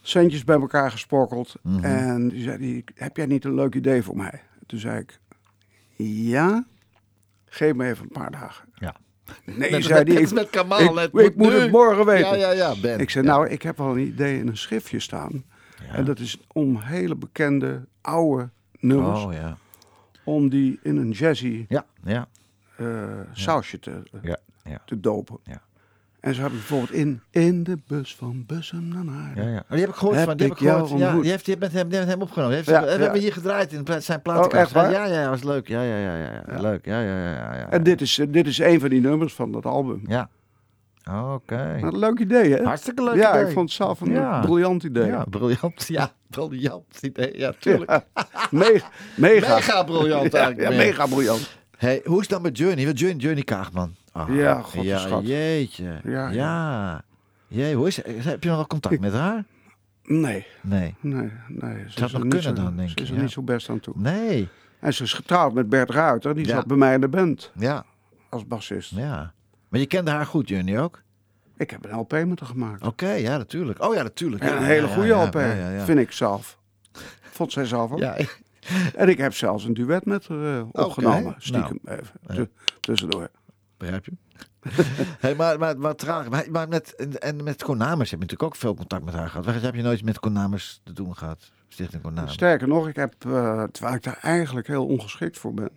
centjes 0.00 0.44
bij 0.44 0.56
elkaar 0.60 0.90
gesprokkeld. 0.90 1.54
Mhm. 1.62 1.84
En 1.84 2.28
die 2.28 2.42
zei, 2.42 2.58
die, 2.58 2.84
heb 2.94 3.16
jij 3.16 3.26
niet 3.26 3.44
een 3.44 3.54
leuk 3.54 3.74
idee 3.74 4.02
voor 4.02 4.16
mij? 4.16 4.42
Toen 4.66 4.78
zei 4.78 4.98
ik, 5.00 5.20
ja, 6.06 6.64
geef 7.44 7.74
me 7.74 7.86
even 7.88 8.02
een 8.04 8.10
paar 8.22 8.30
dagen. 8.30 8.68
Ja. 8.74 8.94
Nee, 9.44 9.70
Net- 9.70 9.84
zei 9.84 10.04
die, 10.04 10.20
ik, 10.20 10.32
met 10.32 10.50
Kamal, 10.50 10.80
ik, 10.80 10.94
het 10.98 11.04
ik 11.26 11.36
moet 11.36 11.36
moet 11.36 11.52
het 11.60 11.70
morgen 11.70 12.06
weten. 12.06 12.38
Ja, 12.38 12.50
ja, 12.52 12.72
ja, 12.72 12.80
Ben. 12.80 12.98
Ik 13.00 13.10
zei, 13.10 13.24
Ja. 13.26 13.32
nou, 13.32 13.48
ik 13.48 13.62
heb 13.62 13.80
al 13.80 13.90
een 13.90 14.06
idee 14.06 14.38
in 14.38 14.48
een 14.48 14.56
schriftje 14.56 14.98
staan. 15.00 15.44
En 15.92 16.04
dat 16.04 16.18
is 16.18 16.38
om 16.52 16.78
hele 16.80 17.14
bekende, 17.14 17.84
oude 18.00 18.48
nummers, 18.80 19.24
Oh 19.24 19.32
ja. 19.32 19.56
om 20.24 20.48
die 20.48 20.78
in 20.82 20.96
een 20.96 21.10
jazzy 21.10 21.64
Ja, 21.68 21.84
ja. 22.04 22.28
eh, 22.76 22.86
sausje 23.32 23.78
te, 23.78 24.02
Ja, 24.22 24.36
ja. 24.64 24.82
te 24.86 25.00
dopen. 25.00 25.38
Ja. 25.44 25.62
En 26.22 26.34
ze 26.34 26.40
hebben 26.40 26.58
bijvoorbeeld 26.58 26.92
in, 26.92 27.20
in 27.30 27.62
de 27.64 27.78
bus 27.86 28.14
van 28.16 28.44
Bussum 28.46 28.88
naar 28.88 29.04
Naarden. 29.04 29.44
Ja, 29.44 29.50
ja. 29.50 29.58
Oh, 29.58 29.70
die 29.70 29.80
heb 29.80 29.88
ik 29.88 29.94
gehoord 29.94 30.16
Heb 30.16 30.26
van. 30.28 30.36
Die 30.36 30.46
heb 30.46 30.56
ik 30.56 30.62
ik 30.62 30.68
gehoord. 30.68 30.90
Ja, 30.90 31.14
die 31.20 31.30
heeft, 31.30 31.44
die 31.44 31.54
heeft 31.54 31.58
met 31.66 31.72
hem, 31.80 31.88
die 31.88 31.98
heeft 31.98 32.10
hem 32.10 32.22
opgenomen. 32.22 32.54
Heeft, 32.54 32.68
Ja, 32.68 32.80
we 32.84 32.90
ja. 32.90 32.98
hebben 32.98 33.20
hier 33.20 33.32
gedraaid 33.32 33.72
in 33.72 33.84
zijn 34.02 34.22
platenkast. 34.22 34.54
Oh, 34.54 34.60
echt 34.60 34.72
waar? 34.72 34.90
Ja, 34.90 35.04
ja, 35.22 35.28
was 35.28 35.42
leuk. 35.42 35.68
Ja, 35.68 35.82
ja, 35.82 35.96
ja, 35.98 36.16
ja, 36.16 36.42
ja. 36.48 36.60
Leuk. 36.60 36.84
Ja, 36.84 37.00
ja, 37.00 37.18
ja, 37.18 37.30
ja. 37.34 37.56
ja. 37.56 37.70
En 37.70 37.82
dit 37.82 38.00
is, 38.00 38.20
dit 38.28 38.46
is 38.46 38.58
een 38.58 38.80
van 38.80 38.88
die 38.88 39.00
nummers 39.00 39.34
van 39.34 39.52
dat 39.52 39.66
album. 39.66 40.02
Ja. 40.06 40.28
Oké. 41.34 41.78
Nou, 41.80 41.98
leuk 41.98 42.18
idee, 42.18 42.52
hè? 42.54 42.64
Hartstikke 42.64 43.02
leuk 43.02 43.14
ja, 43.14 43.30
idee. 43.34 43.46
ik 43.46 43.52
vond 43.52 43.68
het 43.68 43.76
zelf 43.78 44.00
een 44.00 44.12
Ja. 44.12 44.40
briljant 44.40 44.82
idee. 44.82 45.06
Ja, 45.06 45.24
briljant. 45.30 45.86
Ja, 45.98 46.12
briljant 46.30 46.98
idee. 47.00 47.38
Ja, 47.38 47.52
tuurlijk. 47.58 47.90
Ja. 48.00 48.04
Me- 48.50 48.80
mega. 49.16 49.54
Mega 49.54 49.82
briljant 49.82 50.32
Ja, 50.32 50.38
eigenlijk. 50.38 50.76
mega 50.76 51.06
briljant. 51.06 51.56
Hey, 51.76 52.00
hoe 52.04 52.14
is 52.14 52.20
het 52.20 52.30
dan 52.30 52.42
met 52.42 52.58
Journey? 52.58 52.84
Journey, 52.92 53.20
Journey 53.20 53.42
Kaagman. 53.44 53.94
Ah, 54.12 54.34
Ja, 54.36 54.60
god, 54.62 54.84
ja, 54.84 55.20
jeetje. 55.22 56.00
Ja. 56.04 57.04
Jee, 57.48 57.74
hoe 57.74 57.86
is? 57.86 57.96
Heb 58.06 58.42
je 58.44 58.48
nog 58.50 58.66
contact 58.66 59.00
met 59.00 59.12
haar? 59.12 59.44
Nee, 60.04 60.46
Nee. 60.60 60.94
nee, 61.00 61.30
nee. 61.48 61.84
Ze 61.88 61.98
Zou 61.98 62.10
er 62.12 62.18
nog 62.18 62.20
kunnen 62.20 62.42
zo- 62.42 62.52
dan, 62.52 62.76
denk 62.76 62.88
Ze 62.88 62.94
ik, 62.94 63.00
is 63.00 63.08
er 63.10 63.14
ja. 63.16 63.20
niet 63.20 63.30
zo 63.30 63.42
best 63.42 63.68
aan 63.68 63.80
toe. 63.80 63.94
Nee. 63.96 64.48
En 64.80 64.94
ze 64.94 65.02
is 65.02 65.12
getrouwd 65.12 65.52
met 65.54 65.68
Bert 65.68 65.90
Ruiter. 65.90 66.34
Die 66.34 66.46
Ja. 66.46 66.54
zat 66.54 66.66
bij 66.66 66.76
mij 66.76 66.94
in 66.94 67.00
de 67.00 67.08
band 67.08 67.52
Ja, 67.54 67.84
als 68.28 68.46
bassist. 68.46 68.90
ja. 68.90 69.32
Maar 69.68 69.80
je 69.80 69.86
kende 69.86 70.10
haar 70.10 70.26
goed, 70.26 70.48
Journey 70.48 70.80
ook? 70.80 71.02
Ik 71.56 71.70
heb 71.70 71.84
een 71.84 71.98
LP 71.98 72.12
met 72.12 72.40
haar 72.40 72.48
gemaakt. 72.48 72.86
Oké, 72.86 73.10
ja, 73.12 73.36
natuurlijk. 73.36 73.82
Oh 73.84 73.94
ja, 73.94 74.02
natuurlijk. 74.02 74.42
Ja, 74.42 74.56
een 74.56 74.62
hele 74.64 74.86
goede 74.88 75.12
LP, 75.12 75.38
vind 75.84 75.98
ik 75.98 76.12
zelf. 76.12 76.58
Vond 77.20 77.52
zij 77.52 77.64
zelf 77.66 77.92
ook. 77.92 77.98
Ja, 77.98 78.16
En 78.96 79.08
ik 79.08 79.18
heb 79.18 79.34
zelfs 79.34 79.64
een 79.64 79.74
duet 79.74 80.04
met 80.04 80.28
haar 80.28 80.56
eh, 80.58 80.64
opgenomen. 80.72 81.22
Nou. 81.22 81.34
Stiekem 81.38 81.78
even. 81.84 82.10
tu- 82.34 82.48
tussendoor. 82.80 83.28
Begrijp 83.82 84.04
je? 84.04 84.12
hey, 85.20 85.34
maar, 85.34 85.58
maar, 85.58 85.78
maar 85.78 85.94
traag. 85.94 86.28
Maar, 86.28 86.44
maar 86.50 86.68
met, 86.68 86.94
en- 87.18 87.42
met 87.44 87.62
Konamers 87.62 88.10
heb 88.10 88.18
je 88.20 88.24
natuurlijk 88.26 88.42
ook 88.42 88.56
veel 88.56 88.74
contact 88.74 89.04
met 89.04 89.14
haar 89.14 89.28
gehad. 89.28 89.44
Waar 89.44 89.62
heb 89.62 89.74
je 89.74 89.82
nooit 89.82 90.04
met 90.04 90.18
Konamers 90.20 90.80
te 90.84 90.92
doen 90.92 91.16
gehad? 91.16 91.50
Stichting 91.68 92.02
Konamers. 92.02 92.32
Sterker 92.32 92.68
nog, 92.68 92.88
ik 92.88 92.96
heb, 92.96 93.14
eh, 93.26 93.62
terwijl 93.62 93.94
ik 93.96 94.02
daar 94.02 94.18
eigenlijk 94.22 94.66
heel 94.66 94.86
ongeschikt 94.86 95.38
voor 95.38 95.54
ben. 95.54 95.70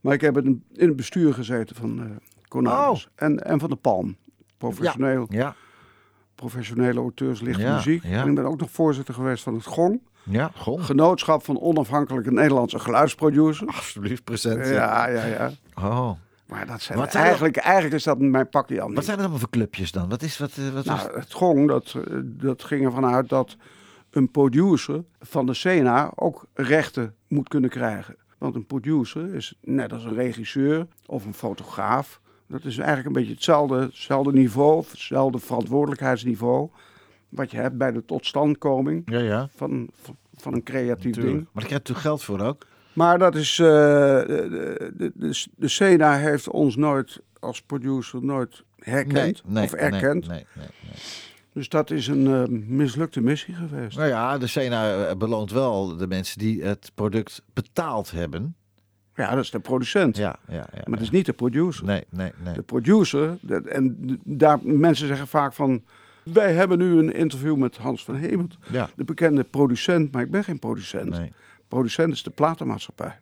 Maar 0.00 0.14
ik 0.14 0.20
heb 0.20 0.36
in, 0.36 0.64
in 0.72 0.86
het 0.88 0.96
bestuur 0.96 1.34
gezeten 1.34 1.76
van 1.76 2.18
Konamers. 2.48 3.08
En, 3.14 3.38
en 3.38 3.60
van 3.60 3.70
de 3.70 3.76
Palm. 3.76 4.16
Professioneel, 4.58 5.22
Oh. 5.22 5.30
Ja, 5.30 5.54
professionele 6.34 7.00
auteurs 7.00 7.40
lichte 7.40 7.62
Ja, 7.62 7.74
muziek. 7.74 8.02
ja. 8.02 8.22
En 8.22 8.28
ik 8.28 8.34
ben 8.34 8.44
ook 8.44 8.60
nog 8.60 8.70
voorzitter 8.70 9.14
geweest 9.14 9.42
van 9.42 9.54
het 9.54 9.64
GONG. 9.66 10.00
ja, 10.22 10.50
gewoon. 10.54 10.82
Genootschap 10.84 11.44
van 11.44 11.60
onafhankelijke 11.60 12.32
Nederlandse 12.32 12.78
geluidsproducers. 12.78 13.74
Alsjeblieft, 13.76 14.24
present. 14.24 14.66
Ja, 14.66 15.08
ja, 15.08 15.24
ja. 15.24 15.50
Oh. 15.74 16.10
Maar 16.46 16.66
dat 16.66 16.80
zijn 16.82 16.98
Wat 16.98 17.10
zijn 17.10 17.24
eigenlijk, 17.24 17.56
eigenlijk 17.56 17.94
is 17.94 18.04
dat 18.04 18.18
mijn 18.18 18.48
pakje 18.48 18.82
aan. 18.82 18.94
Wat 18.94 19.04
zijn 19.04 19.16
er 19.16 19.22
allemaal 19.22 19.40
voor 19.40 19.50
clubjes 19.50 19.92
dan? 19.92 20.08
Wat 20.08 20.22
is 20.22 20.38
wat? 20.38 20.56
eh, 20.56 20.68
wat 20.68 20.84
was- 20.84 21.04
Nou, 21.04 21.18
het 21.18 21.32
gong, 21.32 21.68
dat, 21.68 21.94
eh, 22.08 22.16
dat 22.22 22.64
ging 22.64 22.84
ervan 22.84 23.06
uit 23.06 23.28
dat 23.28 23.56
een 24.10 24.30
producer 24.30 25.04
van 25.20 25.46
de 25.46 25.54
Sena 25.54 26.12
ook 26.14 26.46
rechten 26.54 27.14
moet 27.28 27.48
kunnen 27.48 27.70
krijgen. 27.70 28.16
Want 28.38 28.54
een 28.54 28.66
producer 28.66 29.34
is 29.34 29.54
net 29.60 29.92
als 29.92 30.04
een 30.04 30.14
regisseur 30.14 30.86
of 31.06 31.24
een 31.24 31.34
fotograaf. 31.34 32.20
Dat 32.48 32.64
is 32.64 32.76
eigenlijk 32.78 33.06
een 33.06 33.12
beetje 33.12 33.32
hetzelfde, 33.34 33.78
hetzelfde 33.80 34.32
niveau, 34.32 34.84
hetzelfde 34.90 35.38
verantwoordelijkheidsniveau. 35.38 36.70
Wat 37.28 37.50
je 37.50 37.56
hebt 37.56 37.76
bij 37.78 37.92
de 37.92 38.04
totstandkoming 38.04 39.02
ja, 39.10 39.18
ja. 39.18 39.48
van, 39.56 39.88
van, 40.02 40.16
van 40.34 40.54
een 40.54 40.62
creatief 40.62 41.14
ding. 41.14 41.24
Maar 41.34 41.34
daar 41.34 41.52
krijg 41.52 41.68
je 41.68 41.74
natuurlijk 41.74 42.06
geld 42.06 42.22
voor 42.22 42.40
ook. 42.40 42.66
Maar 42.96 43.18
dat 43.18 43.34
is. 43.34 43.58
eh, 43.58 43.66
de, 43.66 44.46
de, 44.96 45.12
de, 45.14 45.44
de 45.56 45.68
Sena 45.68 46.16
heeft 46.16 46.48
ons 46.48 46.76
nooit 46.76 47.20
als 47.40 47.62
producer 47.62 48.24
nooit 48.24 48.62
herkend 48.78 49.42
of 49.54 49.72
erkend. 49.72 50.26
Nee, 50.28 50.36
nee, 50.36 50.46
nee, 50.56 50.66
nee. 50.84 50.94
Dus 51.52 51.68
dat 51.68 51.90
is 51.90 52.06
een 52.06 52.26
eh, 52.26 52.42
mislukte 52.68 53.20
missie 53.20 53.54
geweest. 53.54 53.96
Nou 53.96 54.08
ja, 54.08 54.38
de 54.38 54.46
Sena 54.46 55.06
eh, 55.06 55.16
beloont 55.16 55.50
wel 55.50 55.96
de 55.96 56.06
mensen 56.06 56.38
die 56.38 56.62
het 56.62 56.90
product 56.94 57.42
betaald 57.54 58.10
hebben. 58.10 58.56
Ja, 59.14 59.34
dat 59.34 59.44
is 59.44 59.50
de 59.50 59.58
producent. 59.60 60.16
Ja, 60.16 60.36
ja, 60.48 60.54
ja. 60.54 60.66
Maar 60.72 60.84
dat 60.98 61.00
is 61.00 61.10
niet 61.10 61.26
de 61.26 61.32
producer. 61.32 61.84
Nee, 61.84 62.04
nee, 62.10 62.32
nee. 62.44 62.54
De 62.54 62.62
producer, 62.62 63.36
dat- 63.40 63.64
en 63.64 63.96
daar, 64.24 64.58
mensen 64.62 65.06
zeggen 65.06 65.26
vaak 65.28 65.52
van... 65.52 65.84
Wij 66.32 66.52
hebben 66.52 66.78
nu 66.78 66.98
een 66.98 67.14
interview 67.14 67.56
met 67.56 67.76
Hans 67.76 68.04
van 68.04 68.14
Hemert, 68.14 68.56
Ja. 68.70 68.88
de 68.96 69.04
bekende 69.04 69.44
producent. 69.44 70.12
Maar 70.12 70.22
ik 70.22 70.30
ben 70.30 70.44
geen 70.44 70.58
producent. 70.58 71.10
Nee. 71.10 71.32
Producent 71.68 72.12
is 72.12 72.22
de 72.22 72.30
platenmaatschappij. 72.30 73.18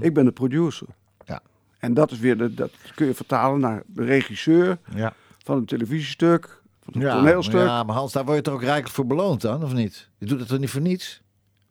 Ik 0.00 0.14
ben 0.14 0.24
de 0.24 0.32
producer. 0.32 0.86
Ja. 1.24 1.40
En 1.78 1.94
dat 1.94 2.10
is 2.10 2.18
weer, 2.18 2.38
de, 2.38 2.54
dat 2.54 2.70
kun 2.94 3.06
je 3.06 3.14
vertalen 3.14 3.60
naar 3.60 3.82
de 3.86 4.04
regisseur 4.04 4.78
Ja. 4.94 5.12
van 5.38 5.56
een 5.56 5.64
televisiestuk, 5.64 6.62
van 6.82 6.94
een 6.94 7.00
Ja, 7.00 7.14
toneelstuk. 7.16 7.60
ja, 7.60 7.82
maar 7.82 7.96
Hans, 7.96 8.12
daar 8.12 8.24
word 8.24 8.36
je 8.36 8.42
toch 8.42 8.54
ook 8.54 8.62
rijkelijk 8.62 8.94
voor 8.94 9.06
beloond 9.06 9.40
dan, 9.40 9.62
of 9.64 9.72
niet? 9.72 10.08
Je 10.18 10.26
doet 10.26 10.38
het 10.38 10.48
toch 10.48 10.58
niet 10.58 10.70
voor 10.70 10.80
niets? 10.80 11.22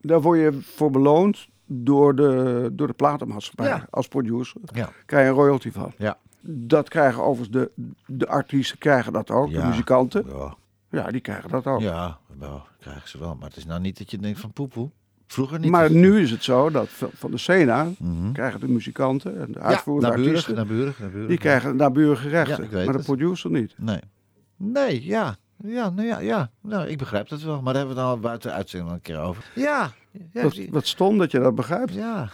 Daar 0.02 0.22
word 0.22 0.40
je 0.40 0.60
voor 0.62 0.92
beloond 0.92 1.48
door 1.66 2.16
de, 2.16 2.70
door 2.74 2.88
de 2.88 2.94
platenmaatschappij 2.94 3.68
Ja. 3.68 3.88
als 3.90 4.08
producer. 4.08 4.62
Ja. 4.74 4.90
Krijg 5.06 5.24
je 5.24 5.30
een 5.30 5.36
royalty 5.38 5.72
van. 5.72 5.94
Ja. 5.98 6.18
Dat 6.42 6.90
krijgen 6.90 7.24
overigens 7.24 7.50
de, 7.58 7.72
de 8.06 8.28
artiesten 8.28 8.78
krijgen 8.78 9.14
dat 9.14 9.32
ook, 9.32 9.50
Ja. 9.50 9.62
de 9.62 9.68
muzikanten. 9.68 10.26
Ja, 10.28 10.56
Ja, 10.92 11.12
die 11.12 11.22
krijgen 11.22 11.50
dat 11.50 11.68
ook. 11.68 11.82
ja 11.82 12.20
wel, 12.38 12.64
krijgen 12.80 13.10
ze 13.10 13.20
wel. 13.20 13.36
Maar 13.36 13.48
het 13.48 13.58
is 13.58 13.66
nou 13.66 13.80
niet 13.82 13.98
dat 13.98 14.12
je 14.12 14.18
denkt 14.18 14.40
van 14.40 14.52
poepoe. 14.54 14.90
Vroeger 15.32 15.60
niet. 15.60 15.72
maar 15.72 15.92
nu 15.92 16.22
is 16.22 16.32
het 16.32 16.44
zo 16.44 16.70
dat 16.70 16.88
van 17.14 17.32
de 17.32 17.38
Sena 17.38 17.88
Mhm. 18.00 18.32
krijgen 18.32 18.60
de 18.60 18.68
muzikanten 18.68 19.40
en 19.40 19.52
de 19.52 19.60
ja, 19.60 19.66
uitvoerende 19.66 20.08
naburig, 20.10 20.28
artiesten, 20.28 20.56
naburig, 20.56 21.00
naburig. 21.00 21.28
die 21.28 21.38
krijgen 21.38 21.76
naburige 21.76 22.30
rechten. 22.30 22.68
Ja, 22.72 22.86
maar 22.86 22.98
de 22.98 23.04
producer 23.04 23.52
niet. 23.52 23.74
Nee. 23.78 24.00
Nee, 24.58 25.06
ja. 25.06 25.36
Ja, 25.64 25.90
nou 25.90 26.08
ja, 26.08 26.20
ja. 26.20 26.50
Nou, 26.62 26.88
ik 26.88 26.98
begrijp 26.98 27.30
dat 27.30 27.42
wel. 27.42 27.56
Maar 27.62 27.74
daar 27.74 27.86
hebben 27.86 27.96
we 27.96 28.02
het 28.02 28.12
al 28.12 28.20
buiten 28.20 28.50
de 28.50 28.56
uitzending 28.56 28.92
een 28.92 29.02
keer 29.02 29.20
over. 29.20 29.44
Ja. 29.56 29.92
Ja. 30.34 30.44
Wat, 30.44 30.60
wat 30.70 30.88
stom 30.88 31.18
dat 31.18 31.32
je 31.32 31.40
dat 31.40 31.56
begrijpt. 31.56 31.94
ja. 31.94 32.30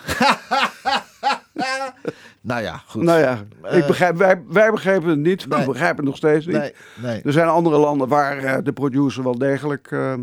nou 2.42 2.62
ja, 2.62 2.82
goed. 2.86 3.04
Nou 3.04 3.20
ja, 3.20 3.34
ik 3.64 3.82
Eh, 3.82 3.88
begrijp, 3.88 4.18
wij, 4.18 4.42
wij 4.48 4.72
begrijpen 4.72 5.10
het 5.10 5.20
niet, 5.20 5.44
we 5.48 5.56
nee. 5.56 5.66
begrijpen 5.66 5.98
het 5.98 6.06
nog 6.06 6.18
steeds 6.18 6.46
niet. 6.46 6.56
Nee, 6.56 6.74
nee. 7.02 7.22
Er 7.22 7.32
zijn 7.32 7.48
andere 7.48 7.78
landen 7.78 8.08
waar 8.08 8.38
eh, 8.38 8.58
de 8.64 8.74
producer 8.74 9.24
wel 9.24 9.38
degelijk 9.38 9.92
eh, 9.92 10.14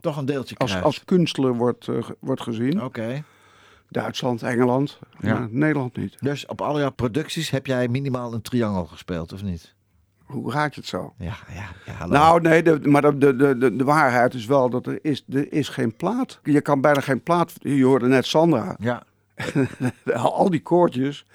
Toch 0.00 0.16
een 0.16 0.24
deeltje 0.26 0.56
als, 0.58 0.68
krijgt. 0.70 0.86
als 0.86 1.04
kunstler 1.04 1.54
wordt, 1.54 1.88
eh, 1.88 2.08
wordt 2.20 2.42
gezien. 2.42 2.82
Oké. 2.84 3.22
Duitsland, 3.88 4.42
Engeland, 4.42 4.98
Ja. 5.20 5.38
maar 5.38 5.48
Nederland 5.50 5.96
niet. 5.96 6.16
Dus 6.20 6.46
op 6.46 6.60
alle 6.60 6.80
jouw 6.80 6.90
producties 6.90 7.50
heb 7.50 7.66
jij 7.66 7.88
minimaal 7.88 8.34
een 8.34 8.42
triangel 8.42 8.84
gespeeld, 8.86 9.32
of 9.32 9.42
niet? 9.42 9.74
Hoe 10.24 10.52
raad 10.52 10.74
je 10.74 10.80
het 10.80 10.88
zo? 10.90 11.14
Ja, 11.18 11.36
ja, 11.54 11.68
ja. 11.86 12.06
Nou, 12.06 12.40
nee, 12.40 12.62
de, 12.62 12.80
maar 12.82 13.02
de, 13.18 13.36
de, 13.36 13.58
de, 13.58 13.76
de 13.76 13.84
waarheid 13.84 14.34
is 14.34 14.46
wel 14.46 14.70
dat 14.70 14.86
er 14.86 14.98
is, 15.02 15.24
er 15.28 15.52
is 15.52 15.68
geen 15.68 15.96
plaat. 15.96 16.40
Je 16.42 16.60
kan 16.60 16.80
bijna 16.80 17.00
geen 17.00 17.22
plaat. 17.22 17.52
Je 17.58 17.84
hoorde 17.84 18.06
net 18.06 18.26
Sandra. 18.26 18.76
Ja, 18.80 19.02
Al 20.14 20.50
die 20.50 20.62
koortjes. 20.62 21.26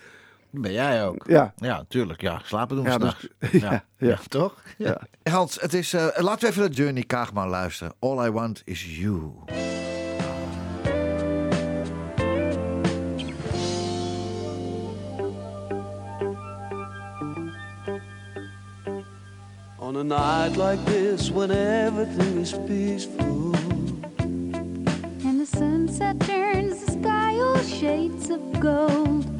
Ben 0.62 0.72
jij 0.72 1.06
ook. 1.06 1.24
Ja, 1.28 1.54
Ja, 1.58 1.86
tuurlijk. 1.88 2.22
Ja, 2.22 2.42
slapen 2.44 2.76
doen 2.76 2.86
we 2.86 2.92
Ja, 2.92 2.98
s'nachts. 2.98 3.28
ja, 3.52 3.60
ja, 3.60 3.84
ja. 3.98 4.08
ja, 4.08 4.18
toch? 4.28 4.62
Ja. 4.78 5.02
Hans, 5.24 5.58
het 5.62 5.74
is, 5.74 5.94
eh, 5.94 6.08
laten 6.16 6.40
we 6.42 6.48
even 6.48 6.62
naar 6.62 6.72
Journey 6.72 7.04
Kaagman 7.04 7.48
luisteren. 7.48 7.94
All 8.00 8.26
I 8.26 8.32
Want 8.32 8.62
Is 8.66 8.98
You. 8.98 9.32
On 19.80 19.96
a 19.98 20.04
night 20.04 20.58
like 20.58 20.84
this 20.86 21.30
when 21.32 21.52
everything 21.52 22.38
is 22.40 22.54
peaceful 22.68 23.54
And 24.20 25.40
the 25.40 25.46
sunset 25.46 26.20
turns 26.22 26.84
the 26.86 26.92
sky 26.92 27.34
all 27.40 27.62
shades 27.62 28.30
of 28.30 28.42
gold. 28.60 29.35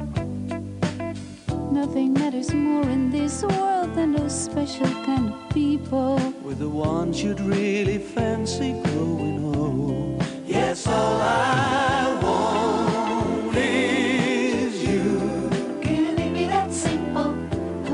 Nothing 1.76 2.14
matters 2.14 2.54
more 2.54 2.88
in 2.88 3.10
this 3.10 3.42
world 3.42 3.94
than 3.94 4.12
those 4.12 4.32
special 4.46 4.86
kind 5.04 5.30
of 5.32 5.38
people. 5.50 6.16
with 6.42 6.58
the 6.58 6.68
ones 6.68 7.22
you'd 7.22 7.38
really 7.40 7.98
fancy 7.98 8.72
growing 8.84 9.38
old. 9.54 10.24
Yes, 10.46 10.86
all 10.86 11.20
I 11.20 12.18
want 12.22 13.56
is 13.56 14.82
you. 14.82 15.20
Can 15.82 16.18
it 16.18 16.32
be 16.32 16.44
that 16.46 16.72
simple? 16.72 17.36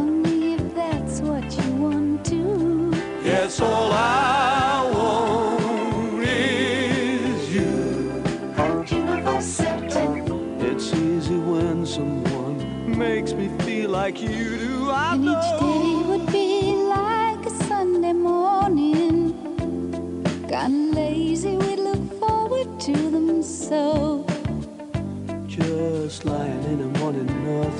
Only 0.02 0.54
if 0.54 0.74
that's 0.74 1.20
what 1.20 1.44
you 1.58 1.68
want 1.74 2.24
to. 2.26 2.92
Yes, 3.24 3.60
all 3.60 3.90
I 3.92 4.21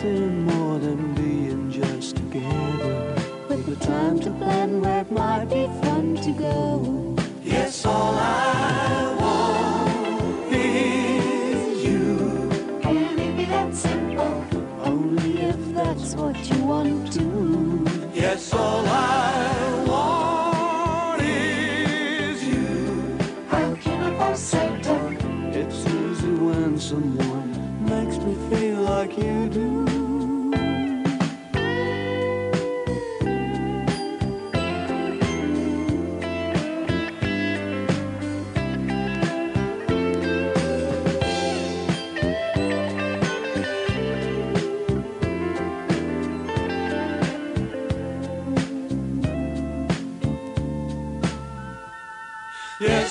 nothing 0.03 0.45
more 0.47 0.79
than 0.81 1.15
being 1.15 1.71
just 1.71 2.17
together. 2.17 3.15
With 3.49 3.67
the 3.67 3.77
time 3.87 4.19
to 4.21 4.31
plan 4.33 4.81
where 4.81 5.03
it 5.03 5.13
might 5.13 5.45
be 5.45 5.67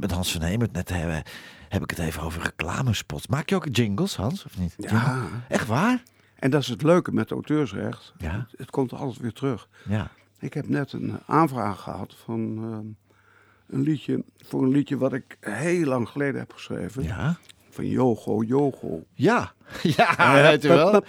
Met 0.00 0.10
Hans 0.10 0.32
van 0.32 0.42
Hemert 0.42 0.72
net 0.72 0.88
hebben. 0.88 1.22
Heb 1.68 1.82
ik 1.82 1.90
het 1.90 1.98
even 1.98 2.22
over 2.22 2.42
reclamespots. 2.42 3.26
Maak 3.26 3.48
je 3.48 3.54
ook 3.54 3.66
jingles, 3.70 4.16
Hans, 4.16 4.44
of 4.44 4.58
niet? 4.58 4.74
Ja. 4.76 5.22
Echt 5.48 5.66
waar? 5.66 6.02
En 6.34 6.50
dat 6.50 6.60
is 6.60 6.68
het 6.68 6.82
leuke 6.82 7.12
met 7.12 7.30
auteursrecht. 7.30 8.12
Ja. 8.18 8.46
Het, 8.48 8.58
het 8.58 8.70
komt 8.70 8.92
altijd 8.92 9.18
weer 9.18 9.32
terug. 9.32 9.68
Ja. 9.88 10.10
Ik 10.38 10.54
heb 10.54 10.68
net 10.68 10.92
een 10.92 11.10
eh, 11.10 11.16
aanvraag 11.26 11.80
gehad 11.80 12.14
van 12.24 12.58
eh, 12.58 13.76
een 13.76 13.82
liedje, 13.82 14.24
voor 14.38 14.62
een 14.62 14.70
liedje 14.70 14.96
wat 14.96 15.12
ik 15.12 15.36
heel 15.40 15.86
lang 15.86 16.08
geleden 16.08 16.40
heb 16.40 16.52
geschreven. 16.52 17.02
Ja? 17.02 17.36
Van 17.70 17.86
Yogo 17.86 18.42
Yogo. 18.42 19.04
Ja. 19.14 19.52
Ja, 19.82 20.32
weet 20.42 20.64
u 20.64 20.68
wel. 20.68 21.02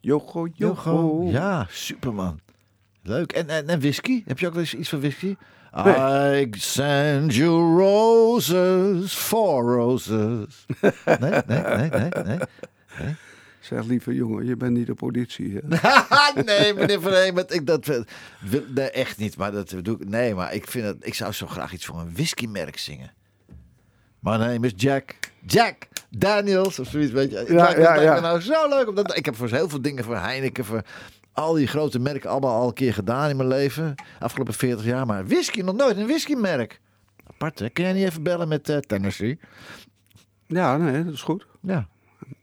Yogo 0.00 0.46
Yogo. 0.54 1.22
Ja, 1.24 1.66
superman. 1.68 2.40
Leuk. 3.10 3.32
En, 3.32 3.48
en, 3.48 3.68
en 3.68 3.80
whisky? 3.80 4.22
Heb 4.26 4.38
je 4.38 4.46
ook 4.46 4.52
wel 4.52 4.62
eens 4.62 4.74
iets 4.74 4.88
van 4.88 5.00
whisky? 5.00 5.36
Nee. 5.84 6.46
I 6.46 6.48
send 6.58 7.34
you 7.34 7.78
roses 7.78 9.14
for 9.14 9.74
roses. 9.74 10.66
Nee, 11.20 11.30
nee, 11.46 11.62
nee, 11.62 11.90
nee, 11.90 12.08
nee. 12.24 13.16
Zeg 13.60 13.84
lieve 13.84 14.14
jongen, 14.14 14.46
je 14.46 14.56
bent 14.56 14.76
niet 14.76 14.86
de 14.86 14.94
politie. 14.94 15.60
Hè? 15.60 15.60
nee, 16.42 16.74
meneer 16.74 17.00
Van 17.00 17.12
Hemert, 17.12 17.54
ik 17.54 17.66
dat 17.66 17.86
wil, 17.86 18.04
nee, 18.74 18.90
echt 18.90 19.18
niet. 19.18 19.36
Maar 19.36 19.52
dat 19.52 19.74
doe 19.82 19.96
ik. 20.00 20.08
Nee, 20.08 20.34
maar 20.34 20.54
ik 20.54 20.66
vind 20.66 20.84
het. 20.84 20.96
Ik 21.00 21.14
zou 21.14 21.32
zo 21.32 21.46
graag 21.46 21.72
iets 21.72 21.86
voor 21.86 21.98
een 21.98 22.12
whiskymerk 22.14 22.78
zingen. 22.78 23.12
My 24.20 24.36
name 24.36 24.66
is 24.66 24.72
Jack. 24.76 25.14
Jack 25.46 25.76
Daniels 26.10 26.78
of 26.78 26.88
zoiets, 26.88 27.12
weet 27.12 27.30
je. 27.30 27.44
Ja, 27.48 27.78
ja, 27.78 27.94
ja. 28.00 28.20
nou 28.20 28.40
zo 28.40 28.68
leuk. 28.68 28.88
Omdat, 28.88 29.16
ik 29.16 29.24
heb 29.24 29.36
voor 29.36 29.48
heel 29.48 29.68
veel 29.68 29.82
dingen, 29.82 30.04
voor 30.04 30.16
Heineken, 30.16 30.64
voor 30.64 30.82
al 31.32 31.52
die 31.54 31.66
grote 31.66 31.98
merken 31.98 32.30
allemaal 32.30 32.60
al 32.60 32.68
een 32.68 32.74
keer 32.74 32.94
gedaan 32.94 33.30
in 33.30 33.36
mijn 33.36 33.48
leven. 33.48 33.94
Afgelopen 34.18 34.54
40 34.54 34.84
jaar. 34.84 35.06
Maar 35.06 35.26
whisky, 35.26 35.60
nog 35.60 35.76
nooit 35.76 35.96
een 35.96 36.06
whiskymerk. 36.06 36.80
Apart, 37.26 37.58
hè? 37.58 37.68
Kun 37.68 37.84
jij 37.84 37.92
niet 37.92 38.04
even 38.04 38.22
bellen 38.22 38.48
met 38.48 38.68
eh, 38.68 38.76
Tennessee? 38.76 39.38
Ja, 40.46 40.76
nee, 40.76 41.04
dat 41.04 41.12
is 41.14 41.22
goed. 41.22 41.46
Ja, 41.60 41.88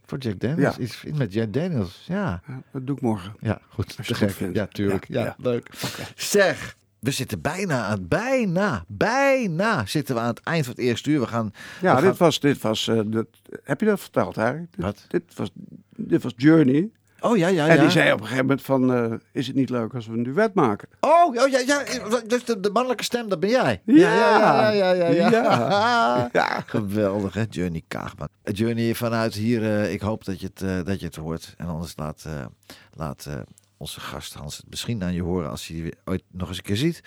voor 0.06 0.18
Jack 0.18 0.40
Daniels. 0.40 0.76
Ja. 0.76 0.82
Iets, 0.84 1.04
iets 1.04 1.18
met 1.18 1.34
Jack 1.34 1.54
Daniels, 1.54 2.04
ja. 2.08 2.42
Ja, 2.48 2.62
dat 2.72 2.88
doe 2.88 2.96
ik 2.96 3.02
morgen. 3.02 3.36
Ja, 3.40 3.60
goed. 3.70 3.96
Te 4.06 4.14
gek. 4.14 4.30
vindt. 4.32 4.56
Ja, 4.56 4.66
tuurlijk. 4.68 5.06
Ja, 5.08 5.36
leuk. 5.38 5.70
Zeg, 6.16 6.76
we 7.00 7.12
zitten 7.12 7.42
bijna 7.42 7.84
aan 7.84 7.92
het, 7.92 8.10
bijna, 8.10 8.84
bijna 8.88 9.86
zitten 9.86 10.16
we 10.16 10.22
aan 10.22 10.28
het 10.28 10.40
eind 10.44 10.66
van 10.66 10.74
het 10.76 10.84
eerste 10.84 11.10
uur. 11.10 11.20
We 11.20 11.28
gaan, 11.28 11.52
Ja, 11.82 11.96
we 11.96 12.02
dit 12.02 12.10
gaan- 12.10 12.18
was, 12.18 12.40
dit 12.40 12.62
was 12.62 12.88
eh, 12.88 13.02
dat, 13.06 13.28
heb 13.64 13.80
je 13.80 13.86
dat 13.86 14.00
verteld? 14.00 14.36
Dit, 14.36 14.68
Wat? 14.76 15.06
Dit 15.08 15.24
was, 15.36 15.50
dit 15.96 16.24
was 16.24 16.34
Journey. 16.36 16.92
Oh 17.20 17.38
ja, 17.38 17.48
ja, 17.48 17.68
En 17.68 17.76
ja. 17.76 17.82
die 17.82 17.90
zei 17.90 18.12
op 18.12 18.20
een 18.20 18.24
gegeven 18.26 18.46
moment 18.46 18.62
van, 18.66 18.94
eh, 18.94 19.14
is 19.32 19.48
het 19.48 19.56
niet 19.56 19.70
leuk 19.70 19.94
als 19.94 20.08
we 20.08 20.14
een 20.14 20.24
duet 20.24 20.54
maken? 20.54 20.88
Oh, 21.00 21.26
oh 21.26 21.48
ja, 21.50 21.60
ja. 21.60 21.84
Dus 22.28 22.46
de, 22.46 22.60
de 22.60 22.70
mannelijke 22.70 23.04
stem, 23.04 23.30
dat 23.30 23.40
ben 23.40 23.50
jij. 23.50 23.82
Ja. 23.86 24.14
ja, 24.16 24.70
ja, 24.70 24.92
ja. 24.92 25.08
ja, 25.08 25.30
Ja. 25.30 26.30
Ja. 26.34 26.64
Geweldig, 26.66 27.34
hè, 27.34 27.44
Journey 27.50 27.84
Kaagman. 27.88 28.28
Journey 28.44 28.96
vanuit 28.96 29.34
hier, 29.34 29.64
eh, 29.64 29.94
ik 29.94 30.02
hoop 30.02 30.26
dat 30.26 30.40
je, 30.40 30.48
het, 30.54 30.62
eh, 30.62 30.84
dat 30.84 31.00
je 31.00 31.06
het 31.06 31.16
hoort. 31.16 31.54
En 31.58 31.68
anders 31.68 31.94
laat, 31.96 32.24
eh, 32.28 32.46
laat 32.94 33.26
eh, 33.26 33.34
onze 33.78 34.00
gast 34.00 34.34
Hans 34.34 34.58
het 34.58 34.66
misschien 34.70 35.04
aan 35.04 35.14
je 35.14 35.22
horen 35.22 35.50
als 35.50 35.68
hij 35.68 35.76
je 35.78 35.84
weer 35.84 35.96
ooit 36.06 36.24
nog 36.32 36.48
eens 36.48 36.58
een 36.58 36.64
keer 36.64 36.76
ziet. 36.76 37.02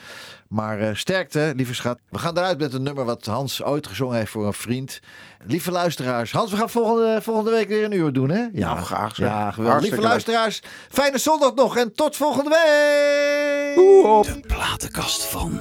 Maar 0.48 0.80
eh, 0.80 0.94
sterkte, 0.94 1.52
lieve 1.56 1.74
schat. 1.74 1.98
We 2.08 2.18
gaan 2.18 2.38
eruit 2.38 2.58
met 2.58 2.72
een 2.74 2.82
nummer 2.82 3.04
wat 3.04 3.26
Hans 3.26 3.62
ooit 3.62 3.86
gezongen 3.86 4.16
heeft 4.16 4.30
voor 4.30 4.46
een 4.46 4.52
vriend. 4.52 5.00
Lieve 5.46 5.70
luisteraars. 5.70 6.32
Hans, 6.32 6.50
we 6.50 6.56
gaan 6.56 6.70
volgende, 6.70 7.18
volgende 7.22 7.50
week 7.50 7.68
weer 7.68 7.84
een 7.84 7.92
uur 7.92 8.12
doen, 8.12 8.30
hè? 8.30 8.46
Ja, 8.52 8.74
Nou, 8.74 8.78
graag, 8.78 9.14
zeg. 9.14 9.28
Ja, 9.28 9.50
geweldig. 9.50 9.82
Lieve 9.82 10.00
luisteraars, 10.00 10.62
fijne 10.88 11.18
zondag 11.18 11.54
nog 11.54 11.76
en 11.76 11.92
tot 11.94 12.16
volgende 12.16 12.50
week. 12.50 13.74
De 14.34 14.40
platenkast 14.46 15.24
van. 15.24 15.60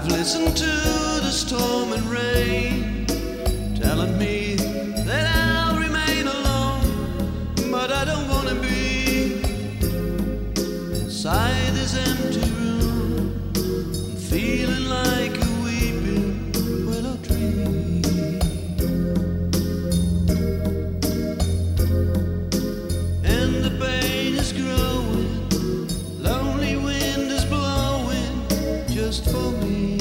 I've 0.00 0.12
listened 0.12 0.56
to 0.56 0.64
the 0.64 1.32
storm 1.32 1.92
and 1.92 2.04
rain 2.04 2.87
just 29.10 29.24
for 29.24 29.52
me. 29.64 29.97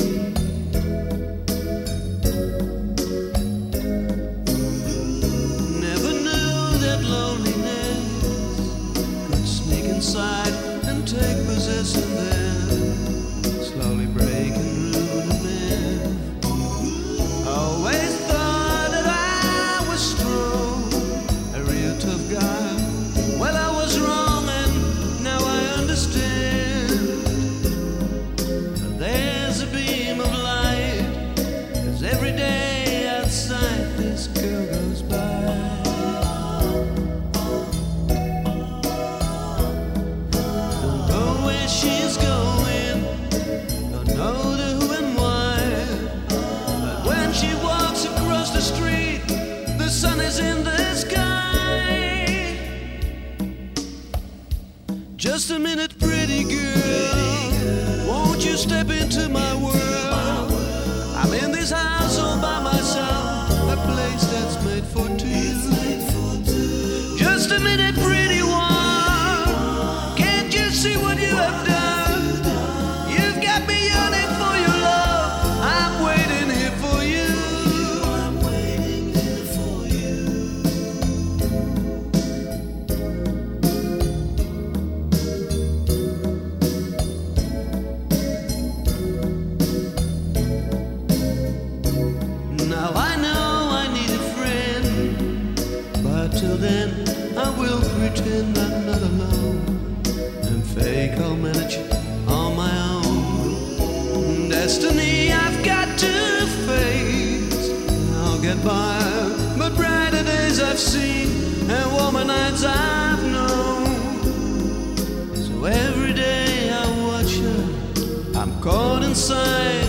Inside 119.29 119.83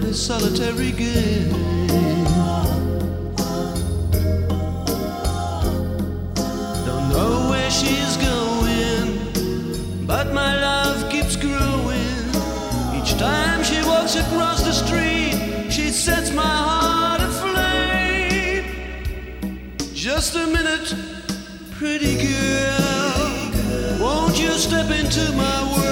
this 0.00 0.26
solitary 0.26 0.92
game. 0.92 1.50
Don't 6.86 7.08
know 7.10 7.50
where 7.50 7.70
she's 7.70 8.16
going, 8.16 10.06
but 10.06 10.32
my 10.32 10.58
love 10.58 11.10
keeps 11.10 11.36
growing. 11.36 12.30
Each 12.96 13.14
time 13.18 13.62
she 13.62 13.84
walks 13.84 14.16
across 14.16 14.62
the 14.62 14.72
street, 14.72 15.70
she 15.70 15.90
sets 15.90 16.32
my 16.32 16.40
heart 16.42 17.20
aflame. 17.20 18.64
Just 19.92 20.34
a 20.34 20.46
minute, 20.46 20.94
pretty 21.72 22.16
girl, 22.16 24.00
won't 24.00 24.40
you 24.40 24.52
step 24.52 24.90
into 24.90 25.30
my 25.32 25.76
world? 25.76 25.91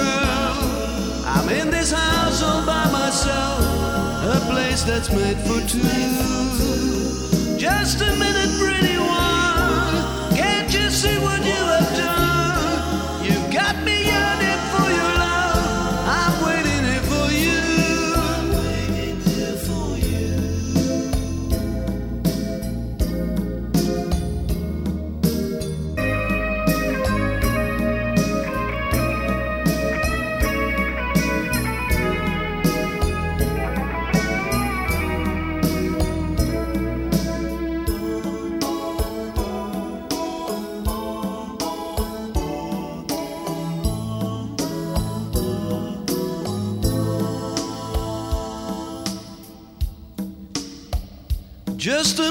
In 1.59 1.69
this 1.69 1.91
house 1.91 2.41
all 2.41 2.65
by 2.65 2.89
myself, 2.91 3.59
a 4.23 4.39
place 4.49 4.83
that's 4.83 5.11
made 5.11 5.37
for 5.39 5.59
two. 5.67 5.81
Just 7.57 7.99
a 7.99 8.15
minute, 8.15 8.51
pretty 8.57 8.90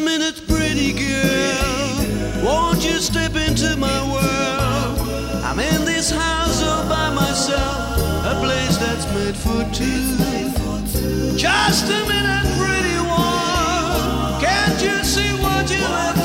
a 0.01 0.05
minute, 0.05 0.41
pretty 0.49 0.93
girl. 0.93 2.45
Won't 2.45 2.85
you 2.85 2.99
step 3.01 3.35
into 3.35 3.77
my 3.77 4.01
world? 4.13 5.09
I'm 5.45 5.59
in 5.59 5.85
this 5.85 6.11
house 6.11 6.63
all 6.63 6.89
by 6.89 7.11
myself, 7.11 7.99
a 8.25 8.35
place 8.41 8.77
that's 8.79 9.07
made 9.15 9.37
for 9.37 9.63
two. 9.75 11.37
Just 11.37 11.87
a 11.87 12.01
minute, 12.09 12.47
pretty 12.59 12.99
one. 13.09 14.41
Can't 14.41 14.81
you 14.83 15.05
see 15.05 15.33
what 15.43 15.71
you 15.71 15.79
have? 15.79 16.20